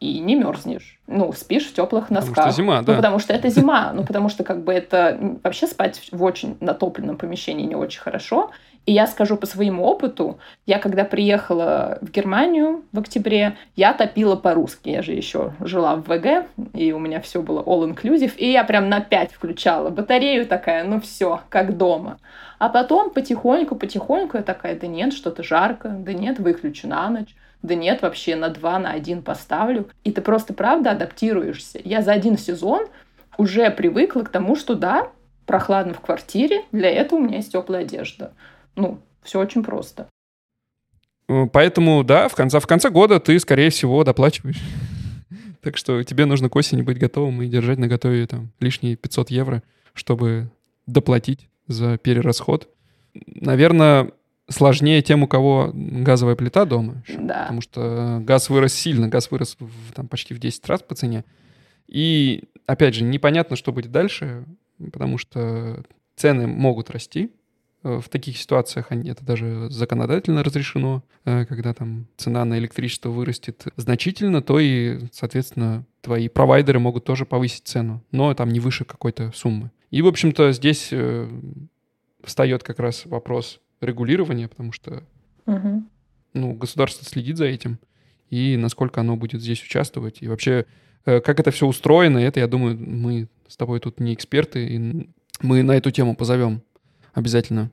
и 0.00 0.18
не 0.18 0.34
мерзнешь. 0.34 0.98
Ну, 1.06 1.32
спишь 1.32 1.66
в 1.66 1.74
теплых 1.74 2.08
носках. 2.08 2.34
Потому 2.34 2.52
что 2.52 2.56
зима, 2.56 2.80
ну, 2.80 2.86
да. 2.86 2.92
Ну, 2.92 2.98
потому 2.98 3.18
что 3.18 3.32
это 3.34 3.48
зима. 3.50 3.92
Ну, 4.00 4.04
потому 4.04 4.28
что 4.30 4.44
как 4.44 4.64
бы 4.64 4.72
это 4.72 5.38
вообще 5.44 5.66
спать 5.66 6.08
в 6.10 6.22
очень 6.22 6.56
натопленном 6.60 7.18
помещении 7.18 7.66
не 7.66 7.74
очень 7.74 8.00
хорошо. 8.00 8.50
И 8.86 8.92
я 8.92 9.06
скажу 9.06 9.36
по 9.36 9.44
своему 9.44 9.84
опыту, 9.84 10.38
я 10.64 10.78
когда 10.78 11.04
приехала 11.04 11.98
в 12.00 12.10
Германию 12.10 12.82
в 12.92 12.98
октябре, 12.98 13.58
я 13.76 13.92
топила 13.92 14.36
по-русски. 14.36 14.88
Я 14.88 15.02
же 15.02 15.12
еще 15.12 15.52
жила 15.60 15.96
в 15.96 16.04
ВГ, 16.04 16.46
и 16.72 16.92
у 16.92 16.98
меня 16.98 17.20
все 17.20 17.42
было 17.42 17.62
all-inclusive. 17.62 18.36
И 18.36 18.50
я 18.50 18.64
прям 18.64 18.88
на 18.88 19.00
5 19.00 19.32
включала 19.32 19.90
батарею 19.90 20.46
такая, 20.46 20.84
ну 20.84 20.98
все, 20.98 21.42
как 21.50 21.76
дома. 21.76 22.16
А 22.58 22.70
потом 22.70 23.10
потихоньку-потихоньку 23.10 24.38
я 24.38 24.42
такая, 24.42 24.78
да 24.78 24.86
нет, 24.86 25.12
что-то 25.12 25.42
жарко, 25.42 25.90
да 25.90 26.14
нет, 26.14 26.38
выключу 26.38 26.88
на 26.88 27.10
ночь 27.10 27.34
да 27.62 27.74
нет, 27.74 28.02
вообще 28.02 28.36
на 28.36 28.48
два, 28.48 28.78
на 28.78 28.90
один 28.90 29.22
поставлю. 29.22 29.88
И 30.04 30.12
ты 30.12 30.22
просто, 30.22 30.54
правда, 30.54 30.92
адаптируешься. 30.92 31.80
Я 31.84 32.02
за 32.02 32.12
один 32.12 32.38
сезон 32.38 32.86
уже 33.36 33.70
привыкла 33.70 34.22
к 34.22 34.30
тому, 34.30 34.56
что 34.56 34.74
да, 34.74 35.10
прохладно 35.46 35.94
в 35.94 36.00
квартире, 36.00 36.64
для 36.72 36.90
этого 36.90 37.18
у 37.18 37.22
меня 37.22 37.38
есть 37.38 37.52
теплая 37.52 37.82
одежда. 37.82 38.32
Ну, 38.76 39.00
все 39.22 39.40
очень 39.40 39.62
просто. 39.62 40.08
Поэтому, 41.52 42.02
да, 42.02 42.28
в 42.28 42.34
конце, 42.34 42.58
в 42.60 42.66
конце 42.66 42.90
года 42.90 43.20
ты, 43.20 43.38
скорее 43.38 43.70
всего, 43.70 44.02
доплачиваешь. 44.04 44.60
Так 45.62 45.76
что 45.76 46.02
тебе 46.04 46.24
нужно 46.24 46.48
к 46.48 46.56
осени 46.56 46.80
быть 46.80 46.98
готовым 46.98 47.42
и 47.42 47.46
держать 47.46 47.76
на 47.78 47.86
готове 47.86 48.26
там 48.26 48.50
лишние 48.60 48.96
500 48.96 49.30
евро, 49.30 49.62
чтобы 49.92 50.48
доплатить 50.86 51.50
за 51.66 51.98
перерасход. 51.98 52.66
Наверное, 53.12 54.12
сложнее 54.50 55.00
тем, 55.00 55.22
у 55.22 55.28
кого 55.28 55.70
газовая 55.72 56.36
плита 56.36 56.64
дома. 56.64 57.02
Еще, 57.06 57.18
да. 57.18 57.42
Потому 57.42 57.60
что 57.60 58.18
газ 58.22 58.50
вырос 58.50 58.74
сильно, 58.74 59.08
газ 59.08 59.30
вырос 59.30 59.56
в, 59.58 59.92
там, 59.94 60.08
почти 60.08 60.34
в 60.34 60.38
10 60.38 60.66
раз 60.66 60.82
по 60.82 60.94
цене. 60.94 61.24
И, 61.86 62.44
опять 62.66 62.94
же, 62.94 63.04
непонятно, 63.04 63.56
что 63.56 63.72
будет 63.72 63.90
дальше, 63.90 64.44
потому 64.92 65.18
что 65.18 65.82
цены 66.16 66.46
могут 66.46 66.90
расти. 66.90 67.30
Э, 67.82 68.00
в 68.02 68.08
таких 68.08 68.36
ситуациях 68.36 68.86
они, 68.90 69.10
это 69.10 69.24
даже 69.24 69.68
законодательно 69.70 70.42
разрешено. 70.42 71.02
Э, 71.24 71.46
когда 71.46 71.72
там 71.72 72.06
цена 72.16 72.44
на 72.44 72.58
электричество 72.58 73.10
вырастет 73.10 73.64
значительно, 73.76 74.42
то 74.42 74.58
и, 74.58 75.00
соответственно, 75.12 75.84
твои 76.00 76.28
провайдеры 76.28 76.78
могут 76.78 77.04
тоже 77.04 77.24
повысить 77.24 77.66
цену, 77.66 78.02
но 78.10 78.34
там 78.34 78.50
не 78.50 78.60
выше 78.60 78.84
какой-то 78.84 79.32
суммы. 79.34 79.70
И, 79.90 80.02
в 80.02 80.06
общем-то, 80.06 80.52
здесь 80.52 80.88
э, 80.92 81.28
встает 82.22 82.62
как 82.62 82.78
раз 82.78 83.06
вопрос 83.06 83.60
регулирования, 83.80 84.48
потому 84.48 84.72
что 84.72 85.04
угу. 85.46 85.84
ну, 86.34 86.54
государство 86.54 87.04
следит 87.04 87.36
за 87.36 87.46
этим, 87.46 87.78
и 88.28 88.56
насколько 88.56 89.00
оно 89.00 89.16
будет 89.16 89.40
здесь 89.40 89.62
участвовать. 89.62 90.22
И 90.22 90.28
вообще, 90.28 90.66
э, 91.04 91.20
как 91.20 91.40
это 91.40 91.50
все 91.50 91.66
устроено, 91.66 92.18
это, 92.18 92.40
я 92.40 92.46
думаю, 92.46 92.78
мы 92.78 93.28
с 93.48 93.56
тобой 93.56 93.80
тут 93.80 94.00
не 94.00 94.14
эксперты, 94.14 94.66
и 94.66 95.10
мы 95.40 95.62
на 95.62 95.72
эту 95.72 95.90
тему 95.90 96.14
позовем 96.14 96.62
обязательно 97.12 97.70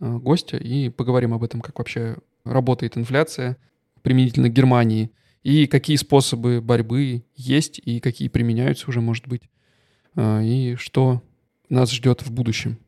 э, 0.00 0.16
гостя 0.18 0.56
и 0.56 0.88
поговорим 0.88 1.34
об 1.34 1.44
этом, 1.44 1.60
как 1.60 1.78
вообще 1.78 2.16
работает 2.44 2.96
инфляция 2.96 3.56
применительно 4.02 4.48
к 4.48 4.52
Германии, 4.52 5.10
и 5.42 5.66
какие 5.66 5.96
способы 5.96 6.60
борьбы 6.60 7.24
есть, 7.34 7.80
и 7.84 8.00
какие 8.00 8.28
применяются 8.28 8.88
уже, 8.88 9.00
может 9.00 9.28
быть, 9.28 9.42
э, 10.16 10.44
и 10.44 10.74
что 10.76 11.22
нас 11.68 11.90
ждет 11.92 12.22
в 12.22 12.32
будущем. 12.32 12.78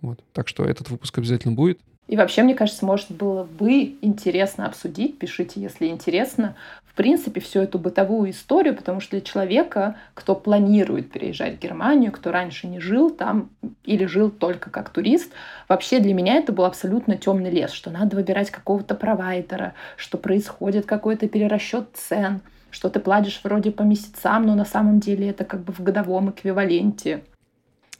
Вот. 0.00 0.22
Так 0.32 0.48
что 0.48 0.64
этот 0.64 0.90
выпуск 0.90 1.18
обязательно 1.18 1.54
будет. 1.54 1.80
И 2.08 2.16
вообще, 2.16 2.42
мне 2.42 2.54
кажется, 2.54 2.84
может 2.86 3.10
было 3.10 3.44
бы 3.44 3.96
интересно 4.00 4.66
обсудить, 4.66 5.18
пишите, 5.18 5.60
если 5.60 5.86
интересно, 5.86 6.54
в 6.84 6.94
принципе, 6.94 7.40
всю 7.40 7.60
эту 7.60 7.78
бытовую 7.78 8.30
историю, 8.30 8.74
потому 8.74 9.00
что 9.00 9.12
для 9.12 9.20
человека, 9.20 9.96
кто 10.14 10.34
планирует 10.34 11.10
переезжать 11.10 11.56
в 11.56 11.60
Германию, 11.60 12.12
кто 12.12 12.30
раньше 12.30 12.68
не 12.68 12.80
жил 12.80 13.10
там 13.10 13.50
или 13.84 14.06
жил 14.06 14.30
только 14.30 14.70
как 14.70 14.88
турист, 14.90 15.32
вообще 15.68 15.98
для 15.98 16.14
меня 16.14 16.36
это 16.36 16.52
был 16.52 16.64
абсолютно 16.64 17.16
темный 17.16 17.50
лес, 17.50 17.72
что 17.72 17.90
надо 17.90 18.16
выбирать 18.16 18.50
какого-то 18.50 18.94
провайдера, 18.94 19.74
что 19.96 20.16
происходит 20.16 20.86
какой-то 20.86 21.28
перерасчет 21.28 21.88
цен, 21.94 22.40
что 22.70 22.88
ты 22.88 23.00
платишь 23.00 23.40
вроде 23.42 23.72
по 23.72 23.82
месяцам, 23.82 24.46
но 24.46 24.54
на 24.54 24.64
самом 24.64 25.00
деле 25.00 25.28
это 25.28 25.44
как 25.44 25.60
бы 25.60 25.72
в 25.72 25.82
годовом 25.82 26.30
эквиваленте. 26.30 27.22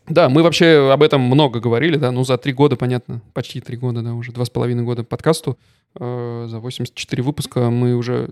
Да, 0.08 0.28
мы 0.28 0.42
вообще 0.44 0.90
об 0.92 1.02
этом 1.02 1.20
много 1.20 1.58
говорили, 1.58 1.96
да, 1.96 2.12
ну 2.12 2.22
за 2.24 2.38
три 2.38 2.52
года, 2.52 2.76
понятно, 2.76 3.22
почти 3.34 3.60
три 3.60 3.76
года, 3.76 4.02
да, 4.02 4.14
уже 4.14 4.30
два 4.30 4.44
с 4.44 4.50
половиной 4.50 4.84
года 4.84 5.02
подкасту, 5.02 5.58
э, 5.98 6.46
за 6.48 6.60
84 6.60 7.22
выпуска 7.24 7.70
мы 7.70 7.94
уже 7.96 8.30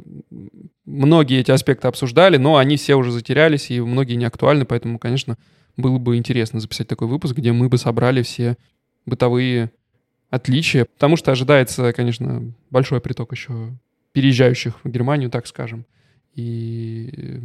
многие 0.85 1.41
эти 1.41 1.51
аспекты 1.51 1.89
обсуждали, 1.89 2.37
но 2.37 2.59
они 2.59 2.77
все 2.77 2.95
уже 2.95 3.11
затерялись 3.11 3.73
и 3.73 3.81
многие 3.81 4.15
не 4.15 4.25
актуальны, 4.25 4.65
поэтому, 4.65 5.01
конечно, 5.01 5.37
было 5.77 5.99
бы 5.99 6.17
интересно 6.17 6.61
записать 6.61 6.87
такой 6.87 7.09
выпуск, 7.09 7.35
где 7.35 7.51
мы 7.51 7.69
бы 7.69 7.77
собрали 7.77 8.23
все 8.23 8.57
бытовые 9.05 9.73
отличия, 10.31 10.85
потому 10.85 11.17
что 11.17 11.33
ожидается, 11.33 11.93
конечно, 11.93 12.53
большой 12.71 13.01
приток 13.01 13.33
еще 13.33 13.77
переезжающих 14.13 14.75
в 14.85 14.89
Германию, 14.89 15.29
так 15.29 15.49
скажем, 15.49 15.87
и 16.37 17.41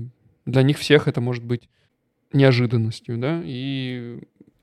для 0.45 0.61
них 0.61 0.77
всех 0.77 1.07
это 1.07 1.19
может 1.19 1.43
быть 1.43 1.67
неожиданностью, 2.33 3.17
да, 3.17 3.41
и... 3.43 4.19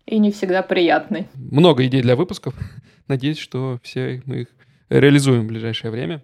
И 0.06 0.18
не 0.18 0.30
всегда 0.30 0.62
приятный. 0.62 1.26
Много 1.34 1.84
идей 1.86 2.02
для 2.02 2.14
выпусков. 2.14 2.54
Надеюсь, 3.08 3.38
что 3.38 3.80
все 3.82 4.22
мы 4.24 4.42
их 4.42 4.48
реализуем 4.88 5.42
в 5.42 5.46
ближайшее 5.48 5.90
время. 5.90 6.22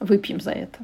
Выпьем 0.00 0.40
за 0.40 0.52
это. 0.52 0.78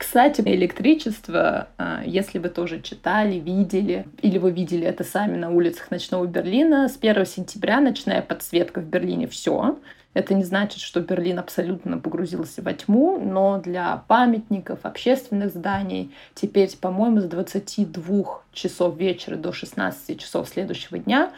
Кстати, 0.00 0.40
электричество, 0.40 1.68
а, 1.76 2.02
если 2.06 2.38
вы 2.38 2.48
тоже 2.48 2.80
читали, 2.80 3.34
видели, 3.34 4.06
или 4.22 4.38
вы 4.38 4.50
видели 4.50 4.86
это 4.86 5.04
сами 5.04 5.36
на 5.36 5.50
улицах 5.50 5.90
ночного 5.90 6.24
Берлина, 6.24 6.88
с 6.88 6.96
1 6.96 7.26
сентября 7.26 7.80
ночная 7.80 8.22
подсветка 8.22 8.80
в 8.80 8.86
Берлине 8.86 9.28
все. 9.28 9.78
Это 10.14 10.32
не 10.32 10.42
значит, 10.42 10.80
что 10.80 11.00
Берлин 11.00 11.38
абсолютно 11.38 11.98
погрузился 11.98 12.62
во 12.62 12.72
тьму, 12.72 13.20
но 13.20 13.60
для 13.60 14.02
памятников, 14.08 14.78
общественных 14.84 15.50
зданий 15.50 16.10
теперь, 16.34 16.74
по-моему, 16.80 17.20
с 17.20 17.24
22 17.24 18.40
часов 18.54 18.96
вечера 18.96 19.36
до 19.36 19.52
16 19.52 20.18
часов 20.18 20.48
следующего 20.48 20.98
дня 20.98 21.30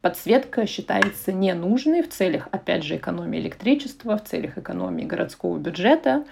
подсветка 0.00 0.66
считается 0.66 1.32
ненужной 1.32 2.02
в 2.02 2.08
целях, 2.08 2.48
опять 2.50 2.84
же, 2.84 2.96
экономии 2.96 3.38
электричества, 3.38 4.16
в 4.16 4.24
целях 4.24 4.56
экономии 4.56 5.04
городского 5.04 5.58
бюджета. 5.58 6.24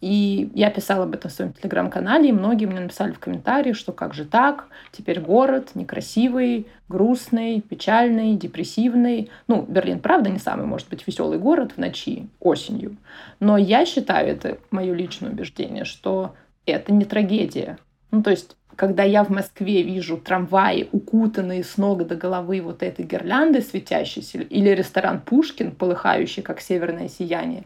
И 0.00 0.50
я 0.54 0.70
писала 0.70 1.04
об 1.04 1.14
этом 1.14 1.30
в 1.30 1.34
своем 1.34 1.52
телеграм-канале, 1.52 2.28
и 2.28 2.32
многие 2.32 2.66
мне 2.66 2.80
написали 2.80 3.12
в 3.12 3.18
комментарии, 3.18 3.72
что 3.72 3.92
как 3.92 4.14
же 4.14 4.24
так, 4.24 4.68
теперь 4.92 5.20
город 5.20 5.70
некрасивый, 5.74 6.66
грустный, 6.88 7.60
печальный, 7.62 8.36
депрессивный. 8.36 9.30
Ну, 9.48 9.62
Берлин, 9.62 10.00
правда, 10.00 10.30
не 10.30 10.38
самый, 10.38 10.66
может 10.66 10.88
быть, 10.88 11.06
веселый 11.06 11.38
город 11.38 11.72
в 11.72 11.78
ночи, 11.78 12.28
осенью. 12.40 12.96
Но 13.40 13.56
я 13.56 13.86
считаю, 13.86 14.28
это 14.28 14.58
мое 14.70 14.94
личное 14.94 15.30
убеждение, 15.30 15.84
что 15.84 16.34
это 16.66 16.92
не 16.92 17.04
трагедия. 17.04 17.78
Ну, 18.10 18.22
то 18.22 18.30
есть 18.30 18.56
когда 18.76 19.02
я 19.02 19.24
в 19.24 19.30
Москве 19.30 19.82
вижу 19.82 20.18
трамваи, 20.18 20.88
укутанные 20.92 21.64
с 21.64 21.78
ног 21.78 22.06
до 22.06 22.14
головы 22.14 22.60
вот 22.60 22.82
этой 22.82 23.04
гирляндой 23.04 23.62
светящейся, 23.62 24.38
или 24.38 24.68
ресторан 24.68 25.20
Пушкин, 25.20 25.72
полыхающий, 25.72 26.42
как 26.42 26.60
северное 26.60 27.08
сияние, 27.08 27.64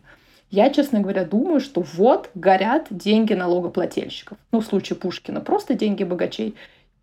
я, 0.51 0.71
честно 0.71 1.01
говоря, 1.01 1.25
думаю, 1.25 1.61
что 1.61 1.85
вот 1.95 2.31
горят 2.35 2.89
деньги 2.91 3.35
налогоплательщиков. 3.35 4.37
Ну, 4.51 4.61
в 4.61 4.67
случае 4.67 4.97
Пушкина 4.97 5.41
просто 5.41 5.75
деньги 5.75 6.03
богачей. 6.03 6.57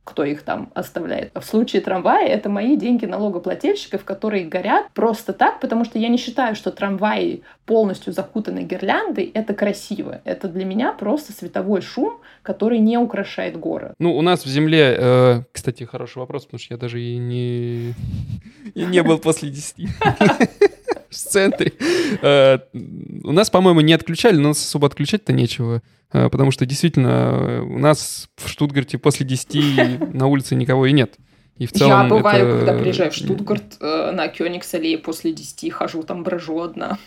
Кто 0.07 0.23
их 0.23 0.43
там 0.43 0.71
оставляет. 0.73 1.31
В 1.35 1.43
случае 1.43 1.81
трамвая 1.81 2.27
это 2.27 2.49
мои 2.49 2.77
деньги 2.77 3.05
налогоплательщиков, 3.05 4.05
которые 4.05 4.45
горят 4.45 4.87
просто 4.93 5.33
так, 5.33 5.59
потому 5.59 5.83
что 5.83 5.99
я 5.99 6.07
не 6.07 6.17
считаю, 6.17 6.55
что 6.55 6.71
трамваи 6.71 7.41
полностью 7.65 8.13
закутаны 8.13 8.59
гирляндой, 8.59 9.29
это 9.33 9.53
красиво. 9.53 10.21
Это 10.23 10.47
для 10.47 10.63
меня 10.63 10.93
просто 10.93 11.33
световой 11.33 11.81
шум, 11.81 12.19
который 12.41 12.79
не 12.79 12.97
украшает 12.97 13.57
город. 13.59 13.93
Ну, 13.99 14.15
у 14.15 14.21
нас 14.21 14.45
в 14.45 14.47
земле, 14.47 14.95
э, 14.97 15.41
кстати, 15.51 15.83
хороший 15.83 16.19
вопрос, 16.19 16.45
потому 16.45 16.59
что 16.59 16.73
я 16.73 16.77
даже 16.77 17.01
и 17.01 17.17
не, 17.17 17.93
и 18.73 18.85
не 18.85 19.03
был 19.03 19.19
после 19.19 19.49
10 19.49 19.75
в 21.09 21.15
центре. 21.15 21.73
Э, 22.21 22.59
у 22.73 23.31
нас, 23.31 23.49
по-моему, 23.49 23.81
не 23.81 23.93
отключали, 23.93 24.37
но 24.37 24.51
особо 24.51 24.87
отключать-то 24.87 25.33
нечего. 25.33 25.81
Э, 26.11 26.29
потому 26.29 26.51
что 26.51 26.65
действительно 26.65 27.63
у 27.63 27.79
нас 27.79 28.29
в 28.37 28.49
Штутгарте 28.49 28.97
после 28.97 29.25
10 29.25 30.13
на 30.13 30.27
улице 30.27 30.55
никого 30.55 30.85
и 30.85 30.91
нет. 30.91 31.15
И 31.57 31.65
в 31.65 31.71
целом 31.71 32.03
Я 32.03 32.09
бываю, 32.09 32.47
это... 32.47 32.57
когда 32.57 32.79
приезжаю 32.79 33.11
в 33.11 33.15
Штутгарт 33.15 33.77
э, 33.81 34.11
на 34.11 34.27
Кёнигс-аллее 34.27 34.99
после 34.99 35.33
10, 35.33 35.73
хожу 35.73 36.03
там, 36.03 36.23
брожу 36.23 36.61
одна. 36.61 36.97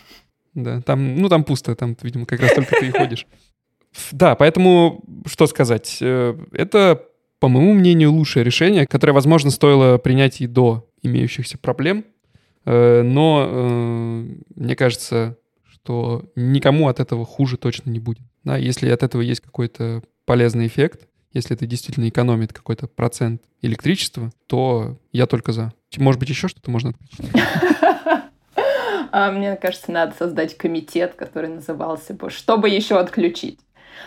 Да, 0.53 0.81
там, 0.81 1.15
ну 1.15 1.29
там 1.29 1.43
пусто, 1.43 1.75
там, 1.75 1.95
видимо, 2.01 2.25
как 2.25 2.41
раз 2.41 2.53
только 2.53 2.75
ты 2.79 2.87
и 2.87 2.91
ходишь. 2.91 3.25
Да, 4.11 4.35
поэтому, 4.35 5.03
что 5.25 5.47
сказать, 5.47 5.97
э, 6.01 6.35
это, 6.51 7.03
по 7.39 7.47
моему 7.47 7.73
мнению, 7.73 8.11
лучшее 8.11 8.43
решение, 8.43 8.85
которое, 8.85 9.13
возможно, 9.13 9.51
стоило 9.51 9.97
принять 9.97 10.41
и 10.41 10.47
до 10.47 10.87
имеющихся 11.01 11.57
проблем, 11.57 12.05
но 12.65 14.23
мне 14.55 14.75
кажется, 14.75 15.37
что 15.69 16.25
никому 16.35 16.87
от 16.87 16.99
этого 16.99 17.25
хуже 17.25 17.57
точно 17.57 17.89
не 17.89 17.99
будет. 17.99 18.23
Да, 18.43 18.57
если 18.57 18.89
от 18.89 19.03
этого 19.03 19.21
есть 19.21 19.41
какой-то 19.41 20.03
полезный 20.25 20.67
эффект, 20.67 21.07
если 21.33 21.55
это 21.55 21.65
действительно 21.65 22.09
экономит 22.09 22.53
какой-то 22.53 22.87
процент 22.87 23.41
электричества, 23.61 24.31
то 24.47 24.97
я 25.11 25.27
только 25.27 25.51
за. 25.51 25.73
Может 25.97 26.19
быть, 26.19 26.29
еще 26.29 26.47
что-то 26.47 26.71
можно 26.71 26.89
отключить? 26.91 27.31
А 29.13 29.29
мне 29.29 29.57
кажется, 29.57 29.91
надо 29.91 30.15
создать 30.17 30.55
комитет, 30.55 31.15
который 31.15 31.49
назывался 31.49 32.13
бы 32.13 32.29
«Чтобы 32.29 32.69
еще 32.69 32.97
отключить?». 32.97 33.59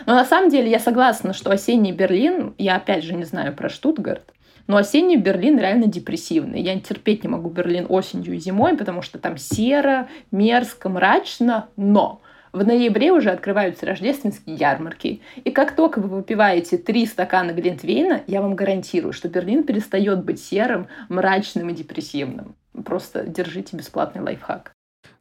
Но 0.07 0.15
на 0.15 0.25
самом 0.25 0.49
деле 0.49 0.69
я 0.69 0.79
согласна, 0.79 1.33
что 1.33 1.51
осенний 1.51 1.91
Берлин, 1.91 2.55
я 2.57 2.77
опять 2.77 3.03
же 3.03 3.13
не 3.13 3.23
знаю 3.23 3.55
про 3.55 3.69
Штутгарт, 3.69 4.33
но 4.67 4.77
осенний 4.77 5.17
Берлин 5.17 5.59
реально 5.59 5.87
депрессивный. 5.87 6.61
Я 6.61 6.79
терпеть 6.79 7.23
не 7.23 7.29
могу 7.29 7.49
Берлин 7.49 7.85
осенью 7.89 8.33
и 8.35 8.39
зимой, 8.39 8.77
потому 8.77 9.01
что 9.01 9.19
там 9.19 9.37
серо, 9.37 10.07
мерзко, 10.31 10.89
мрачно, 10.89 11.69
но 11.75 12.21
в 12.55 12.65
ноябре 12.65 13.11
уже 13.11 13.31
открываются 13.31 13.85
рождественские 13.85 14.55
ярмарки. 14.55 15.21
И 15.43 15.51
как 15.51 15.75
только 15.75 15.99
вы 15.99 16.07
выпиваете 16.07 16.77
три 16.77 17.05
стакана 17.05 17.51
Глинтвейна, 17.51 18.23
я 18.27 18.41
вам 18.41 18.55
гарантирую, 18.55 19.11
что 19.11 19.27
Берлин 19.27 19.63
перестает 19.63 20.23
быть 20.23 20.41
серым, 20.41 20.87
мрачным 21.09 21.69
и 21.69 21.73
депрессивным. 21.73 22.55
Просто 22.85 23.25
держите 23.25 23.75
бесплатный 23.75 24.21
лайфхак. 24.21 24.71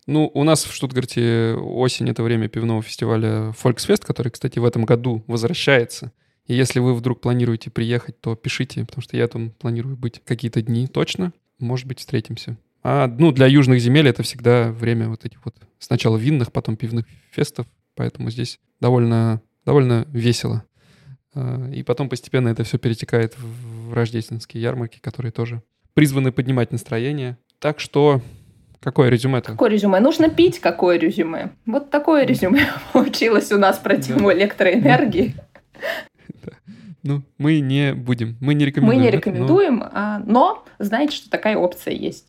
Ну, 0.07 0.31
у 0.33 0.45
нас 0.45 0.65
в 0.65 0.73
Штутгарте 0.73 1.55
осень— 1.55 2.09
это 2.11 2.23
время 2.23 2.49
пивного 2.49 2.83
фестиваля 2.83 3.55
Volksfest, 3.63 4.07
который, 4.07 4.31
кстати, 4.31 4.59
в 4.59 4.65
этом 4.65 4.85
году 4.85 5.25
возвращается. 5.27 6.13
И 6.47 6.55
если 6.55 6.79
вы 6.79 6.95
вдруг 6.95 7.21
планируете 7.21 7.71
приехать, 7.71 8.21
то 8.21 8.35
пишите, 8.35 8.85
потому 8.85 9.03
что 9.03 9.17
я 9.17 9.27
там 9.29 9.51
планирую 9.51 9.97
быть 9.97 10.21
какие-то 10.25 10.61
дни 10.63 10.87
точно. 10.87 11.33
Может 11.59 11.87
быть, 11.87 12.01
встретимся. 12.01 12.59
А, 12.83 13.07
ну, 13.07 13.33
для 13.33 13.47
южных 13.47 13.81
земель 13.81 14.09
это 14.09 14.23
всегда 14.23 14.71
время 14.71 15.09
вот 15.09 15.25
этих 15.25 15.45
вот 15.45 15.57
сначала 15.79 16.19
винных, 16.19 16.53
потом 16.53 16.77
пивных 16.77 17.07
фестов, 17.31 17.67
поэтому 17.95 18.31
здесь 18.31 18.61
довольно, 18.81 19.41
довольно 19.65 20.07
весело. 20.13 20.65
А, 21.35 21.71
и 21.71 21.83
потом 21.83 22.11
постепенно 22.11 22.49
это 22.49 22.63
все 22.65 22.79
перетекает 22.79 23.35
в 23.39 23.95
рождественские 23.95 24.63
ярмарки, 24.63 24.99
которые 25.01 25.33
тоже 25.33 25.63
призваны 25.95 26.31
поднимать 26.33 26.73
настроение. 26.73 27.39
Так 27.59 27.81
что 27.81 28.21
Какое 28.85 29.09
резюме-то? 29.09 29.53
Какое 29.53 29.71
резюме? 29.71 29.99
Нужно 29.99 30.29
пить 30.29 30.59
какое 30.59 30.99
резюме. 30.99 31.53
Вот 31.65 31.89
такое 31.89 32.27
резюме 32.27 32.69
получилось 32.93 33.51
у 33.51 33.57
нас 33.57 33.79
про 33.79 33.97
тему 33.97 34.31
электроэнергии. 34.31 35.35
Ну, 37.07 37.23
мы 37.37 37.61
не 37.61 37.93
будем, 37.93 38.39
мы 38.41 38.55
не 38.55 38.65
рекомендуем. 38.65 38.99
Мы 38.99 39.05
не 39.05 39.11
рекомендуем, 39.11 39.79
но... 39.81 39.91
А, 39.93 40.23
но 40.25 40.65
знаете, 40.79 41.15
что 41.15 41.29
такая 41.29 41.55
опция 41.59 41.93
есть. 41.93 42.29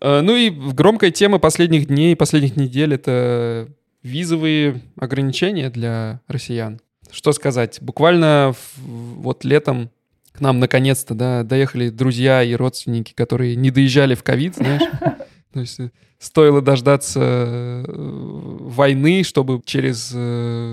Э, 0.00 0.20
ну 0.20 0.36
и 0.36 0.48
громкая 0.50 1.10
тема 1.10 1.40
последних 1.40 1.88
дней, 1.88 2.14
последних 2.14 2.54
недель— 2.54 2.94
это 2.94 3.68
визовые 4.04 4.80
ограничения 4.96 5.70
для 5.70 6.20
россиян. 6.28 6.80
Что 7.10 7.32
сказать? 7.32 7.78
Буквально 7.80 8.54
вот 8.76 9.44
летом 9.44 9.90
к 10.30 10.40
нам 10.40 10.60
наконец-то 10.60 11.14
да, 11.14 11.42
доехали 11.42 11.88
друзья 11.88 12.44
и 12.44 12.54
родственники, 12.54 13.12
которые 13.12 13.56
не 13.56 13.72
доезжали 13.72 14.14
в 14.14 14.22
ковид, 14.22 14.54
знаешь. 14.54 14.82
То 15.52 15.60
есть 15.60 15.80
э, 15.80 15.90
стоило 16.18 16.60
дождаться 16.62 17.20
э, 17.20 17.84
войны, 17.88 19.22
чтобы 19.22 19.60
через 19.64 20.10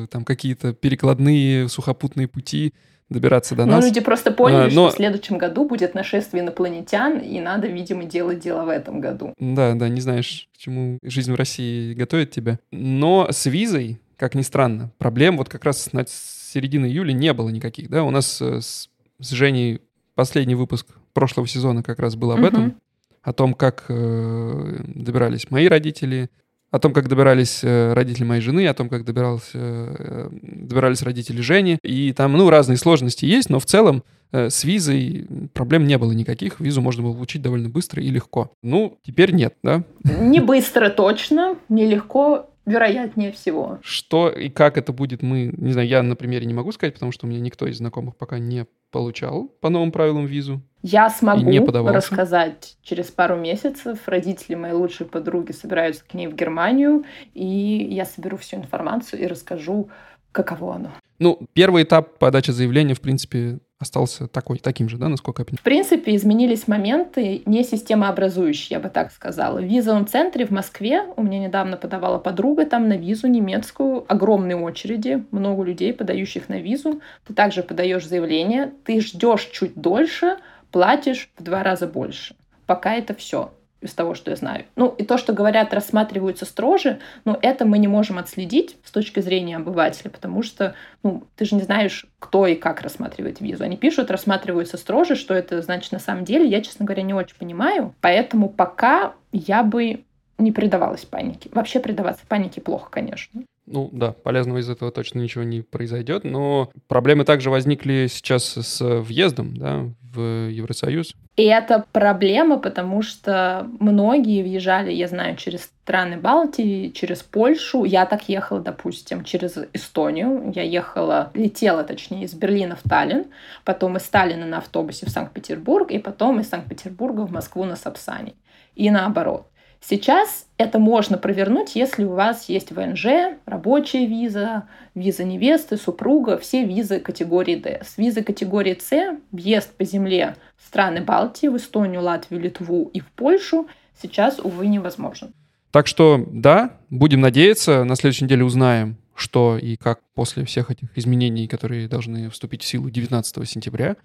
там 0.10 0.26
какие-то 0.26 0.74
перекладные 0.74 1.70
сухопутные 1.70 2.28
пути 2.28 2.74
добираться 3.10 3.56
до 3.56 3.66
нас. 3.66 3.86
люди 3.86 4.02
просто 4.02 4.32
поняли, 4.32 4.72
а, 4.72 4.74
но... 4.74 4.88
что 4.88 4.90
в 4.90 4.94
следующем 4.94 5.38
году 5.38 5.66
будет 5.66 5.94
нашествие 5.94 6.44
инопланетян, 6.44 7.20
и 7.20 7.40
надо, 7.40 7.68
видимо, 7.68 8.06
делать 8.06 8.40
дело 8.40 8.66
в 8.66 8.70
этом 8.70 9.00
году. 9.00 9.34
Да, 9.38 9.74
да, 9.76 9.88
не 9.88 10.02
знаешь, 10.02 10.50
к 10.54 10.58
чему 10.58 10.98
жизнь 11.04 11.32
в 11.32 11.36
России 11.36 11.94
готовит 11.94 12.32
тебя. 12.32 12.60
Но 12.72 13.28
с 13.30 13.46
визой, 13.46 14.00
как 14.18 14.36
ни 14.36 14.42
странно, 14.42 14.92
проблем 14.98 15.38
вот 15.38 15.50
как 15.50 15.64
раз 15.64 15.90
с 15.90 16.52
середины 16.52 16.88
июля 16.88 17.14
не 17.14 17.34
было 17.34 17.50
никаких, 17.50 17.90
да, 17.90 18.04
у 18.04 18.10
нас 18.10 18.42
э, 18.42 18.62
с, 18.62 18.90
с 19.20 19.30
Женей 19.30 19.82
последний 20.16 20.56
выпуск 20.56 20.88
прошлого 21.14 21.48
сезона 21.48 21.84
как 21.84 22.00
раз 22.00 22.16
был 22.16 22.32
об 22.32 22.40
угу. 22.40 22.48
этом, 22.48 22.76
о 23.24 23.34
том, 23.34 23.54
как 23.54 23.86
э, 23.88 24.80
добирались 24.86 25.50
мои 25.50 25.68
родители, 25.68 26.30
о 26.72 26.80
том, 26.80 26.94
как 26.94 27.08
добирались 27.08 27.62
э, 27.64 27.94
родители 27.94 28.26
моей 28.26 28.42
жены, 28.42 28.68
о 28.68 28.74
том, 28.74 28.90
как 28.90 29.06
добирался, 29.06 29.52
э, 29.54 30.30
добирались 30.42 31.02
родители 31.02 31.42
Жени. 31.42 31.80
И 31.84 32.12
там, 32.14 32.34
ну, 32.34 32.50
разные 32.50 32.78
сложности 32.78 33.26
есть, 33.26 33.50
но 33.50 33.60
в 33.60 33.66
целом 33.66 34.04
с 34.36 34.64
визой 34.64 35.28
проблем 35.54 35.86
не 35.86 35.96
было 36.00 36.12
никаких. 36.12 36.60
Визу 36.60 36.82
можно 36.82 37.04
было 37.04 37.14
получить 37.14 37.44
довольно 37.44 37.70
быстро 37.70 38.02
и 38.02 38.10
легко. 38.10 38.52
Ну, 38.64 38.98
теперь 39.06 39.32
нет, 39.32 39.54
да? 39.62 39.84
Не 40.04 40.40
быстро 40.40 40.90
точно, 40.90 41.56
не 41.70 41.86
легко 41.86 42.50
вероятнее 42.66 43.32
всего. 43.32 43.80
Что 43.82 44.30
и 44.30 44.50
как 44.50 44.78
это 44.78 44.94
будет, 44.94 45.22
мы, 45.22 45.54
не 45.58 45.74
знаю, 45.74 45.88
я 45.88 46.04
на 46.04 46.16
примере 46.16 46.46
не 46.46 46.54
могу 46.54 46.72
сказать, 46.72 46.94
потому 46.94 47.12
что 47.12 47.26
у 47.26 47.30
меня 47.30 47.40
никто 47.40 47.68
из 47.68 47.78
знакомых 47.78 48.16
пока 48.16 48.40
не 48.40 48.66
получал 48.92 49.48
по 49.60 49.70
новым 49.70 49.92
правилам 49.92 50.26
визу. 50.26 50.62
Я 50.82 51.10
смогу 51.10 51.50
рассказать 51.88 52.78
через 52.84 53.08
пару 53.08 53.36
месяцев. 53.36 54.00
Родители 54.06 54.56
моей 54.56 54.74
лучшей 54.74 55.06
подруги 55.06 55.52
собираются 55.52 56.04
к 56.06 56.14
ней 56.14 56.28
в 56.28 56.36
Германию, 56.36 57.04
и 57.34 57.46
я 57.46 58.06
соберу 58.06 58.38
всю 58.38 58.58
информацию 58.58 59.22
и 59.22 59.28
расскажу, 59.28 59.90
каково 60.32 60.76
оно. 60.76 60.92
Ну, 61.20 61.40
первый 61.54 61.84
этап 61.84 62.18
подачи 62.18 62.52
заявления, 62.52 62.96
в 62.96 63.02
принципе, 63.02 63.60
остался 63.84 64.28
такой, 64.28 64.58
таким 64.58 64.90
же, 64.90 64.98
да, 64.98 65.08
насколько 65.08 65.42
я 65.42 65.46
понимаю? 65.46 65.60
В 65.60 65.64
принципе, 65.64 66.16
изменились 66.16 66.68
моменты 66.68 67.44
не 67.46 67.64
системообразующие, 67.64 68.78
я 68.78 68.80
бы 68.80 68.90
так 68.90 69.12
сказала. 69.12 69.60
В 69.60 69.64
визовом 69.64 70.08
центре 70.08 70.46
в 70.46 70.52
Москве 70.52 71.04
у 71.16 71.24
меня 71.24 71.40
недавно 71.40 71.78
подавала 71.78 72.18
подруга 72.18 72.66
там 72.66 72.90
на 72.90 72.98
визу 72.98 73.28
немецкую. 73.28 74.06
Огромные 74.08 74.58
очереди, 74.58 75.24
много 75.32 75.64
людей, 75.64 75.94
подающих 75.94 76.50
на 76.50 76.60
визу. 76.60 77.02
Ты 77.28 77.34
также 77.34 77.64
подаешь 77.64 78.08
заявление, 78.08 78.72
ты 78.84 79.00
ждешь 79.00 79.50
чуть 79.52 79.76
дольше, 79.76 80.38
платишь 80.72 81.30
в 81.38 81.44
два 81.44 81.64
раза 81.64 81.88
больше. 81.88 82.36
Пока 82.66 82.96
это 82.96 83.14
все 83.14 83.52
из 83.84 83.94
того, 83.94 84.16
что 84.16 84.32
я 84.32 84.38
знаю. 84.38 84.66
Ну, 84.76 84.94
и 84.98 85.04
то, 85.04 85.18
что 85.18 85.34
говорят, 85.34 85.74
рассматриваются 85.74 86.46
строже, 86.46 87.00
но 87.26 87.38
это 87.42 87.66
мы 87.66 87.78
не 87.78 87.88
можем 87.88 88.18
отследить 88.18 88.78
с 88.84 88.92
точки 88.92 89.20
зрения 89.20 89.58
обывателя, 89.58 90.10
потому 90.10 90.44
что, 90.44 90.76
ну, 91.04 91.24
ты 91.36 91.46
же 91.46 91.56
не 91.56 91.62
знаешь, 91.62 92.06
кто 92.20 92.48
и 92.48 92.56
как 92.56 92.82
рассматривает 92.82 93.42
визу. 93.42 93.64
Они 93.64 93.78
пишут, 93.78 94.12
рассматриваются 94.12 94.78
строже, 94.78 95.16
что 95.16 95.34
это 95.34 95.62
значит 95.62 95.92
на 95.92 96.00
самом 96.00 96.26
деле, 96.26 96.48
я, 96.48 96.62
честно 96.62 96.86
говоря, 96.86 97.04
не 97.04 97.14
очень 97.14 97.36
понимаю. 97.38 97.94
Поэтому 98.02 98.50
пока 98.50 99.14
я 99.32 99.64
бы 99.64 100.04
не 100.38 100.52
предавалась 100.52 101.06
панике. 101.06 101.50
Вообще 101.54 101.80
предаваться 101.80 102.26
панике 102.28 102.62
плохо, 102.62 102.90
конечно. 102.90 103.44
Ну 103.66 103.90
да, 103.92 104.12
полезного 104.12 104.58
из 104.58 104.70
этого 104.70 104.92
точно 104.92 105.20
ничего 105.20 105.44
не 105.44 105.62
произойдет, 105.62 106.26
но 106.26 106.72
проблемы 106.88 107.24
также 107.24 107.50
возникли 107.50 108.08
сейчас 108.10 108.44
с 108.44 108.82
въездом 108.82 109.56
да, 109.56 109.86
в 110.14 110.50
Евросоюз. 110.50 111.16
И 111.36 111.44
это 111.44 111.86
проблема, 111.92 112.60
потому 112.60 113.02
что 113.02 113.68
многие 113.80 114.44
въезжали, 114.44 114.92
я 114.92 115.08
знаю, 115.08 115.36
через 115.36 115.72
страны 115.84 116.18
Балтии, 116.18 116.90
через 116.90 117.24
Польшу. 117.24 117.86
Я 117.86 118.06
так 118.06 118.30
ехала, 118.30 118.60
допустим, 118.60 119.24
через 119.24 119.58
Эстонию. 119.74 120.52
Я 120.56 120.62
ехала, 120.62 121.32
летела, 121.34 121.84
точнее, 121.84 122.26
из 122.26 122.34
Берлина 122.34 122.76
в 122.76 122.88
Таллин, 122.88 123.26
потом 123.66 123.98
из 123.98 124.04
Таллина 124.04 124.46
на 124.46 124.60
автобусе 124.60 125.08
в 125.08 125.10
Санкт-Петербург, 125.10 125.90
и 125.92 125.98
потом 125.98 126.40
из 126.40 126.50
Санкт-Петербурга 126.50 127.22
в 127.22 127.32
Москву 127.32 127.66
на 127.66 127.76
Сапсане. 127.76 128.34
И 128.76 128.92
наоборот. 128.92 129.48
Сейчас 129.86 130.48
это 130.58 130.80
можно 130.80 131.18
провернуть, 131.18 131.76
если 131.76 132.06
у 132.06 132.14
вас 132.14 132.48
есть 132.48 132.72
ВНЖ, 132.72 133.36
рабочая 133.46 134.06
виза, 134.06 134.64
виза 134.96 135.26
невесты, 135.26 135.76
супруга, 135.76 136.38
все 136.38 136.64
визы 136.64 137.02
категории 137.02 137.56
D. 137.56 137.82
С 137.86 137.98
визы 137.98 138.24
категории 138.24 138.78
С 138.80 139.18
въезд 139.34 139.76
по 139.76 139.84
земле 139.84 140.38
в 140.56 140.66
страны 140.66 141.02
Балтии, 141.02 141.48
в 141.48 141.58
Эстонию, 141.58 142.02
Латвию, 142.02 142.42
Литву 142.42 142.90
и 142.94 143.02
в 143.02 143.08
Польшу 143.08 143.68
сейчас, 144.02 144.40
увы, 144.40 144.68
невозможен. 144.68 145.34
Так 145.72 145.88
что, 145.88 146.24
да, 146.32 146.78
будем 146.90 147.20
надеяться, 147.20 147.84
на 147.84 147.96
следующей 147.96 148.24
неделе 148.24 148.46
узнаем, 148.46 148.96
что 149.16 149.58
и 149.58 149.76
как 149.76 150.00
после 150.14 150.46
всех 150.46 150.72
этих 150.72 150.98
изменений, 150.98 151.48
которые 151.50 151.90
должны 151.90 152.30
вступить 152.30 152.64
в 152.64 152.66
силу 152.66 152.90
19 152.90 153.50
сентября. 153.50 153.98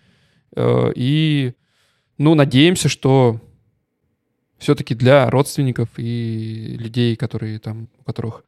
Э, 0.57 0.91
и, 0.97 1.53
ну, 2.17 2.35
надеемся, 2.35 2.88
что 2.88 3.41
все-таки 4.59 4.94
для 4.94 5.31
родственников 5.31 5.88
и 5.97 6.77
людей, 6.79 7.16
которые 7.16 7.59
там, 7.59 7.88
у 7.99 8.03
которых 8.03 8.44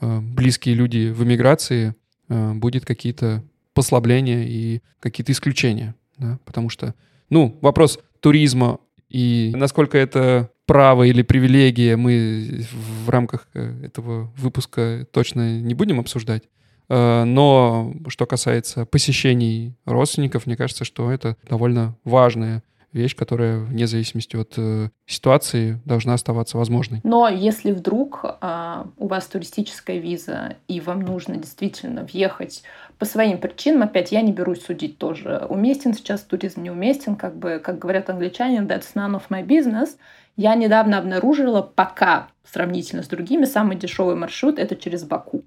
э, 0.00 0.20
близкие 0.20 0.74
люди 0.74 1.10
в 1.10 1.24
эмиграции, 1.24 1.94
э, 2.28 2.52
будет 2.54 2.84
какие-то 2.84 3.42
послабления 3.74 4.44
и 4.44 4.80
какие-то 5.00 5.32
исключения. 5.32 5.94
Да? 6.18 6.38
Потому 6.44 6.68
что, 6.68 6.94
ну, 7.30 7.58
вопрос 7.60 7.98
туризма 8.20 8.80
и 9.08 9.52
насколько 9.54 9.96
это 9.96 10.50
право 10.66 11.04
или 11.04 11.22
привилегия, 11.22 11.96
мы 11.96 12.66
в 13.04 13.08
рамках 13.08 13.48
э, 13.54 13.86
этого 13.86 14.32
выпуска 14.36 15.06
точно 15.12 15.60
не 15.60 15.74
будем 15.74 15.98
обсуждать. 15.98 16.42
Э, 16.88 17.24
но 17.24 17.94
что 18.08 18.26
касается 18.26 18.84
посещений 18.84 19.74
родственников, 19.86 20.46
мне 20.46 20.56
кажется, 20.56 20.84
что 20.84 21.10
это 21.10 21.36
довольно 21.48 21.96
важная 22.04 22.62
вещь, 22.92 23.14
которая 23.14 23.58
вне 23.58 23.86
зависимости 23.86 24.36
от 24.36 24.54
э, 24.56 24.88
ситуации 25.06 25.80
должна 25.84 26.14
оставаться 26.14 26.56
возможной. 26.58 27.00
Но 27.04 27.28
если 27.28 27.72
вдруг 27.72 28.24
э, 28.24 28.84
у 28.96 29.08
вас 29.08 29.26
туристическая 29.26 29.98
виза 29.98 30.56
и 30.68 30.80
вам 30.80 31.00
нужно 31.00 31.36
действительно 31.36 32.04
въехать 32.04 32.62
по 32.98 33.04
своим 33.04 33.38
причинам, 33.38 33.82
опять 33.82 34.12
я 34.12 34.22
не 34.22 34.32
берусь 34.32 34.64
судить 34.64 34.98
тоже, 34.98 35.46
уместен 35.48 35.94
сейчас 35.94 36.22
туризм, 36.22 36.62
неуместен, 36.62 37.16
как 37.16 37.36
бы, 37.36 37.60
как 37.62 37.78
говорят 37.78 38.10
англичане, 38.10 38.60
that's 38.60 38.94
none 38.94 39.14
of 39.14 39.22
my 39.30 39.44
business. 39.46 39.96
Я 40.36 40.54
недавно 40.54 40.98
обнаружила, 40.98 41.62
пока 41.62 42.28
сравнительно 42.44 43.02
с 43.02 43.08
другими, 43.08 43.44
самый 43.44 43.76
дешевый 43.76 44.14
маршрут 44.14 44.58
это 44.58 44.76
через 44.76 45.04
Баку. 45.04 45.44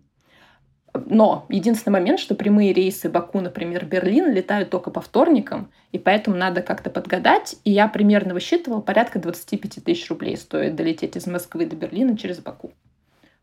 Но 0.94 1.46
единственный 1.50 1.94
момент, 1.94 2.20
что 2.20 2.36
прямые 2.36 2.74
рейсы 2.74 3.10
Баку, 3.10 3.40
например, 3.40 3.86
Берлин 3.86 4.32
летают 4.34 4.70
только 4.70 4.92
по 4.92 5.00
вторникам, 5.00 5.72
и 5.92 5.98
поэтому 5.98 6.36
надо 6.36 6.62
как-то 6.62 6.90
подгадать. 6.90 7.56
И 7.64 7.72
я 7.72 7.88
примерно 7.88 8.34
высчитывала, 8.34 8.82
порядка 8.82 9.20
25 9.20 9.84
тысяч 9.84 10.10
рублей 10.10 10.36
стоит 10.36 10.76
долететь 10.76 11.16
из 11.16 11.28
Москвы 11.28 11.66
до 11.66 11.76
Берлина 11.76 12.18
через 12.18 12.40
Баку. 12.40 12.72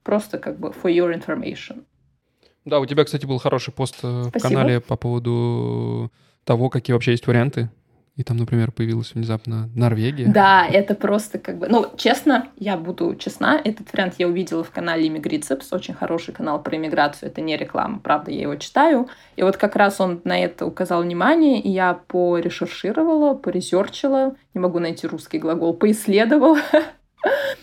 Просто 0.03 0.39
как 0.39 0.59
бы 0.59 0.69
for 0.69 0.93
your 0.93 1.15
information. 1.15 1.85
Да, 2.65 2.81
у 2.81 2.87
тебя, 2.87 3.05
кстати, 3.05 3.25
был 3.25 3.39
хороший 3.39 3.73
пост 3.73 3.97
э, 4.03 4.25
Спасибо. 4.29 4.39
в 4.39 4.43
канале 4.43 4.81
по 4.81 4.97
поводу 4.97 6.13
того, 6.45 6.69
какие 6.69 6.93
вообще 6.93 7.13
есть 7.13 7.27
варианты 7.27 7.71
и 8.19 8.25
там, 8.25 8.37
например, 8.37 8.73
появилась 8.73 9.15
внезапно 9.15 9.71
Норвегия. 9.77 10.27
Да, 10.27 10.67
это 10.67 10.97
просто 10.97 11.39
как 11.39 11.59
бы... 11.59 11.69
Ну, 11.69 11.87
честно, 11.97 12.49
я 12.59 12.77
буду 12.77 13.15
честна, 13.15 13.61
этот 13.65 13.93
вариант 13.93 14.15
я 14.19 14.27
увидела 14.27 14.65
в 14.65 14.73
канале 14.73 15.07
Иммигрицепс, 15.07 15.73
очень 15.73 15.95
хороший 15.95 16.35
канал 16.35 16.61
про 16.61 16.77
иммиграцию, 16.77 17.31
это 17.31 17.41
не 17.41 17.57
реклама, 17.57 18.01
правда, 18.01 18.33
я 18.33 18.43
его 18.43 18.57
читаю. 18.57 19.09
И 19.37 19.45
вот 19.45 19.57
как 19.57 19.77
раз 19.77 20.01
он 20.01 20.21
на 20.25 20.37
это 20.37 20.67
указал 20.67 21.03
внимание, 21.05 21.61
и 21.61 21.71
я 21.71 21.95
порешершировала, 21.95 23.35
поресерчила, 23.35 24.35
не 24.53 24.61
могу 24.61 24.81
найти 24.81 25.07
русский 25.07 25.39
глагол, 25.39 25.73
поисследовала, 25.75 26.59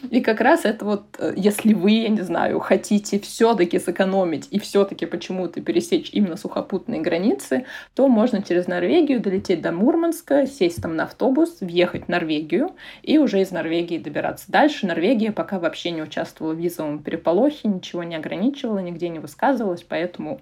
И 0.09 0.21
как 0.21 0.41
раз 0.41 0.65
это 0.65 0.85
вот, 0.85 1.03
э, 1.17 1.33
если 1.35 1.73
вы, 1.73 1.91
я 1.91 2.09
не 2.09 2.21
знаю, 2.21 2.59
хотите 2.59 3.19
все-таки 3.19 3.79
сэкономить 3.79 4.47
и 4.51 4.59
все-таки 4.59 5.05
почему-то 5.05 5.61
пересечь 5.61 6.09
именно 6.11 6.37
сухопутные 6.37 7.01
границы, 7.01 7.65
то 7.95 8.07
можно 8.07 8.41
через 8.41 8.67
Норвегию 8.67 9.19
долететь 9.19 9.61
до 9.61 9.71
Мурманска, 9.71 10.45
сесть 10.45 10.81
там 10.81 10.95
на 10.95 11.03
автобус, 11.03 11.57
въехать 11.61 12.05
в 12.05 12.07
Норвегию 12.09 12.71
и 13.01 13.17
уже 13.17 13.41
из 13.41 13.51
Норвегии 13.51 13.97
добираться 13.97 14.45
дальше. 14.51 14.85
Норвегия 14.87 15.31
пока 15.31 15.59
вообще 15.59 15.91
не 15.91 16.01
участвовала 16.01 16.53
в 16.53 16.59
визовом 16.59 16.99
переполохе, 16.99 17.67
ничего 17.67 18.03
не 18.03 18.15
ограничивала, 18.15 18.79
нигде 18.79 19.09
не 19.09 19.19
высказывалась, 19.19 19.83
поэтому, 19.83 20.41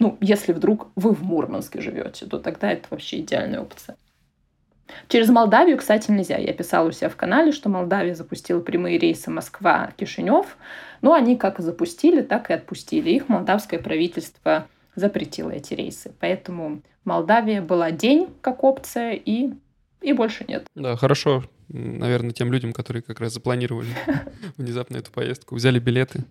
ну, 0.00 0.16
если 0.20 0.52
вдруг 0.52 0.88
вы 0.96 1.12
в 1.12 1.22
Мурманске 1.22 1.80
живете, 1.80 2.26
то 2.26 2.38
тогда 2.38 2.72
это 2.72 2.86
вообще 2.90 3.20
идеальная 3.20 3.60
опция. 3.60 3.96
Через 5.08 5.28
Молдавию, 5.28 5.76
кстати, 5.76 6.10
нельзя. 6.10 6.36
Я 6.36 6.52
писала 6.52 6.88
у 6.88 6.92
себя 6.92 7.08
в 7.08 7.16
канале, 7.16 7.52
что 7.52 7.68
Молдавия 7.68 8.14
запустила 8.14 8.60
прямые 8.60 8.98
рейсы 8.98 9.30
Москва-Кишинев. 9.30 10.56
Но 11.02 11.14
они 11.14 11.36
как 11.36 11.60
запустили, 11.60 12.22
так 12.22 12.50
и 12.50 12.54
отпустили. 12.54 13.10
Их 13.10 13.28
молдавское 13.28 13.80
правительство 13.80 14.66
запретило 14.94 15.50
эти 15.50 15.74
рейсы. 15.74 16.12
Поэтому 16.20 16.82
Молдавия 17.04 17.62
была 17.62 17.90
день 17.90 18.28
как 18.40 18.64
опция 18.64 19.12
и, 19.12 19.50
и 20.00 20.12
больше 20.12 20.44
нет. 20.48 20.66
Да, 20.74 20.96
хорошо. 20.96 21.44
Наверное, 21.68 22.30
тем 22.30 22.52
людям, 22.52 22.72
которые 22.72 23.02
как 23.02 23.20
раз 23.20 23.34
запланировали 23.34 23.88
внезапно 24.56 24.98
эту 24.98 25.10
поездку, 25.10 25.54
взяли 25.54 25.78
билеты 25.78 26.24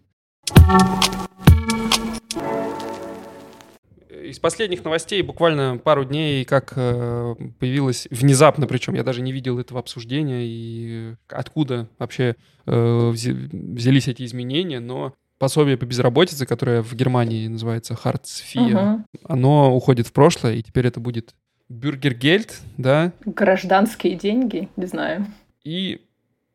из 4.29 4.39
последних 4.39 4.83
новостей 4.83 5.21
буквально 5.21 5.77
пару 5.77 6.05
дней, 6.05 6.45
как 6.45 6.73
э, 6.75 7.35
появилось 7.59 8.07
внезапно, 8.11 8.67
причем 8.67 8.95
я 8.95 9.03
даже 9.03 9.21
не 9.21 9.31
видел 9.31 9.59
этого 9.59 9.79
обсуждения 9.79 10.41
и 10.45 11.15
откуда 11.29 11.87
вообще 11.99 12.35
э, 12.65 13.09
взялись 13.09 14.07
эти 14.07 14.23
изменения, 14.23 14.79
но 14.79 15.13
пособие 15.37 15.77
по 15.77 15.85
безработице, 15.85 16.45
которое 16.45 16.81
в 16.81 16.93
Германии 16.93 17.47
называется 17.47 17.95
Хартсфия, 17.95 18.75
uh-huh. 18.75 19.03
оно 19.23 19.75
уходит 19.75 20.07
в 20.07 20.13
прошлое, 20.13 20.55
и 20.55 20.63
теперь 20.63 20.87
это 20.87 20.99
будет 20.99 21.35
Бюргергельд, 21.67 22.61
да? 22.77 23.11
Гражданские 23.25 24.15
деньги, 24.15 24.69
не 24.75 24.85
знаю. 24.85 25.25
И, 25.63 26.01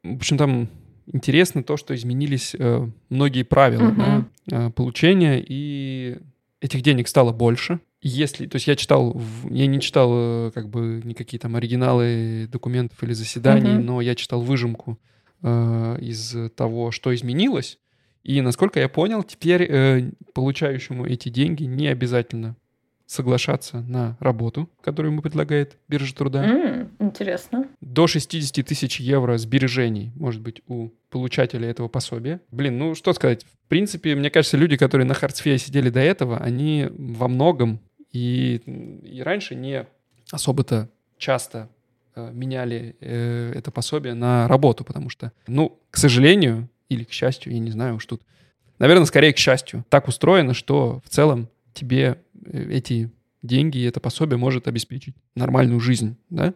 в 0.05 0.17
общем, 0.17 0.39
там 0.39 0.69
интересно 1.07 1.63
то, 1.65 1.77
что 1.77 1.95
изменились 1.95 2.55
э, 2.59 2.89
многие 3.09 3.43
правила 3.43 3.91
uh-huh. 3.91 4.25
да, 4.47 4.67
э, 4.67 4.71
получения, 4.71 5.45
и 5.47 6.19
этих 6.61 6.83
денег 6.83 7.09
стало 7.09 7.33
больше. 7.33 7.81
Если, 8.03 8.47
то 8.47 8.57
есть 8.57 8.67
я 8.67 8.77
читал, 8.77 9.21
я 9.51 9.67
не 9.67 9.81
читал 9.81 10.11
э, 10.13 10.51
как 10.55 10.69
бы 10.69 11.03
никакие 11.05 11.39
там 11.39 11.57
оригиналы 11.57 12.49
документов 12.51 13.03
или 13.03 13.13
заседаний, 13.13 13.71
mm-hmm. 13.71 13.83
но 13.83 14.01
я 14.01 14.15
читал 14.15 14.41
выжимку 14.41 14.99
э, 15.43 15.99
из 16.01 16.37
того, 16.57 16.91
что 16.91 17.15
изменилось. 17.15 17.79
И 18.23 18.41
насколько 18.41 18.81
я 18.81 18.89
понял, 18.89 19.23
теперь 19.23 19.63
э, 19.63 20.13
получающему 20.35 21.07
эти 21.07 21.29
деньги 21.29 21.65
не 21.65 21.89
обязательно 21.89 22.57
соглашаться 23.07 23.81
на 23.81 24.17
работу, 24.21 24.71
которую 24.83 25.13
ему 25.13 25.21
предлагает 25.23 25.79
биржа 25.89 26.15
труда. 26.15 26.45
Mm, 26.45 26.91
интересно. 27.01 27.67
До 27.81 28.07
60 28.07 28.65
тысяч 28.65 29.01
евро 29.01 29.37
сбережений 29.37 30.13
может 30.15 30.41
быть 30.41 30.63
у 30.69 30.91
получателя 31.11 31.69
этого 31.69 31.89
пособия. 31.89 32.41
Блин, 32.51 32.79
ну 32.79 32.95
что 32.95 33.13
сказать. 33.13 33.45
В 33.45 33.69
принципе, 33.69 34.15
мне 34.15 34.31
кажется, 34.31 34.57
люди, 34.57 34.77
которые 34.77 35.07
на 35.07 35.15
хардсфере 35.15 35.59
сидели 35.59 35.91
до 35.91 36.01
этого, 36.01 36.39
они 36.39 36.89
во 36.91 37.29
многом 37.29 37.81
и, 38.13 38.63
и 39.05 39.23
раньше 39.23 39.55
не 39.55 39.87
особо-то 40.31 40.89
часто 41.19 41.69
э, 42.15 42.31
меняли 42.33 42.97
э, 43.01 43.53
это 43.55 43.71
пособие 43.71 44.15
на 44.15 44.49
работу, 44.49 44.85
потому 44.85 45.11
что, 45.11 45.33
ну, 45.47 45.79
к 45.91 45.97
сожалению, 45.97 46.69
или 46.89 47.05
к 47.05 47.13
счастью, 47.13 47.53
я 47.53 47.59
не 47.59 47.71
знаю 47.71 47.97
уж 47.97 48.07
тут, 48.07 48.23
наверное, 48.79 49.05
скорее 49.05 49.33
к 49.33 49.39
счастью, 49.39 49.85
так 49.89 50.09
устроено, 50.09 50.55
что 50.55 51.01
в 51.05 51.09
целом 51.09 51.49
тебе 51.75 52.19
э, 52.47 52.71
эти 52.71 53.11
деньги 53.43 53.79
и 53.79 53.85
это 53.85 54.01
пособие 54.01 54.39
может 54.39 54.69
обеспечить 54.69 55.15
нормальную 55.35 55.81
жизнь, 55.81 56.17
да? 56.29 56.55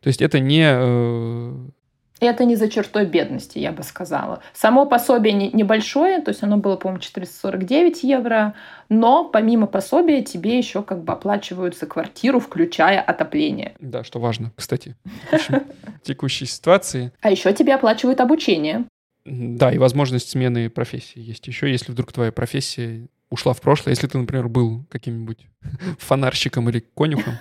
То 0.00 0.08
есть 0.08 0.22
это 0.22 0.38
не... 0.38 0.64
Э... 0.64 1.55
Это 2.20 2.44
не 2.44 2.56
за 2.56 2.68
чертой 2.68 3.04
бедности, 3.04 3.58
я 3.58 3.72
бы 3.72 3.82
сказала. 3.82 4.42
Само 4.54 4.86
пособие 4.86 5.34
не, 5.34 5.50
небольшое, 5.50 6.22
то 6.22 6.30
есть 6.30 6.42
оно 6.42 6.56
было, 6.56 6.76
по-моему, 6.76 7.00
449 7.00 8.02
евро, 8.04 8.54
но 8.88 9.24
помимо 9.24 9.66
пособия 9.66 10.22
тебе 10.22 10.56
еще 10.56 10.82
как 10.82 11.04
бы 11.04 11.12
оплачивают 11.12 11.76
за 11.76 11.86
квартиру, 11.86 12.40
включая 12.40 13.00
отопление. 13.00 13.74
Да, 13.80 14.02
что 14.02 14.18
важно, 14.18 14.52
кстати, 14.56 14.96
в 15.30 15.62
текущей 16.02 16.46
ситуации. 16.46 17.12
А 17.20 17.30
еще 17.30 17.52
тебе 17.52 17.74
оплачивают 17.74 18.20
обучение. 18.20 18.84
Да, 19.26 19.72
и 19.72 19.78
возможность 19.78 20.30
смены 20.30 20.70
профессии 20.70 21.18
есть 21.18 21.46
еще, 21.48 21.70
если 21.70 21.92
вдруг 21.92 22.12
твоя 22.12 22.32
профессия 22.32 23.08
ушла 23.28 23.52
в 23.52 23.60
прошлое. 23.60 23.92
Если 23.92 24.06
ты, 24.06 24.16
например, 24.16 24.48
был 24.48 24.84
каким-нибудь 24.88 25.46
фонарщиком 25.98 26.68
или 26.70 26.84
конюхом, 26.96 27.34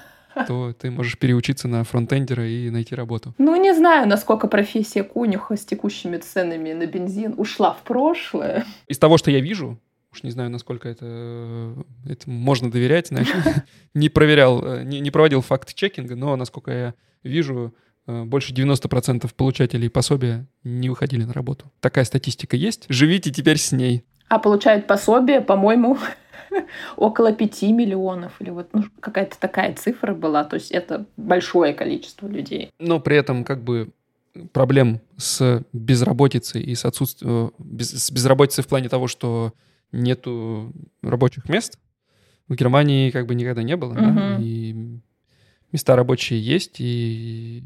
то 0.48 0.74
ты 0.74 0.92
можешь 0.92 1.18
переучиться 1.18 1.68
на 1.68 1.84
фронтендера 1.84 2.48
и 2.48 2.70
найти 2.70 2.96
работу. 2.96 3.34
Ну, 3.38 3.56
не 3.56 3.74
знаю, 3.74 4.08
насколько 4.08 4.48
профессия 4.48 5.04
конюха 5.04 5.56
с 5.56 5.66
текущими 5.66 6.18
ценами 6.18 6.74
на 6.74 6.86
бензин 6.86 7.34
ушла 7.38 7.74
в 7.74 7.84
прошлое. 7.84 8.66
Из 8.88 8.98
того, 8.98 9.18
что 9.18 9.32
я 9.32 9.40
вижу, 9.40 9.80
уж 10.12 10.24
не 10.24 10.32
знаю, 10.32 10.50
насколько 10.50 10.90
это, 10.90 11.74
это 12.08 12.30
можно 12.30 12.72
доверять, 12.72 13.08
знаешь, 13.08 13.30
не 13.94 14.10
проверял, 14.10 14.82
не, 14.84 15.00
не 15.00 15.12
проводил 15.12 15.42
факт-чекинга, 15.42 16.16
но, 16.16 16.36
насколько 16.36 16.72
я 16.72 16.94
вижу, 17.24 17.74
э, 18.08 18.24
больше 18.24 18.54
90% 18.54 19.30
получателей 19.36 19.90
пособия 19.90 20.48
не 20.64 20.90
выходили 20.90 21.24
на 21.24 21.34
работу. 21.34 21.72
Такая 21.80 22.06
статистика 22.06 22.56
есть. 22.56 22.86
Живите 22.90 23.32
теперь 23.32 23.58
с 23.58 23.72
ней. 23.72 24.06
А 24.28 24.40
получают 24.40 24.88
пособие, 24.88 25.42
по-моему, 25.42 25.98
около 26.98 27.34
5 27.34 27.62
миллионов. 27.64 28.34
Или 28.40 28.50
вот 28.50 28.70
ну, 28.74 28.84
какая-то 29.00 29.40
такая 29.40 29.74
цифра 29.76 30.14
была. 30.14 30.44
То 30.44 30.56
есть 30.56 30.72
это 30.72 31.06
большое 31.18 31.74
количество 31.74 32.28
людей. 32.28 32.72
Но 32.80 33.00
при 33.00 33.18
этом 33.18 33.44
как 33.44 33.64
бы 33.64 33.90
проблем 34.52 35.00
с 35.18 35.64
безработицей 35.74 36.62
и 36.62 36.76
с 36.76 36.86
отсутствием... 36.86 37.48
Э, 37.48 37.50
без, 37.60 37.92
с 37.92 38.12
безработицей 38.12 38.64
в 38.64 38.68
плане 38.68 38.90
того, 38.90 39.08
что 39.08 39.54
нету 39.92 40.74
рабочих 41.02 41.48
мест, 41.48 41.80
в 42.48 42.56
Германии 42.56 43.12
как 43.12 43.28
бы 43.28 43.36
никогда 43.36 43.64
не 43.64 43.76
было. 43.76 43.94
Угу. 43.94 44.02
Да? 44.02 44.38
И 44.40 44.76
места 45.72 45.96
рабочие 45.96 46.40
есть, 46.40 46.76
и 46.80 47.64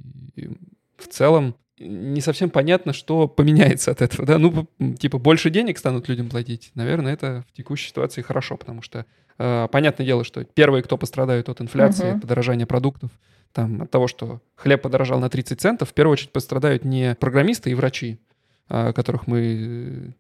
в 0.98 1.08
целом 1.08 1.56
не 1.80 2.22
совсем 2.22 2.50
понятно, 2.50 2.94
что 2.94 3.28
поменяется 3.28 3.92
от 3.92 4.02
этого, 4.02 4.26
да, 4.26 4.38
ну, 4.38 4.68
типа, 4.98 5.18
больше 5.18 5.50
денег 5.50 5.78
станут 5.78 6.08
людям 6.10 6.30
платить, 6.30 6.72
наверное, 6.76 7.14
это 7.14 7.46
в 7.50 7.54
текущей 7.54 7.90
ситуации 7.90 8.22
хорошо, 8.22 8.58
потому 8.58 8.82
что, 8.82 9.06
э, 9.38 9.68
понятное 9.72 10.06
дело, 10.06 10.24
что 10.24 10.44
первые, 10.44 10.84
кто 10.84 10.98
пострадают 10.98 11.50
от 11.50 11.62
инфляции, 11.62 12.16
uh 12.16 12.20
подорожания 12.20 12.66
продуктов, 12.66 13.12
там, 13.54 13.82
от 13.82 13.92
того, 13.92 14.08
что 14.08 14.42
хлеб 14.56 14.82
подорожал 14.82 15.20
на 15.20 15.30
30 15.30 15.60
центов, 15.60 15.90
в 15.90 15.94
первую 15.94 16.14
очередь 16.14 16.32
пострадают 16.32 16.86
не 16.86 17.16
программисты 17.16 17.72
и 17.72 17.74
врачи, 17.74 18.20
о 18.68 18.94
которых 18.94 19.28
мы 19.28 20.14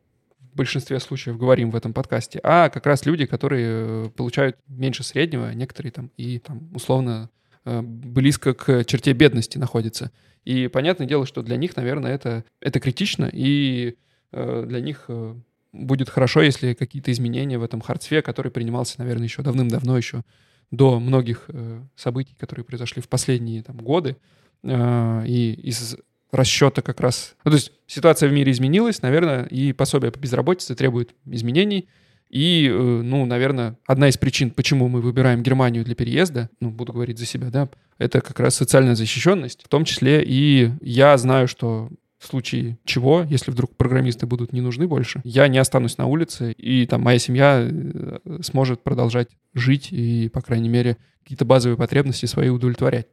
в 0.53 0.57
большинстве 0.57 0.99
случаев 0.99 1.37
говорим 1.37 1.71
в 1.71 1.75
этом 1.75 1.93
подкасте, 1.93 2.39
а 2.43 2.69
как 2.69 2.85
раз 2.85 3.05
люди, 3.05 3.25
которые 3.25 3.67
э, 3.69 4.09
получают 4.15 4.57
меньше 4.67 5.03
среднего, 5.03 5.51
некоторые 5.53 5.91
там 5.91 6.11
и 6.17 6.39
там 6.39 6.69
условно 6.73 7.29
э, 7.35 7.38
близко 7.65 8.53
к 8.53 8.83
черте 8.85 9.13
бедности 9.13 9.57
находятся. 9.57 10.11
И 10.45 10.67
понятное 10.67 11.07
дело, 11.07 11.25
что 11.25 11.41
для 11.41 11.57
них, 11.57 11.75
наверное, 11.75 12.13
это, 12.13 12.43
это 12.61 12.79
критично, 12.79 13.29
и 13.31 13.95
э, 14.31 14.65
для 14.67 14.79
них 14.79 15.05
э, 15.07 15.35
будет 15.71 16.09
хорошо, 16.09 16.41
если 16.41 16.73
какие-то 16.73 17.11
изменения 17.11 17.57
в 17.57 17.63
этом 17.63 17.81
хардсве, 17.81 18.21
который 18.21 18.51
принимался, 18.51 18.95
наверное, 18.99 19.25
еще 19.25 19.41
давным-давно, 19.41 19.97
еще 19.97 20.23
до 20.71 20.99
многих 20.99 21.45
э, 21.49 21.81
событий, 21.95 22.35
которые 22.37 22.63
произошли 22.63 23.01
в 23.01 23.09
последние 23.09 23.63
там, 23.63 23.77
годы, 23.77 24.17
э, 24.63 25.23
и 25.27 25.53
из 25.53 25.97
расчета 26.31 26.81
как 26.81 26.99
раз... 26.99 27.35
Ну, 27.43 27.51
то 27.51 27.55
есть 27.55 27.71
ситуация 27.87 28.29
в 28.29 28.33
мире 28.33 28.51
изменилась, 28.51 29.01
наверное, 29.01 29.45
и 29.45 29.73
пособие 29.73 30.11
по 30.11 30.19
безработице 30.19 30.75
требует 30.75 31.15
изменений, 31.25 31.89
и, 32.29 32.67
э, 32.67 32.71
ну, 32.73 33.25
наверное, 33.25 33.77
одна 33.87 34.07
из 34.07 34.17
причин, 34.17 34.51
почему 34.51 34.87
мы 34.87 35.01
выбираем 35.01 35.41
Германию 35.41 35.83
для 35.83 35.95
переезда, 35.95 36.49
ну, 36.59 36.69
буду 36.69 36.93
говорить 36.93 37.17
за 37.17 37.25
себя, 37.25 37.49
да, 37.49 37.69
это 37.97 38.21
как 38.21 38.39
раз 38.39 38.55
социальная 38.55 38.95
защищенность, 38.95 39.63
в 39.63 39.67
том 39.67 39.83
числе 39.83 40.23
и 40.23 40.71
я 40.81 41.17
знаю, 41.17 41.47
что 41.47 41.89
в 42.19 42.27
случае 42.27 42.77
чего, 42.85 43.25
если 43.27 43.49
вдруг 43.49 43.75
программисты 43.77 44.27
будут 44.27 44.53
не 44.53 44.61
нужны 44.61 44.87
больше, 44.87 45.21
я 45.23 45.47
не 45.47 45.57
останусь 45.57 45.97
на 45.97 46.05
улице, 46.05 46.51
и 46.51 46.85
там 46.85 47.01
моя 47.01 47.17
семья 47.17 47.67
э, 47.67 48.19
сможет 48.41 48.83
продолжать 48.83 49.29
жить 49.53 49.87
и, 49.91 50.29
по 50.29 50.41
крайней 50.41 50.69
мере, 50.69 50.97
какие-то 51.23 51.45
базовые 51.45 51.77
потребности 51.77 52.25
свои 52.25 52.49
удовлетворять. 52.49 53.07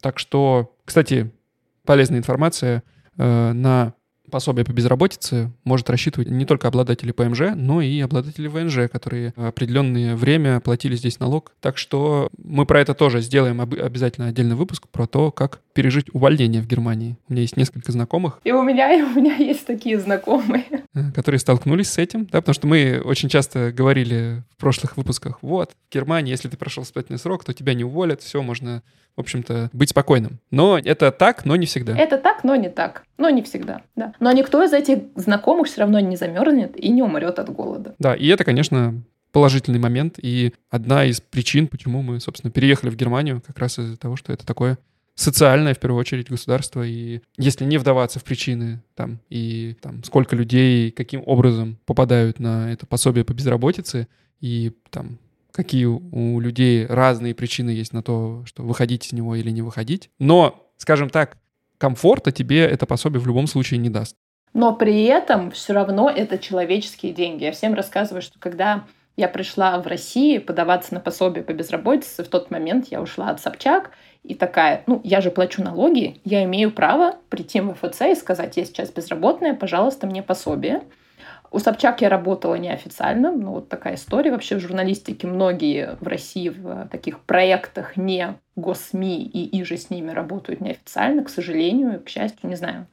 Так 0.00 0.18
что, 0.18 0.74
кстати, 0.84 1.30
полезная 1.84 2.18
информация 2.18 2.82
э, 3.16 3.52
на 3.52 3.94
пособие 4.30 4.64
по 4.64 4.72
безработице 4.72 5.50
может 5.64 5.90
рассчитывать 5.90 6.28
не 6.28 6.44
только 6.44 6.68
обладатели 6.68 7.12
ПМЖ, 7.12 7.54
но 7.54 7.80
и 7.80 8.00
обладатели 8.00 8.46
ВНЖ, 8.46 8.90
которые 8.90 9.32
определенное 9.36 10.16
время 10.16 10.60
платили 10.60 10.96
здесь 10.96 11.20
налог. 11.20 11.52
Так 11.60 11.78
что 11.78 12.28
мы 12.42 12.66
про 12.66 12.80
это 12.80 12.94
тоже 12.94 13.20
сделаем 13.20 13.60
обязательно 13.60 14.28
отдельный 14.28 14.56
выпуск 14.56 14.88
про 14.88 15.06
то, 15.06 15.30
как 15.30 15.60
пережить 15.72 16.06
увольнение 16.12 16.60
в 16.60 16.66
Германии. 16.66 17.16
У 17.28 17.32
меня 17.32 17.42
есть 17.42 17.56
несколько 17.56 17.92
знакомых. 17.92 18.40
И 18.44 18.52
у 18.52 18.62
меня, 18.62 18.92
и 18.92 19.02
у 19.02 19.10
меня 19.10 19.36
есть 19.36 19.66
такие 19.66 19.98
знакомые. 19.98 20.64
Э, 20.94 21.12
которые 21.12 21.38
столкнулись 21.38 21.90
с 21.90 21.98
этим, 21.98 22.26
да, 22.26 22.40
потому 22.40 22.54
что 22.54 22.66
мы 22.66 23.00
очень 23.04 23.28
часто 23.28 23.72
говорили 23.72 24.42
в 24.50 24.56
прошлых 24.56 24.96
выпусках, 24.96 25.38
вот, 25.42 25.72
в 25.88 25.94
Германии, 25.94 26.30
если 26.30 26.48
ты 26.48 26.56
прошел 26.56 26.82
испытательный 26.82 27.18
срок, 27.18 27.44
то 27.44 27.52
тебя 27.52 27.74
не 27.74 27.84
уволят, 27.84 28.22
все, 28.22 28.42
можно 28.42 28.82
в 29.18 29.20
общем-то, 29.20 29.68
быть 29.72 29.90
спокойным. 29.90 30.38
Но 30.52 30.78
это 30.78 31.10
так, 31.10 31.44
но 31.44 31.56
не 31.56 31.66
всегда. 31.66 31.98
Это 31.98 32.18
так, 32.18 32.44
но 32.44 32.54
не 32.54 32.70
так. 32.70 33.02
Но 33.18 33.28
не 33.30 33.42
всегда, 33.42 33.82
да. 33.96 34.14
Но 34.20 34.30
никто 34.30 34.62
из 34.62 34.72
этих 34.72 35.00
знакомых 35.16 35.66
все 35.66 35.80
равно 35.80 35.98
не 35.98 36.16
замерзнет 36.16 36.78
и 36.78 36.88
не 36.88 37.02
умрет 37.02 37.40
от 37.40 37.50
голода. 37.50 37.96
Да, 37.98 38.14
и 38.14 38.28
это, 38.28 38.44
конечно, 38.44 39.02
положительный 39.32 39.80
момент 39.80 40.20
и 40.22 40.54
одна 40.70 41.04
из 41.04 41.20
причин, 41.20 41.66
почему 41.66 42.00
мы, 42.02 42.20
собственно, 42.20 42.52
переехали 42.52 42.90
в 42.90 42.96
Германию, 42.96 43.42
как 43.44 43.58
раз 43.58 43.80
из-за 43.80 43.96
того, 43.96 44.14
что 44.14 44.32
это 44.32 44.46
такое 44.46 44.78
социальное, 45.16 45.74
в 45.74 45.80
первую 45.80 45.98
очередь, 45.98 46.30
государство. 46.30 46.86
И 46.86 47.20
если 47.36 47.64
не 47.64 47.76
вдаваться 47.76 48.20
в 48.20 48.24
причины, 48.24 48.84
там, 48.94 49.18
и 49.30 49.74
там, 49.82 50.04
сколько 50.04 50.36
людей, 50.36 50.92
каким 50.92 51.24
образом 51.26 51.76
попадают 51.86 52.38
на 52.38 52.72
это 52.72 52.86
пособие 52.86 53.24
по 53.24 53.32
безработице, 53.32 54.06
и 54.40 54.72
там 54.90 55.18
какие 55.58 55.86
у 55.86 56.38
людей 56.38 56.86
разные 56.86 57.34
причины 57.34 57.70
есть 57.70 57.92
на 57.92 58.00
то, 58.00 58.44
что 58.46 58.62
выходить 58.62 59.08
из 59.08 59.12
него 59.12 59.34
или 59.34 59.50
не 59.50 59.60
выходить. 59.60 60.08
Но, 60.20 60.70
скажем 60.76 61.10
так, 61.10 61.36
комфорта 61.78 62.30
тебе 62.30 62.64
это 62.64 62.86
пособие 62.86 63.20
в 63.20 63.26
любом 63.26 63.48
случае 63.48 63.78
не 63.78 63.90
даст. 63.90 64.14
Но 64.54 64.72
при 64.72 65.02
этом 65.06 65.50
все 65.50 65.72
равно 65.72 66.08
это 66.08 66.38
человеческие 66.38 67.12
деньги. 67.12 67.42
Я 67.42 67.50
всем 67.50 67.74
рассказываю, 67.74 68.22
что 68.22 68.38
когда 68.38 68.84
я 69.16 69.26
пришла 69.26 69.76
в 69.80 69.88
Россию 69.88 70.42
подаваться 70.42 70.94
на 70.94 71.00
пособие 71.00 71.42
по 71.42 71.52
безработице, 71.52 72.22
в 72.22 72.28
тот 72.28 72.52
момент 72.52 72.86
я 72.92 73.02
ушла 73.02 73.30
от 73.30 73.40
Собчак 73.40 73.90
и 74.22 74.36
такая, 74.36 74.84
ну, 74.86 75.00
я 75.02 75.20
же 75.20 75.32
плачу 75.32 75.60
налоги, 75.60 76.20
я 76.24 76.44
имею 76.44 76.70
право 76.70 77.16
прийти 77.30 77.60
в 77.60 77.72
МФЦ 77.72 78.02
и 78.02 78.14
сказать, 78.14 78.56
я 78.56 78.64
сейчас 78.64 78.92
безработная, 78.92 79.54
пожалуйста, 79.54 80.06
мне 80.06 80.22
пособие. 80.22 80.82
У 81.50 81.58
Собчак 81.58 82.02
я 82.02 82.08
работала 82.08 82.56
неофициально, 82.56 83.32
ну 83.32 83.52
вот 83.52 83.68
такая 83.68 83.94
история. 83.94 84.30
Вообще 84.30 84.56
в 84.56 84.60
журналистике 84.60 85.26
многие 85.26 85.96
в 86.00 86.06
России 86.06 86.50
в 86.50 86.88
таких 86.88 87.20
проектах 87.20 87.96
не 87.96 88.34
госсми 88.56 89.22
и 89.22 89.60
иже 89.60 89.76
с 89.76 89.88
ними 89.88 90.10
работают 90.10 90.60
неофициально, 90.60 91.24
к 91.24 91.30
сожалению, 91.30 92.02
к 92.04 92.08
счастью, 92.08 92.50
не 92.50 92.56
знаю. 92.56 92.86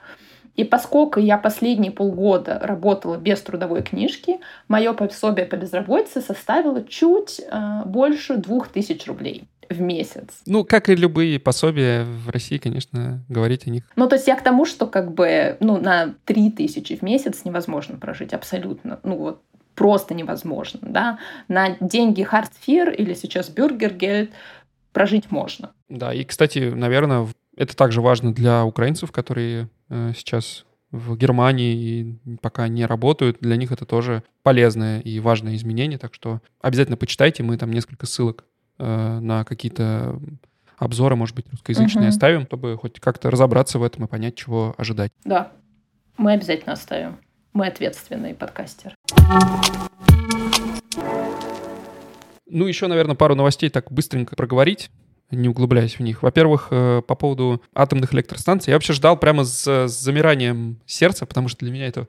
И 0.56 0.64
поскольку 0.64 1.20
я 1.20 1.38
последние 1.38 1.92
полгода 1.92 2.60
работала 2.62 3.18
без 3.18 3.42
трудовой 3.42 3.84
книжки, 3.84 4.40
мое 4.70 4.94
пособие 4.94 5.46
по 5.46 5.58
безработице 5.58 6.22
составило 6.22 6.82
чуть 6.84 7.42
э, 7.42 7.82
больше 7.86 8.38
двух 8.38 8.70
тысяч 8.70 9.06
рублей 9.06 9.50
в 9.70 9.82
месяц. 9.82 10.28
Ну, 10.46 10.64
как 10.64 10.90
и 10.90 10.96
любые 10.96 11.40
пособия 11.40 12.04
в 12.04 12.30
России, 12.30 12.58
конечно, 12.58 13.24
говорить 13.30 13.68
о 13.68 13.70
них. 13.70 13.84
Ну, 13.96 14.08
то 14.08 14.16
есть 14.16 14.28
я 14.28 14.36
к 14.36 14.44
тому, 14.44 14.66
что 14.66 14.88
как 14.88 15.14
бы, 15.14 15.58
ну, 15.60 15.80
на 15.80 16.16
3 16.26 16.52
тысячи 16.52 16.96
в 16.96 17.02
месяц 17.02 17.46
невозможно 17.46 17.98
прожить 17.98 18.34
абсолютно. 18.34 19.00
Ну, 19.04 19.18
вот 19.18 19.42
просто 19.76 20.14
невозможно, 20.14 20.80
да. 20.82 21.20
На 21.48 21.78
деньги 21.80 22.24
Хартфир 22.24 22.90
или 22.92 23.14
сейчас 23.14 23.50
Бюргергельд 23.50 24.32
прожить 24.94 25.30
можно. 25.30 25.72
Да, 25.90 26.14
и, 26.14 26.24
кстати, 26.24 26.72
наверное, 26.74 27.28
это 27.58 27.76
также 27.76 28.02
важно 28.02 28.34
для 28.34 28.66
украинцев, 28.66 29.12
которые 29.12 29.70
э, 29.90 30.14
сейчас 30.16 30.66
в 30.92 31.18
Германии 31.18 31.76
и 31.76 32.38
пока 32.42 32.68
не 32.68 32.86
работают, 32.86 33.38
для 33.42 33.58
них 33.58 33.72
это 33.72 33.86
тоже 33.86 34.24
полезное 34.44 35.00
и 35.02 35.20
важное 35.20 35.56
изменение, 35.56 36.00
так 36.00 36.14
что 36.14 36.42
обязательно 36.62 36.98
почитайте, 36.98 37.44
мы 37.44 37.58
там 37.58 37.72
несколько 37.72 38.06
ссылок 38.06 38.46
Э, 38.78 39.20
на 39.20 39.46
какие-то 39.46 40.20
обзоры, 40.78 41.16
может 41.16 41.36
быть, 41.36 41.46
русскоязычные 41.50 42.08
угу. 42.08 42.10
оставим, 42.10 42.46
чтобы 42.46 42.78
хоть 42.78 43.00
как-то 43.00 43.32
разобраться 43.32 43.80
в 43.80 43.84
этом 43.84 44.06
и 44.06 44.08
понять, 44.08 44.36
чего 44.36 44.76
ожидать. 44.78 45.12
Да, 45.24 45.52
мы 46.18 46.34
обязательно 46.34 46.74
оставим. 46.74 47.18
Мы 47.54 47.68
ответственные 47.68 48.36
подкастеры. 48.36 48.96
Ну, 52.48 52.68
еще, 52.68 52.88
наверное, 52.88 53.16
пару 53.16 53.36
новостей 53.36 53.70
так 53.70 53.92
быстренько 53.92 54.36
проговорить 54.36 54.92
не 55.32 55.50
углубляясь 55.50 55.98
в 55.98 56.02
них. 56.02 56.22
Во-первых, 56.22 56.68
э, 56.70 57.02
по 57.06 57.16
поводу 57.16 57.62
атомных 57.74 58.14
электростанций. 58.14 58.70
Я 58.70 58.76
вообще 58.76 58.94
ждал 58.94 59.18
прямо 59.18 59.44
с, 59.44 59.68
с 59.88 59.92
замиранием 59.92 60.80
сердца, 60.86 61.26
потому 61.26 61.48
что 61.48 61.66
для 61.66 61.74
меня 61.74 61.88
это 61.88 62.08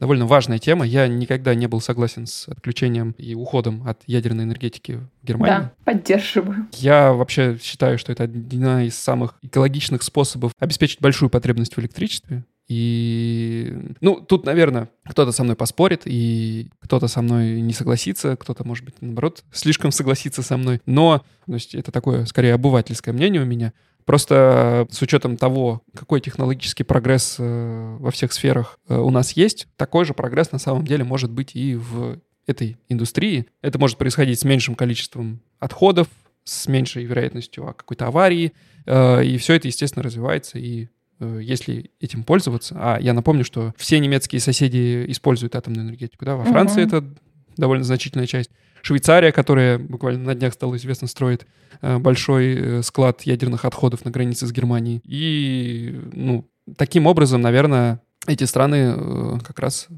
довольно 0.00 0.26
важная 0.26 0.58
тема. 0.58 0.86
Я 0.86 1.08
никогда 1.08 1.54
не 1.54 1.66
был 1.66 1.80
согласен 1.80 2.26
с 2.26 2.48
отключением 2.48 3.14
и 3.18 3.34
уходом 3.34 3.86
от 3.86 4.00
ядерной 4.06 4.44
энергетики 4.44 5.00
в 5.22 5.26
Германии. 5.26 5.56
Да, 5.56 5.72
поддерживаю. 5.84 6.68
Я 6.74 7.12
вообще 7.12 7.58
считаю, 7.62 7.98
что 7.98 8.12
это 8.12 8.24
один 8.24 8.66
из 8.80 8.96
самых 8.96 9.34
экологичных 9.42 10.02
способов 10.02 10.52
обеспечить 10.58 11.00
большую 11.00 11.30
потребность 11.30 11.76
в 11.76 11.80
электричестве. 11.80 12.44
И, 12.68 13.74
ну, 14.02 14.16
тут, 14.20 14.44
наверное, 14.44 14.90
кто-то 15.08 15.32
со 15.32 15.42
мной 15.42 15.56
поспорит, 15.56 16.02
и 16.04 16.68
кто-то 16.80 17.08
со 17.08 17.22
мной 17.22 17.62
не 17.62 17.72
согласится, 17.72 18.36
кто-то, 18.36 18.62
может 18.62 18.84
быть, 18.84 18.96
наоборот, 19.00 19.42
слишком 19.52 19.90
согласится 19.90 20.42
со 20.42 20.58
мной. 20.58 20.82
Но, 20.84 21.24
то 21.46 21.54
есть, 21.54 21.74
это 21.74 21.90
такое, 21.90 22.26
скорее, 22.26 22.52
обывательское 22.52 23.14
мнение 23.14 23.40
у 23.40 23.46
меня. 23.46 23.72
Просто 24.08 24.86
с 24.90 25.02
учетом 25.02 25.36
того, 25.36 25.82
какой 25.94 26.22
технологический 26.22 26.82
прогресс 26.82 27.36
э, 27.38 27.96
во 28.00 28.10
всех 28.10 28.32
сферах 28.32 28.80
э, 28.88 28.96
у 28.96 29.10
нас 29.10 29.32
есть, 29.32 29.68
такой 29.76 30.06
же 30.06 30.14
прогресс 30.14 30.50
на 30.50 30.58
самом 30.58 30.86
деле 30.86 31.04
может 31.04 31.30
быть 31.30 31.54
и 31.54 31.74
в 31.74 32.18
этой 32.46 32.78
индустрии. 32.88 33.44
Это 33.60 33.78
может 33.78 33.98
происходить 33.98 34.40
с 34.40 34.44
меньшим 34.44 34.76
количеством 34.76 35.42
отходов, 35.58 36.08
с 36.42 36.68
меньшей 36.68 37.04
вероятностью 37.04 37.66
какой-то 37.66 38.06
аварии, 38.06 38.54
э, 38.86 39.26
и 39.26 39.36
все 39.36 39.52
это, 39.52 39.68
естественно, 39.68 40.02
развивается, 40.02 40.58
и 40.58 40.88
э, 41.20 41.40
если 41.42 41.90
этим 42.00 42.24
пользоваться, 42.24 42.76
а 42.78 42.98
я 42.98 43.12
напомню, 43.12 43.44
что 43.44 43.74
все 43.76 43.98
немецкие 43.98 44.40
соседи 44.40 45.04
используют 45.08 45.54
атомную 45.54 45.84
энергетику, 45.84 46.24
да, 46.24 46.36
во 46.36 46.46
Франции 46.46 46.82
угу. 46.82 46.96
это 46.96 47.14
довольно 47.58 47.84
значительная 47.84 48.26
часть, 48.26 48.52
Швейцария, 48.82 49.32
которая 49.32 49.78
буквально 49.78 50.24
на 50.24 50.34
днях 50.34 50.54
стала 50.54 50.76
известно, 50.76 51.08
строит 51.08 51.46
э, 51.80 51.98
большой 51.98 52.82
склад 52.82 53.22
ядерных 53.22 53.64
отходов 53.64 54.04
на 54.04 54.10
границе 54.10 54.46
с 54.46 54.52
Германией. 54.52 55.00
И, 55.04 56.00
ну, 56.12 56.48
таким 56.76 57.06
образом, 57.06 57.40
наверное, 57.40 58.00
эти 58.26 58.44
страны 58.44 59.40
как 59.42 59.58
раз 59.58 59.88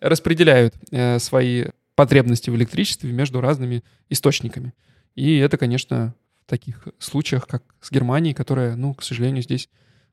распределяют 0.00 0.74
свои 1.18 1.66
потребности 1.98 2.48
в 2.48 2.54
электричестве 2.54 3.10
между 3.10 3.40
разными 3.40 3.82
источниками. 4.08 4.72
И 5.16 5.38
это, 5.38 5.56
конечно, 5.56 6.14
в 6.46 6.50
таких 6.50 6.86
случаях, 7.00 7.48
как 7.48 7.64
с 7.80 7.90
Германией, 7.90 8.34
которая, 8.34 8.76
ну, 8.76 8.94
к 8.94 9.02
сожалению, 9.02 9.42
здесь 9.42 9.68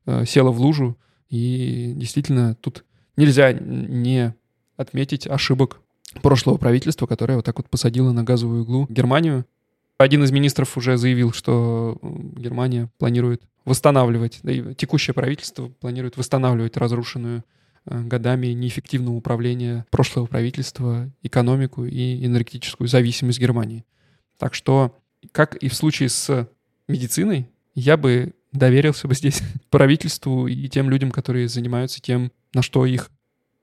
э, 0.08 0.26
села 0.26 0.50
в 0.50 0.60
лужу. 0.60 0.98
И 1.30 1.94
действительно, 1.96 2.56
тут 2.56 2.86
нельзя 3.18 3.54
не 3.54 4.34
отметить 4.78 5.28
ошибок 5.28 5.80
прошлого 6.22 6.58
правительства, 6.58 7.08
которое 7.08 7.36
вот 7.36 7.46
так 7.46 7.58
вот 7.58 7.70
посадило 7.70 8.12
на 8.12 8.24
газовую 8.24 8.64
иглу 8.64 8.88
Германию. 8.90 9.46
Один 9.98 10.24
из 10.24 10.32
министров 10.32 10.78
уже 10.78 10.98
заявил, 10.98 11.32
что 11.32 11.98
Германия 12.02 12.90
планирует 12.98 13.44
восстанавливать, 13.64 14.40
да 14.44 14.52
и 14.52 14.74
текущее 14.76 15.14
правительство 15.14 15.70
планирует 15.80 16.18
восстанавливать 16.18 16.78
разрушенную 16.78 17.44
Э, 17.88 18.02
годами 18.02 18.48
неэффективного 18.48 19.16
управления 19.16 19.86
прошлого 19.92 20.26
правительства, 20.26 21.12
экономику 21.22 21.86
и 21.86 22.26
энергетическую 22.26 22.88
зависимость 22.88 23.40
Германии. 23.40 23.86
Так 24.40 24.56
что, 24.56 24.98
как 25.32 25.56
и 25.58 25.70
в 25.70 25.76
случае 25.76 26.10
с 26.10 26.50
медициной, 26.88 27.48
я 27.76 27.96
бы 27.96 28.34
доверился 28.52 29.08
бы 29.08 29.14
здесь 29.14 29.42
правительству 29.70 30.48
и 30.48 30.68
тем 30.68 30.90
людям, 30.90 31.12
которые 31.12 31.48
занимаются 31.48 32.02
тем, 32.02 32.32
на 32.54 32.64
что 32.64 32.88
их 32.88 33.12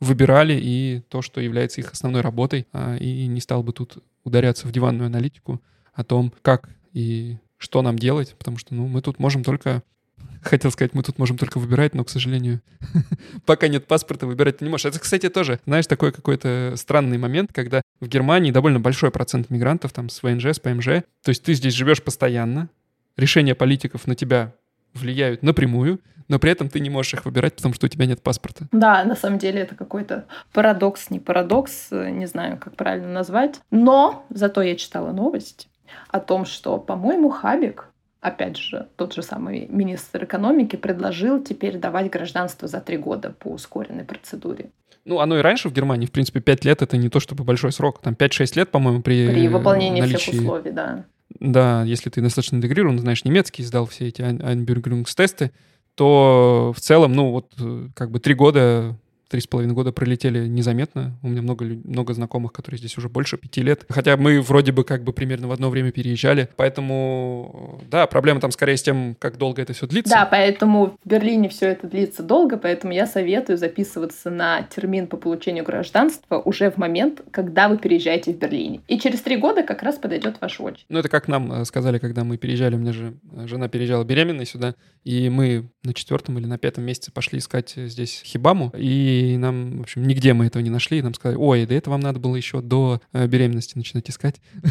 выбирали, 0.02 0.58
и 0.60 1.02
то, 1.08 1.22
что 1.22 1.40
является 1.40 1.80
их 1.80 1.92
основной 1.92 2.22
работой, 2.22 2.66
а, 2.72 2.96
и 2.96 3.28
не 3.28 3.40
стал 3.40 3.62
бы 3.62 3.72
тут 3.72 3.98
ударяться 4.24 4.66
в 4.66 4.72
диванную 4.72 5.06
аналитику 5.06 5.62
о 5.94 6.02
том, 6.02 6.32
как 6.42 6.68
и 6.92 7.38
что 7.56 7.82
нам 7.82 7.96
делать, 7.96 8.34
потому 8.36 8.58
что 8.58 8.74
ну, 8.74 8.88
мы 8.88 9.00
тут 9.00 9.20
можем 9.20 9.44
только 9.44 9.84
хотел 10.42 10.72
сказать, 10.72 10.92
мы 10.94 11.04
тут 11.04 11.18
можем 11.18 11.38
только 11.38 11.58
выбирать, 11.58 11.94
но, 11.94 12.02
к 12.02 12.10
сожалению, 12.10 12.60
пока 13.46 13.68
нет 13.68 13.86
паспорта, 13.86 14.26
выбирать 14.26 14.58
ты 14.58 14.64
не 14.64 14.72
можешь. 14.72 14.86
Это, 14.86 14.98
кстати, 14.98 15.28
тоже, 15.28 15.60
знаешь, 15.66 15.86
такой 15.86 16.10
какой-то 16.10 16.74
странный 16.76 17.18
момент, 17.18 17.52
когда 17.52 17.80
в 18.00 18.08
Германии 18.08 18.50
довольно 18.50 18.80
большой 18.80 19.12
процент 19.12 19.50
мигрантов 19.50 19.92
там 19.92 20.08
с 20.08 20.20
ВНЖ, 20.20 20.46
с 20.46 20.58
ПМЖ. 20.58 21.04
То 21.22 21.28
есть 21.28 21.44
ты 21.44 21.54
здесь 21.54 21.74
живешь 21.74 22.02
постоянно, 22.02 22.68
решения 23.16 23.54
политиков 23.54 24.08
на 24.08 24.16
тебя 24.16 24.52
влияют 24.94 25.42
напрямую, 25.42 26.00
но 26.28 26.38
при 26.38 26.50
этом 26.50 26.68
ты 26.68 26.80
не 26.80 26.90
можешь 26.90 27.14
их 27.14 27.24
выбирать, 27.24 27.54
потому 27.56 27.74
что 27.74 27.86
у 27.86 27.88
тебя 27.88 28.06
нет 28.06 28.22
паспорта. 28.22 28.66
Да, 28.72 29.04
на 29.04 29.14
самом 29.14 29.38
деле 29.38 29.60
это 29.60 29.74
какой-то 29.74 30.24
парадокс, 30.52 31.10
не 31.10 31.18
парадокс, 31.18 31.90
не 31.90 32.26
знаю, 32.26 32.58
как 32.58 32.76
правильно 32.76 33.08
назвать. 33.08 33.60
Но 33.70 34.24
зато 34.30 34.62
я 34.62 34.76
читала 34.76 35.12
новость 35.12 35.68
о 36.08 36.20
том, 36.20 36.46
что, 36.46 36.78
по-моему, 36.78 37.28
Хабик 37.28 37.92
опять 38.22 38.56
же, 38.56 38.86
тот 38.96 39.12
же 39.12 39.22
самый 39.22 39.66
министр 39.68 40.24
экономики 40.24 40.76
предложил 40.76 41.42
теперь 41.42 41.76
давать 41.76 42.08
гражданство 42.08 42.68
за 42.68 42.80
три 42.80 42.96
года 42.96 43.34
по 43.38 43.48
ускоренной 43.48 44.04
процедуре. 44.04 44.70
Ну, 45.04 45.18
оно 45.18 45.38
и 45.38 45.42
раньше 45.42 45.68
в 45.68 45.72
Германии, 45.72 46.06
в 46.06 46.12
принципе, 46.12 46.40
пять 46.40 46.64
лет— 46.64 46.80
это 46.82 46.96
не 46.96 47.08
то 47.08 47.18
чтобы 47.18 47.42
большой 47.42 47.72
срок. 47.72 48.00
Там 48.00 48.14
5-6 48.14 48.56
лет, 48.56 48.70
по-моему, 48.70 49.02
при 49.02 49.28
При 49.28 49.48
выполнении 49.48 50.00
наличии... 50.00 50.30
всех 50.30 50.40
условий, 50.42 50.70
да. 50.70 51.04
Да, 51.40 51.84
если 51.84 52.10
ты 52.10 52.20
достаточно 52.20 52.56
интегрирован, 52.56 52.98
знаешь 52.98 53.24
немецкий, 53.24 53.62
сдал 53.62 53.86
все 53.86 54.08
эти 54.08 54.22
Einbürgerungstesты, 54.22 55.52
то 55.94 56.72
в 56.74 56.80
целом, 56.80 57.12
ну, 57.12 57.30
вот 57.30 57.52
э, 57.58 57.88
как 57.94 58.10
бы 58.10 58.18
три 58.18 58.34
года 58.34 58.96
три 59.32 59.40
с 59.40 59.46
половиной 59.46 59.74
года 59.74 59.92
пролетели 59.92 60.46
незаметно. 60.46 61.18
У 61.22 61.28
меня 61.28 61.40
много, 61.40 61.64
много 61.64 62.12
знакомых, 62.12 62.52
которые 62.52 62.78
здесь 62.78 62.98
уже 62.98 63.08
больше 63.08 63.38
пяти 63.38 63.62
лет. 63.62 63.86
Хотя 63.88 64.18
мы 64.18 64.42
вроде 64.42 64.72
бы 64.72 64.84
как 64.84 65.04
бы 65.04 65.14
примерно 65.14 65.48
в 65.48 65.52
одно 65.52 65.70
время 65.70 65.90
переезжали. 65.90 66.50
Поэтому, 66.56 67.80
да, 67.90 68.06
проблема 68.06 68.40
там 68.40 68.50
скорее 68.50 68.76
с 68.76 68.82
тем, 68.82 69.16
как 69.18 69.38
долго 69.38 69.62
это 69.62 69.72
все 69.72 69.86
длится. 69.86 70.12
Да, 70.12 70.26
поэтому 70.26 70.98
в 71.02 71.08
Берлине 71.08 71.48
все 71.48 71.68
это 71.68 71.86
длится 71.86 72.22
долго, 72.22 72.58
поэтому 72.58 72.92
я 72.92 73.06
советую 73.06 73.56
записываться 73.56 74.28
на 74.28 74.62
термин 74.64 75.06
по 75.06 75.16
получению 75.16 75.64
гражданства 75.64 76.36
уже 76.36 76.70
в 76.70 76.76
момент, 76.76 77.22
когда 77.30 77.70
вы 77.70 77.78
переезжаете 77.78 78.34
в 78.34 78.38
Берлине. 78.38 78.82
И 78.86 78.98
через 78.98 79.22
три 79.22 79.38
года 79.38 79.62
как 79.62 79.82
раз 79.82 79.96
подойдет 79.96 80.42
ваш 80.42 80.60
очередь. 80.60 80.84
Ну, 80.90 80.98
это 80.98 81.08
как 81.08 81.26
нам 81.26 81.50
э, 81.50 81.64
сказали, 81.64 81.98
когда 81.98 82.22
мы 82.24 82.36
переезжали. 82.36 82.74
У 82.74 82.78
меня 82.78 82.92
же 82.92 83.14
э, 83.32 83.46
жена 83.46 83.68
переезжала 83.68 84.04
беременной 84.04 84.44
сюда, 84.44 84.74
и 85.04 85.30
мы 85.30 85.70
на 85.84 85.94
четвертом 85.94 86.38
или 86.38 86.44
на 86.44 86.58
пятом 86.58 86.84
месяце 86.84 87.10
пошли 87.12 87.38
искать 87.38 87.72
здесь 87.76 88.20
хибаму. 88.24 88.70
И 88.76 89.21
и 89.22 89.36
нам, 89.36 89.78
в 89.78 89.80
общем, 89.82 90.06
нигде 90.06 90.32
мы 90.32 90.46
этого 90.46 90.62
не 90.62 90.70
нашли. 90.70 90.98
И 90.98 91.02
нам 91.02 91.14
сказали, 91.14 91.38
ой, 91.38 91.66
да 91.66 91.74
это 91.74 91.90
вам 91.90 92.00
надо 92.00 92.20
было 92.20 92.36
еще 92.36 92.60
до 92.60 93.00
э, 93.12 93.26
беременности 93.26 93.76
начинать 93.76 94.08
искать. 94.10 94.40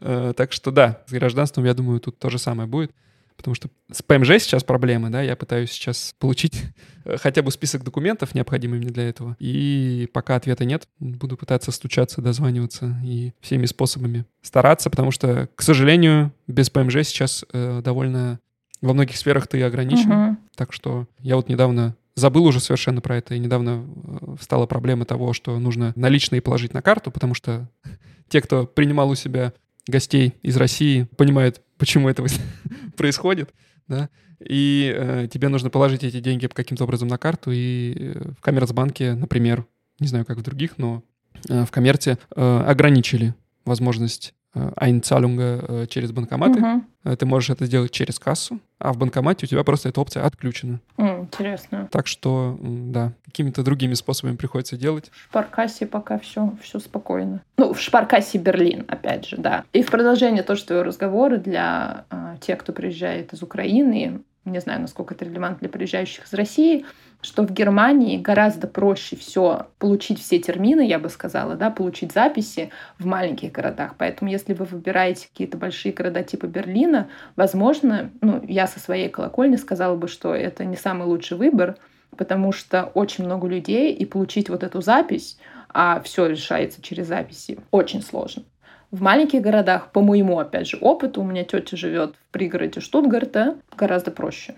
Э, 0.00 0.34
так 0.36 0.52
что 0.52 0.72
да, 0.72 1.02
с 1.06 1.12
гражданством, 1.12 1.64
я 1.64 1.72
думаю, 1.72 2.00
тут 2.00 2.18
то 2.18 2.28
же 2.28 2.38
самое 2.38 2.68
будет. 2.68 2.92
Потому 3.36 3.54
что 3.54 3.68
с 3.92 4.02
ПМЖ 4.02 4.40
сейчас 4.40 4.64
проблемы, 4.64 5.10
да, 5.10 5.22
я 5.22 5.36
пытаюсь 5.36 5.70
сейчас 5.70 6.14
получить 6.18 6.64
э, 7.04 7.16
хотя 7.18 7.42
бы 7.42 7.50
список 7.50 7.84
документов, 7.84 8.34
необходимых 8.34 8.80
мне 8.80 8.90
для 8.90 9.08
этого. 9.08 9.36
И 9.38 10.08
пока 10.12 10.36
ответа 10.36 10.64
нет, 10.64 10.88
буду 10.98 11.36
пытаться 11.36 11.70
стучаться, 11.70 12.22
дозваниваться 12.22 12.96
и 13.04 13.32
всеми 13.40 13.66
способами 13.66 14.24
стараться, 14.42 14.90
потому 14.90 15.10
что, 15.10 15.48
к 15.54 15.62
сожалению, 15.62 16.32
без 16.46 16.70
ПМЖ 16.70 17.04
сейчас 17.04 17.44
э, 17.52 17.80
довольно 17.84 18.40
во 18.80 18.94
многих 18.94 19.16
сферах 19.16 19.46
ты 19.46 19.62
ограничен. 19.62 20.10
Угу. 20.10 20.36
Так 20.56 20.72
что 20.72 21.06
я 21.20 21.36
вот 21.36 21.48
недавно 21.48 21.96
забыл 22.16 22.46
уже 22.46 22.60
совершенно 22.60 23.00
про 23.00 23.18
это. 23.18 23.34
И 23.34 23.38
недавно 23.38 23.86
э, 23.86 24.36
стала 24.40 24.66
проблема 24.66 25.04
того, 25.04 25.32
что 25.32 25.56
нужно 25.58 25.92
наличные 25.94 26.40
положить 26.40 26.74
на 26.74 26.82
карту, 26.82 27.10
потому 27.12 27.34
что 27.34 27.68
те, 28.28 28.40
кто 28.40 28.66
принимал 28.66 29.10
у 29.10 29.14
себя 29.14 29.52
гостей 29.86 30.34
из 30.42 30.56
России, 30.56 31.08
понимают, 31.16 31.62
почему 31.78 32.08
это 32.08 32.24
происходит, 32.96 33.54
да, 33.86 34.08
и 34.40 34.92
э, 34.94 35.28
тебе 35.32 35.48
нужно 35.48 35.70
положить 35.70 36.04
эти 36.04 36.20
деньги 36.20 36.46
каким-то 36.46 36.84
образом 36.84 37.08
на 37.08 37.18
карту, 37.18 37.52
и 37.52 37.94
э, 37.96 38.32
в 38.36 38.40
Коммерцбанке, 38.40 39.14
например, 39.14 39.66
не 39.98 40.08
знаю, 40.08 40.24
как 40.24 40.38
в 40.38 40.42
других, 40.42 40.78
но 40.78 41.02
э, 41.48 41.64
в 41.64 41.70
Коммерте 41.70 42.18
э, 42.34 42.64
ограничили 42.66 43.34
возможность 43.64 44.34
э, 44.54 45.86
через 45.88 46.12
банкоматы. 46.12 46.60
Угу. 46.60 47.16
Ты 47.16 47.26
можешь 47.26 47.50
это 47.50 47.66
сделать 47.66 47.92
через 47.92 48.18
кассу, 48.18 48.60
а 48.78 48.92
в 48.92 48.98
банкомате 48.98 49.46
у 49.46 49.48
тебя 49.48 49.64
просто 49.64 49.88
эта 49.88 50.00
опция 50.00 50.24
отключена. 50.24 50.80
Интересно. 51.26 51.88
Так 51.90 52.06
что, 52.06 52.56
да, 52.60 53.12
какими-то 53.24 53.62
другими 53.62 53.94
способами 53.94 54.36
приходится 54.36 54.76
делать. 54.76 55.10
В 55.10 55.24
шпаркассе 55.30 55.86
пока 55.86 56.18
все, 56.18 56.54
все 56.62 56.78
спокойно. 56.78 57.42
Ну, 57.58 57.72
в 57.74 57.80
шпаркассе 57.80 58.38
Берлин, 58.38 58.84
опять 58.88 59.26
же, 59.26 59.36
да. 59.36 59.64
И 59.72 59.82
в 59.82 59.90
продолжение 59.90 60.42
тоже 60.42 60.64
твоего 60.64 60.84
разговора 60.84 61.36
для 61.36 62.04
э, 62.10 62.36
тех, 62.40 62.58
кто 62.58 62.72
приезжает 62.72 63.32
из 63.32 63.42
Украины, 63.42 64.20
не 64.44 64.60
знаю, 64.60 64.80
насколько 64.80 65.14
это 65.14 65.24
релевантно 65.24 65.60
для 65.60 65.68
приезжающих 65.68 66.26
из 66.26 66.32
России, 66.32 66.86
что 67.20 67.42
в 67.42 67.50
Германии 67.52 68.18
гораздо 68.18 68.66
проще 68.66 69.16
все 69.16 69.66
получить 69.78 70.20
все 70.20 70.38
термины, 70.38 70.86
я 70.86 70.98
бы 70.98 71.08
сказала, 71.08 71.56
да, 71.56 71.70
получить 71.70 72.12
записи 72.12 72.70
в 72.98 73.06
маленьких 73.06 73.52
городах. 73.52 73.94
Поэтому, 73.98 74.30
если 74.30 74.54
вы 74.54 74.64
выбираете 74.64 75.28
какие-то 75.28 75.56
большие 75.56 75.92
города 75.92 76.22
типа 76.22 76.46
Берлина, 76.46 77.08
возможно, 77.34 78.10
ну, 78.20 78.44
я 78.46 78.66
со 78.66 78.78
своей 78.78 79.08
колокольни 79.08 79.56
сказала 79.56 79.96
бы, 79.96 80.08
что 80.08 80.34
это 80.34 80.64
не 80.64 80.76
самый 80.76 81.06
лучший 81.06 81.36
выбор, 81.36 81.76
потому 82.16 82.52
что 82.52 82.84
очень 82.94 83.24
много 83.24 83.48
людей, 83.48 83.92
и 83.92 84.04
получить 84.04 84.48
вот 84.48 84.62
эту 84.62 84.80
запись, 84.80 85.38
а 85.68 86.00
все 86.00 86.26
решается 86.26 86.80
через 86.80 87.08
записи, 87.08 87.58
очень 87.70 88.02
сложно. 88.02 88.44
В 88.90 89.02
маленьких 89.02 89.42
городах, 89.42 89.90
по 89.90 90.00
моему, 90.00 90.38
опять 90.38 90.68
же, 90.68 90.78
опыту, 90.80 91.20
у 91.20 91.24
меня 91.24 91.44
тетя 91.44 91.76
живет 91.76 92.14
в 92.14 92.32
пригороде 92.32 92.80
Штутгарта, 92.80 93.56
гораздо 93.76 94.10
проще. 94.10 94.54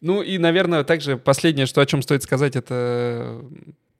Ну 0.00 0.22
и, 0.22 0.38
наверное, 0.38 0.84
также 0.84 1.16
последнее, 1.16 1.66
что 1.66 1.80
о 1.80 1.86
чем 1.86 2.02
стоит 2.02 2.22
сказать, 2.22 2.56
это 2.56 3.44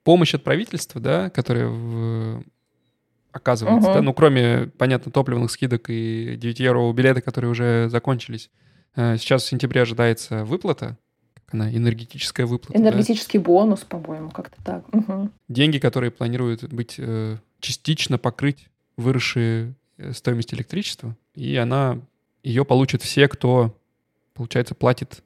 помощь 0.03 0.33
от 0.33 0.43
правительства, 0.43 0.99
да, 0.99 1.29
которая 1.29 1.67
в... 1.67 2.43
оказывается, 3.31 3.89
uh-huh. 3.89 3.95
да, 3.95 4.01
ну 4.01 4.13
кроме, 4.13 4.71
понятно, 4.77 5.11
топливных 5.11 5.51
скидок 5.51 5.89
и 5.89 6.35
9-еврового 6.37 6.93
билета, 6.93 7.21
которые 7.21 7.51
уже 7.51 7.87
закончились. 7.89 8.49
Э, 8.95 9.17
сейчас 9.17 9.43
в 9.43 9.47
сентябре 9.47 9.81
ожидается 9.83 10.43
выплата, 10.43 10.97
как 11.35 11.53
она, 11.53 11.71
энергетическая 11.71 12.45
выплата. 12.45 12.77
Энергетический 12.77 13.39
да? 13.39 13.45
бонус, 13.45 13.81
по-моему, 13.81 14.31
как-то 14.31 14.57
так. 14.63 14.93
Угу. 14.93 15.29
Деньги, 15.49 15.77
которые 15.77 16.11
планируют 16.11 16.63
быть 16.63 16.95
э, 16.97 17.37
частично 17.59 18.17
покрыть 18.17 18.69
выросшие 18.97 19.75
э, 19.97 20.13
стоимость 20.13 20.53
электричества, 20.53 21.15
и 21.35 21.55
она, 21.55 21.99
ее 22.43 22.65
получат 22.65 23.03
все, 23.03 23.27
кто, 23.27 23.77
получается, 24.33 24.73
платит 24.73 25.23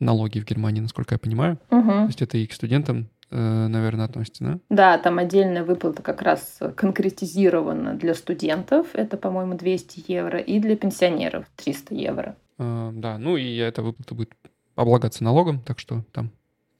налоги 0.00 0.40
в 0.40 0.44
Германии, 0.44 0.80
насколько 0.80 1.14
я 1.14 1.18
понимаю. 1.18 1.58
Угу. 1.70 1.88
То 1.88 2.06
есть 2.06 2.22
это 2.22 2.38
и 2.38 2.46
к 2.46 2.52
студентам, 2.52 3.08
э, 3.30 3.66
наверное, 3.68 4.06
относится, 4.06 4.44
да? 4.44 4.58
Да, 4.68 4.98
там 4.98 5.18
отдельная 5.18 5.62
выплата 5.64 6.02
как 6.02 6.22
раз 6.22 6.58
конкретизирована 6.74 7.94
для 7.94 8.14
студентов, 8.14 8.88
это, 8.94 9.16
по-моему, 9.16 9.54
200 9.54 10.04
евро, 10.08 10.38
и 10.38 10.58
для 10.58 10.76
пенсионеров 10.76 11.44
300 11.56 11.94
евро. 11.94 12.36
Э, 12.58 12.90
да, 12.94 13.18
ну 13.18 13.36
и 13.36 13.56
эта 13.56 13.82
выплата 13.82 14.14
будет 14.14 14.32
облагаться 14.74 15.22
налогом, 15.22 15.60
так 15.60 15.78
что 15.78 16.04
там 16.12 16.30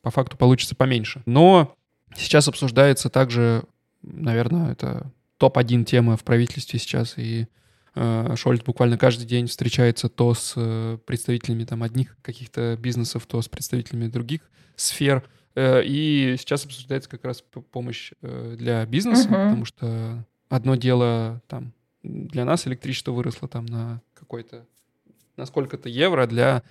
по 0.02 0.10
факту 0.10 0.36
получится 0.36 0.74
поменьше. 0.74 1.22
Но 1.26 1.74
сейчас 2.14 2.48
обсуждается 2.48 3.10
также, 3.10 3.64
наверное, 4.02 4.72
это 4.72 5.12
топ-1 5.36 5.84
тема 5.84 6.16
в 6.16 6.24
правительстве 6.24 6.78
сейчас, 6.78 7.14
и 7.16 7.48
Шольц 8.36 8.62
буквально 8.62 8.96
каждый 8.96 9.26
день 9.26 9.46
встречается 9.46 10.08
то 10.08 10.32
с 10.34 10.54
э, 10.56 10.98
представителями 11.04 11.64
там 11.64 11.82
одних 11.82 12.16
каких-то 12.22 12.76
бизнесов, 12.80 13.26
то 13.26 13.42
с 13.42 13.48
представителями 13.48 14.06
других 14.06 14.40
сфер. 14.76 15.24
Э, 15.54 15.82
и 15.84 16.36
сейчас 16.38 16.64
обсуждается 16.64 17.10
как 17.10 17.24
раз 17.24 17.42
помощь 17.42 18.12
э, 18.22 18.54
для 18.56 18.86
бизнеса, 18.86 19.28
uh-huh. 19.28 19.44
потому 19.44 19.64
что 19.64 20.26
одно 20.48 20.76
дело 20.76 21.42
там 21.48 21.72
для 22.02 22.44
нас 22.44 22.66
электричество 22.66 23.12
выросло 23.12 23.48
там 23.48 23.66
на 23.66 24.00
какой-то 24.14 24.66
на 25.36 25.46
сколько-то 25.46 25.88
евро 25.88 26.26
для 26.26 26.58
э, 26.58 26.62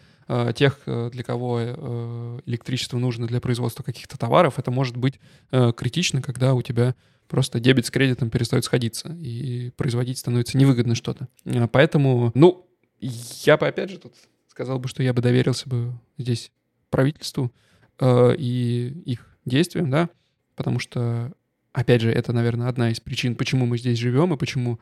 тех, 0.53 0.79
э, 0.85 1.09
для 1.11 1.23
кого 1.23 1.59
э, 1.59 2.39
электричество 2.45 2.99
нужно 2.99 3.25
для 3.25 3.41
производства 3.41 3.81
каких-то 3.83 4.17
товаров, 4.17 4.59
это 4.59 4.69
может 4.69 4.95
быть 4.95 5.19
э, 5.51 5.71
критично, 5.75 6.21
когда 6.21 6.53
у 6.53 6.61
тебя 6.61 6.95
просто 7.27 7.59
дебет 7.59 7.85
с 7.85 7.91
кредитом 7.91 8.29
перестает 8.29 8.63
сходиться, 8.63 9.09
и 9.19 9.71
производить 9.71 10.17
становится 10.19 10.57
невыгодно 10.57 10.93
что-то. 10.93 11.27
Э, 11.45 11.67
поэтому, 11.67 12.31
ну, 12.35 12.67
я 12.99 13.57
бы 13.57 13.67
опять 13.67 13.89
же 13.89 13.97
тут 13.97 14.13
сказал 14.47 14.77
бы, 14.77 14.87
что 14.87 15.01
я 15.01 15.13
бы 15.13 15.21
доверился 15.21 15.67
бы 15.67 15.93
здесь 16.17 16.51
правительству 16.89 17.51
э, 17.99 18.35
и 18.37 18.89
их 19.05 19.25
действиям, 19.45 19.89
да, 19.89 20.09
потому 20.55 20.77
что, 20.77 21.31
опять 21.71 22.01
же, 22.01 22.11
это, 22.11 22.33
наверное, 22.33 22.67
одна 22.67 22.91
из 22.91 22.99
причин, 22.99 23.35
почему 23.35 23.65
мы 23.65 23.77
здесь 23.77 23.97
живем 23.97 24.33
и 24.33 24.37
почему 24.37 24.79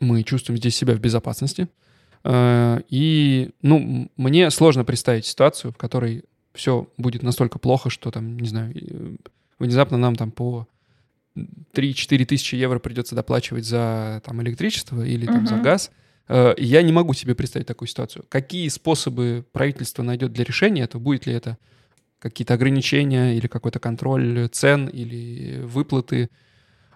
мы 0.00 0.22
чувствуем 0.24 0.58
здесь 0.58 0.76
себя 0.76 0.94
в 0.94 1.00
безопасности. 1.00 1.68
Э, 2.26 2.80
и, 2.88 3.50
ну, 3.62 4.10
мне 4.16 4.50
сложно 4.50 4.84
представить 4.84 5.26
ситуацию, 5.26 5.72
в 5.72 5.76
которой 5.76 6.24
все 6.54 6.88
будет 6.96 7.22
настолько 7.22 7.58
плохо, 7.58 7.88
что 7.88 8.10
там, 8.10 8.38
не 8.38 8.48
знаю, 8.48 8.74
внезапно 9.58 9.96
нам 9.96 10.16
там 10.16 10.32
по 10.32 10.66
3-4 11.36 12.24
тысячи 12.24 12.56
евро 12.56 12.78
придется 12.80 13.14
доплачивать 13.14 13.64
за 13.64 14.22
там 14.24 14.42
электричество 14.42 15.02
или 15.02 15.26
там 15.26 15.44
uh-huh. 15.44 15.48
за 15.48 15.56
газ. 15.56 15.90
Э, 16.28 16.54
я 16.58 16.82
не 16.82 16.92
могу 16.92 17.12
себе 17.12 17.36
представить 17.36 17.68
такую 17.68 17.86
ситуацию. 17.86 18.24
Какие 18.28 18.66
способы 18.68 19.44
правительство 19.52 20.02
найдет 20.02 20.32
для 20.32 20.44
решения 20.44 20.82
этого? 20.82 21.00
Будет 21.00 21.26
ли 21.26 21.34
это 21.34 21.58
какие-то 22.18 22.54
ограничения 22.54 23.36
или 23.36 23.46
какой-то 23.46 23.78
контроль 23.78 24.48
цен 24.50 24.88
или 24.88 25.60
выплаты? 25.62 26.30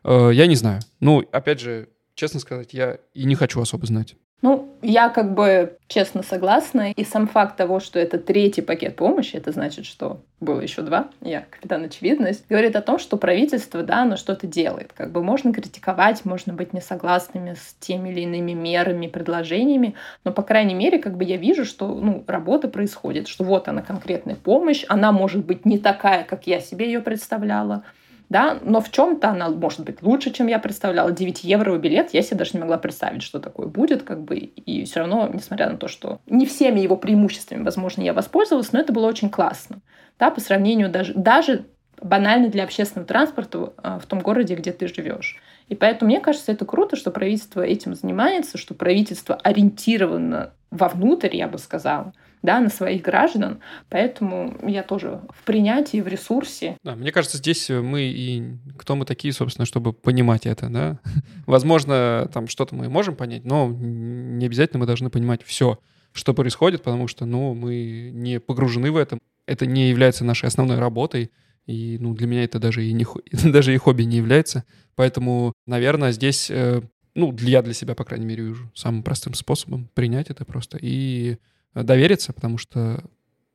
Э, 0.03 0.31
я 0.33 0.49
не 0.49 0.57
знаю. 0.57 0.81
Ну, 0.99 1.21
опять 1.31 1.61
же, 1.61 1.89
честно 2.15 2.41
сказать, 2.41 2.73
я 2.73 2.99
и 3.15 3.25
не 3.25 3.37
хочу 3.37 3.61
особо 3.61 3.87
знать. 3.87 4.17
Ну, 4.43 4.71
я 4.81 5.11
как 5.11 5.35
бы 5.35 5.77
честно 5.87 6.23
согласна. 6.23 6.93
И 6.93 7.05
сам 7.05 7.27
факт 7.27 7.57
того, 7.57 7.81
что 7.81 7.99
это 7.99 8.19
третий 8.19 8.63
пакет 8.63 8.97
помощи, 8.97 9.37
это 9.37 9.53
значит, 9.53 9.85
что 9.85 10.21
было 10.41 10.61
еще 10.61 10.81
два, 10.81 11.11
я 11.21 11.45
капитан 11.51 11.85
очевидность, 11.85 12.47
говорит 12.49 12.75
о 12.75 12.81
том, 12.81 12.99
что 12.99 13.19
правительство, 13.19 13.83
да, 13.83 14.03
оно 14.03 14.17
что-то 14.17 14.47
делает. 14.47 14.93
Как 14.97 15.13
бы 15.13 15.23
можно 15.23 15.53
критиковать, 15.53 16.25
можно 16.25 16.55
быть 16.55 16.73
несогласными 16.73 17.55
с 17.55 17.75
теми 17.79 18.09
или 18.09 18.21
иными 18.21 18.53
мерами, 18.53 19.07
предложениями, 19.07 19.95
но, 20.25 20.33
по 20.33 20.43
крайней 20.43 20.75
мере, 20.75 20.99
как 20.99 21.19
бы 21.19 21.25
я 21.25 21.37
вижу, 21.37 21.67
что, 21.67 21.89
ну, 21.89 22.25
работа 22.27 22.69
происходит, 22.69 23.29
что 23.29 23.45
вот 23.45 23.69
она 23.69 23.83
конкретная 23.83 24.37
помощь, 24.37 24.87
она 24.89 25.13
может 25.13 25.45
быть 25.45 25.67
не 25.67 25.79
такая, 25.79 26.25
как 26.25 26.47
я 26.47 26.61
себе 26.61 26.87
ее 26.87 27.01
представляла, 27.01 27.85
да, 28.31 28.59
но 28.63 28.81
в 28.81 28.91
чем-то 28.91 29.31
она 29.31 29.51
может 29.51 29.81
быть 29.81 30.03
лучше, 30.03 30.31
чем 30.31 30.47
я 30.47 30.61
представляла. 30.61 31.11
9 31.11 31.43
евро 31.43 31.77
билет, 31.77 32.15
я 32.15 32.23
себе 32.23 32.39
даже 32.39 32.53
не 32.55 32.61
могла 32.61 32.79
представить, 32.79 33.23
что 33.23 33.41
такое 33.41 33.67
будет, 33.67 34.05
как 34.05 34.23
бы, 34.23 34.37
и 34.37 34.85
все 34.85 35.01
равно, 35.01 35.29
несмотря 35.31 35.69
на 35.69 35.77
то, 35.77 35.89
что 35.89 36.21
не 36.27 36.47
всеми 36.47 36.79
его 36.79 36.97
преимуществами, 36.97 37.65
возможно, 37.65 38.03
я 38.03 38.15
воспользовалась, 38.15 38.73
но 38.73 38.79
это 38.79 38.93
было 38.93 39.07
очень 39.07 39.31
классно, 39.31 39.81
да, 40.19 40.31
по 40.31 40.41
сравнению 40.41 40.91
даже, 40.91 41.13
даже 41.13 41.67
банально 42.01 42.49
для 42.49 42.63
общественного 42.63 43.07
транспорта 43.07 43.73
а, 43.79 43.99
в 43.99 44.07
том 44.07 44.21
городе, 44.21 44.55
где 44.55 44.73
ты 44.73 44.87
живешь. 44.87 45.37
И 45.69 45.75
поэтому 45.75 46.09
мне 46.11 46.21
кажется, 46.21 46.53
это 46.53 46.65
круто, 46.65 46.95
что 46.95 47.11
правительство 47.11 47.63
этим 47.63 47.97
занимается, 47.97 48.59
что 48.59 48.75
правительство 48.75 49.35
ориентировано 49.35 50.53
вовнутрь, 50.71 51.35
я 51.35 51.49
бы 51.49 51.59
сказала, 51.59 52.13
да, 52.43 52.61
на 52.61 52.69
своих 52.69 53.03
граждан. 53.03 53.61
Поэтому 53.89 54.57
я 54.67 54.83
тоже 54.83 55.21
в 55.31 55.45
принятии, 55.45 56.01
в 56.01 56.09
ресурсе. 56.09 56.77
Да, 56.83 56.97
мне 56.97 57.13
кажется, 57.13 57.39
здесь 57.39 57.69
мы 57.69 58.03
и 58.03 58.57
кто 58.79 58.97
мы 58.97 59.05
такие, 59.05 59.33
собственно, 59.33 59.67
чтобы 59.67 59.93
понимать 59.93 60.47
это, 60.47 60.69
да. 60.69 60.99
Возможно, 61.47 62.29
там 62.33 62.49
что-то 62.49 62.75
мы 62.75 62.89
можем 62.89 63.17
понять, 63.17 63.45
но 63.45 63.69
не 63.69 64.47
обязательно 64.47 64.81
мы 64.81 64.87
должны 64.87 65.11
понимать 65.11 65.43
все, 65.43 65.79
что 66.13 66.35
происходит, 66.35 66.83
потому 66.83 67.09
что, 67.09 67.25
ну, 67.27 67.55
мы 67.55 68.11
не 68.13 68.41
погружены 68.41 68.91
в 68.91 68.97
это. 68.97 69.19
Это 69.47 69.67
не 69.67 69.91
является 69.91 70.25
нашей 70.25 70.47
основной 70.47 70.79
работой. 70.79 71.31
И, 71.67 71.99
ну, 72.01 72.15
для 72.15 72.27
меня 72.27 72.45
это 72.45 72.59
даже 72.59 72.85
и, 72.85 72.93
не, 72.93 73.07
даже 73.53 73.75
и 73.75 73.77
хобби 73.77 74.03
не 74.03 74.17
является. 74.17 74.65
Поэтому, 74.97 75.53
наверное, 75.67 76.13
здесь, 76.13 76.51
э, 76.51 76.83
ну, 77.15 77.37
я 77.41 77.63
для 77.63 77.75
себя, 77.75 77.95
по 77.95 78.05
крайней 78.05 78.27
мере, 78.27 78.45
вижу 78.45 78.71
самым 78.75 79.03
простым 79.03 79.35
способом 79.35 79.89
принять 79.95 80.31
это 80.31 80.45
просто 80.45 80.79
и 80.81 81.39
довериться, 81.75 82.33
потому 82.33 82.59
что 82.59 83.03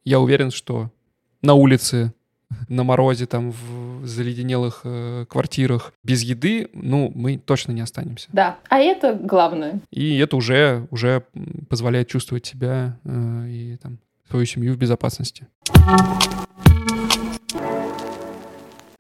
я 0.04 0.20
уверен, 0.20 0.52
что 0.52 0.92
на 1.42 1.54
улице, 1.54 2.14
на 2.70 2.84
морозе, 2.84 3.26
там, 3.26 3.52
в 3.52 4.06
заледенелых 4.06 4.82
э, 4.84 5.26
квартирах 5.28 5.94
без 6.04 6.22
еды, 6.22 6.70
ну, 6.74 7.12
мы 7.16 7.38
точно 7.38 7.72
не 7.72 7.82
останемся. 7.82 8.30
Да, 8.32 8.60
а 8.70 8.80
это 8.80 9.16
главное. 9.16 9.82
И 9.92 10.18
это 10.18 10.36
уже, 10.36 10.88
уже 10.92 11.24
позволяет 11.70 12.08
чувствовать 12.08 12.46
себя 12.46 13.00
э, 13.04 13.48
и 13.50 13.78
там, 13.82 14.00
свою 14.30 14.46
семью 14.46 14.74
в 14.74 14.78
безопасности. 14.78 15.48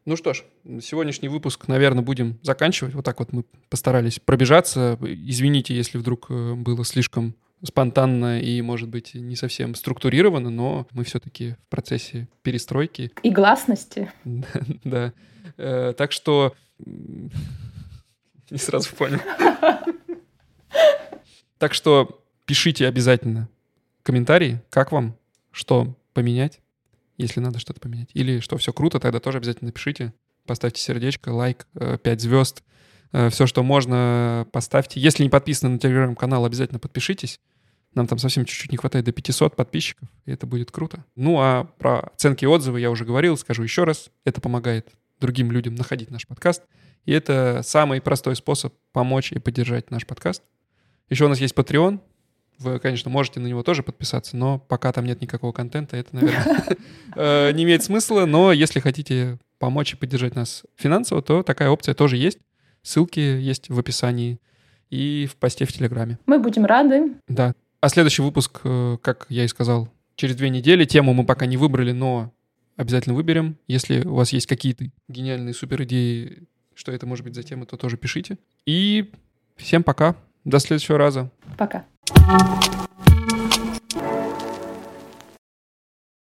Ну 0.05 0.15
что 0.15 0.35
ж, 0.35 0.43
сегодняшний 0.81 1.29
выпуск, 1.29 1.67
наверное, 1.67 2.03
будем 2.03 2.37
заканчивать. 2.43 2.93
Вот 2.93 3.03
так 3.03 3.17
вот 3.19 3.33
мы 3.33 3.43
постарались 3.69 4.19
пробежаться. 4.19 4.99
Извините, 5.01 5.75
если 5.75 5.97
вдруг 5.97 6.27
э, 6.29 6.53
было 6.53 6.85
слишком 6.85 7.35
спонтанно 7.65 8.39
и, 8.39 8.61
может 8.61 8.89
быть, 8.89 9.13
не 9.15 9.35
совсем 9.35 9.75
структурировано, 9.75 10.49
но 10.49 10.87
мы 10.91 11.03
все-таки 11.03 11.55
в 11.65 11.69
процессе 11.69 12.27
перестройки. 12.43 13.11
И 13.23 13.29
гласности. 13.31 14.11
Да. 14.83 15.13
Э, 15.57 15.93
так 15.97 16.11
что... 16.11 16.55
Не 18.49 18.57
сразу 18.57 18.95
понял. 18.95 19.19
Так 21.57 21.73
что 21.73 22.21
пишите 22.45 22.85
обязательно 22.85 23.47
комментарии, 24.03 24.61
как 24.69 24.91
вам, 24.91 25.17
что 25.51 25.95
поменять, 26.13 26.59
если 27.17 27.39
надо 27.39 27.59
что-то 27.59 27.79
поменять. 27.79 28.09
Или 28.13 28.39
что 28.39 28.57
все 28.57 28.73
круто, 28.73 28.99
тогда 28.99 29.19
тоже 29.19 29.37
обязательно 29.37 29.67
напишите. 29.67 30.13
Поставьте 30.45 30.81
сердечко, 30.81 31.29
лайк, 31.29 31.65
5 31.73 31.99
э, 32.05 32.19
звезд. 32.19 32.63
Э, 33.11 33.29
все, 33.29 33.47
что 33.47 33.63
можно, 33.63 34.47
поставьте. 34.51 34.99
Если 34.99 35.23
не 35.23 35.29
подписаны 35.29 35.73
на 35.73 35.79
телеграм-канал, 35.79 36.45
обязательно 36.45 36.79
подпишитесь. 36.79 37.39
Нам 37.95 38.07
там 38.07 38.19
совсем 38.19 38.45
чуть-чуть 38.45 38.71
не 38.71 38.77
хватает 38.77 39.05
до 39.05 39.13
500 39.13 39.55
подписчиков, 39.55 40.09
и 40.25 40.31
это 40.31 40.45
будет 40.45 40.69
круто. 40.69 41.05
Ну, 41.15 41.39
а 41.39 41.63
про 41.79 42.01
оценки 42.01 42.43
и 42.43 42.47
отзывы 42.47 42.81
я 42.81 42.91
уже 42.91 43.05
говорил, 43.05 43.37
скажу 43.37 43.63
еще 43.63 43.85
раз. 43.85 44.11
Это 44.25 44.41
помогает 44.41 44.89
другим 45.19 45.51
людям 45.51 45.75
находить 45.75 46.11
наш 46.11 46.27
подкаст. 46.27 46.63
И 47.05 47.13
это 47.13 47.61
самый 47.63 48.01
простой 48.01 48.35
способ 48.35 48.73
помочь 48.91 49.31
и 49.31 49.39
поддержать 49.39 49.91
наш 49.91 50.05
подкаст. 50.05 50.43
Еще 51.09 51.25
у 51.25 51.29
нас 51.29 51.39
есть 51.39 51.55
Patreon. 51.55 52.01
Вы, 52.59 52.79
конечно, 52.79 53.09
можете 53.09 53.39
на 53.39 53.47
него 53.47 53.63
тоже 53.63 53.83
подписаться, 53.83 54.35
но 54.35 54.59
пока 54.59 54.91
там 54.91 55.05
нет 55.05 55.21
никакого 55.21 55.51
контента, 55.51 55.97
это, 55.97 56.15
наверное, 56.15 56.77
э, 57.15 57.51
не 57.51 57.63
имеет 57.63 57.83
смысла. 57.83 58.25
Но 58.25 58.51
если 58.51 58.79
хотите 58.79 59.39
помочь 59.59 59.93
и 59.93 59.97
поддержать 59.97 60.35
нас 60.35 60.63
финансово, 60.75 61.21
то 61.21 61.43
такая 61.43 61.69
опция 61.69 61.93
тоже 61.95 62.17
есть. 62.17 62.39
Ссылки 62.81 63.19
есть 63.19 63.69
в 63.69 63.79
описании 63.79 64.39
и 64.89 65.27
в 65.29 65.35
посте 65.37 65.65
в 65.65 65.73
Телеграме. 65.73 66.19
Мы 66.25 66.39
будем 66.39 66.65
рады. 66.65 67.13
Да. 67.27 67.55
А 67.81 67.89
следующий 67.89 68.21
выпуск, 68.21 68.61
э, 68.63 68.97
как 69.01 69.25
я 69.29 69.43
и 69.43 69.47
сказал, 69.47 69.89
через 70.15 70.35
две 70.35 70.49
недели. 70.49 70.85
Тему 70.85 71.13
мы 71.13 71.25
пока 71.25 71.45
не 71.45 71.57
выбрали, 71.57 71.91
но 71.91 72.33
обязательно 72.77 73.15
выберем. 73.15 73.57
Если 73.67 74.01
у 74.05 74.15
вас 74.15 74.33
есть 74.33 74.47
какие-то 74.47 74.85
гениальные 75.07 75.53
супер 75.53 75.83
идеи, 75.83 76.47
что 76.73 76.91
это 76.91 77.05
может 77.05 77.23
быть 77.23 77.35
за 77.35 77.43
тема, 77.43 77.65
то 77.65 77.77
тоже 77.77 77.97
пишите. 77.97 78.37
И 78.65 79.11
всем 79.55 79.83
пока. 79.83 80.15
До 80.43 80.59
следующего 80.59 80.97
раза. 80.97 81.31
Пока. 81.57 81.85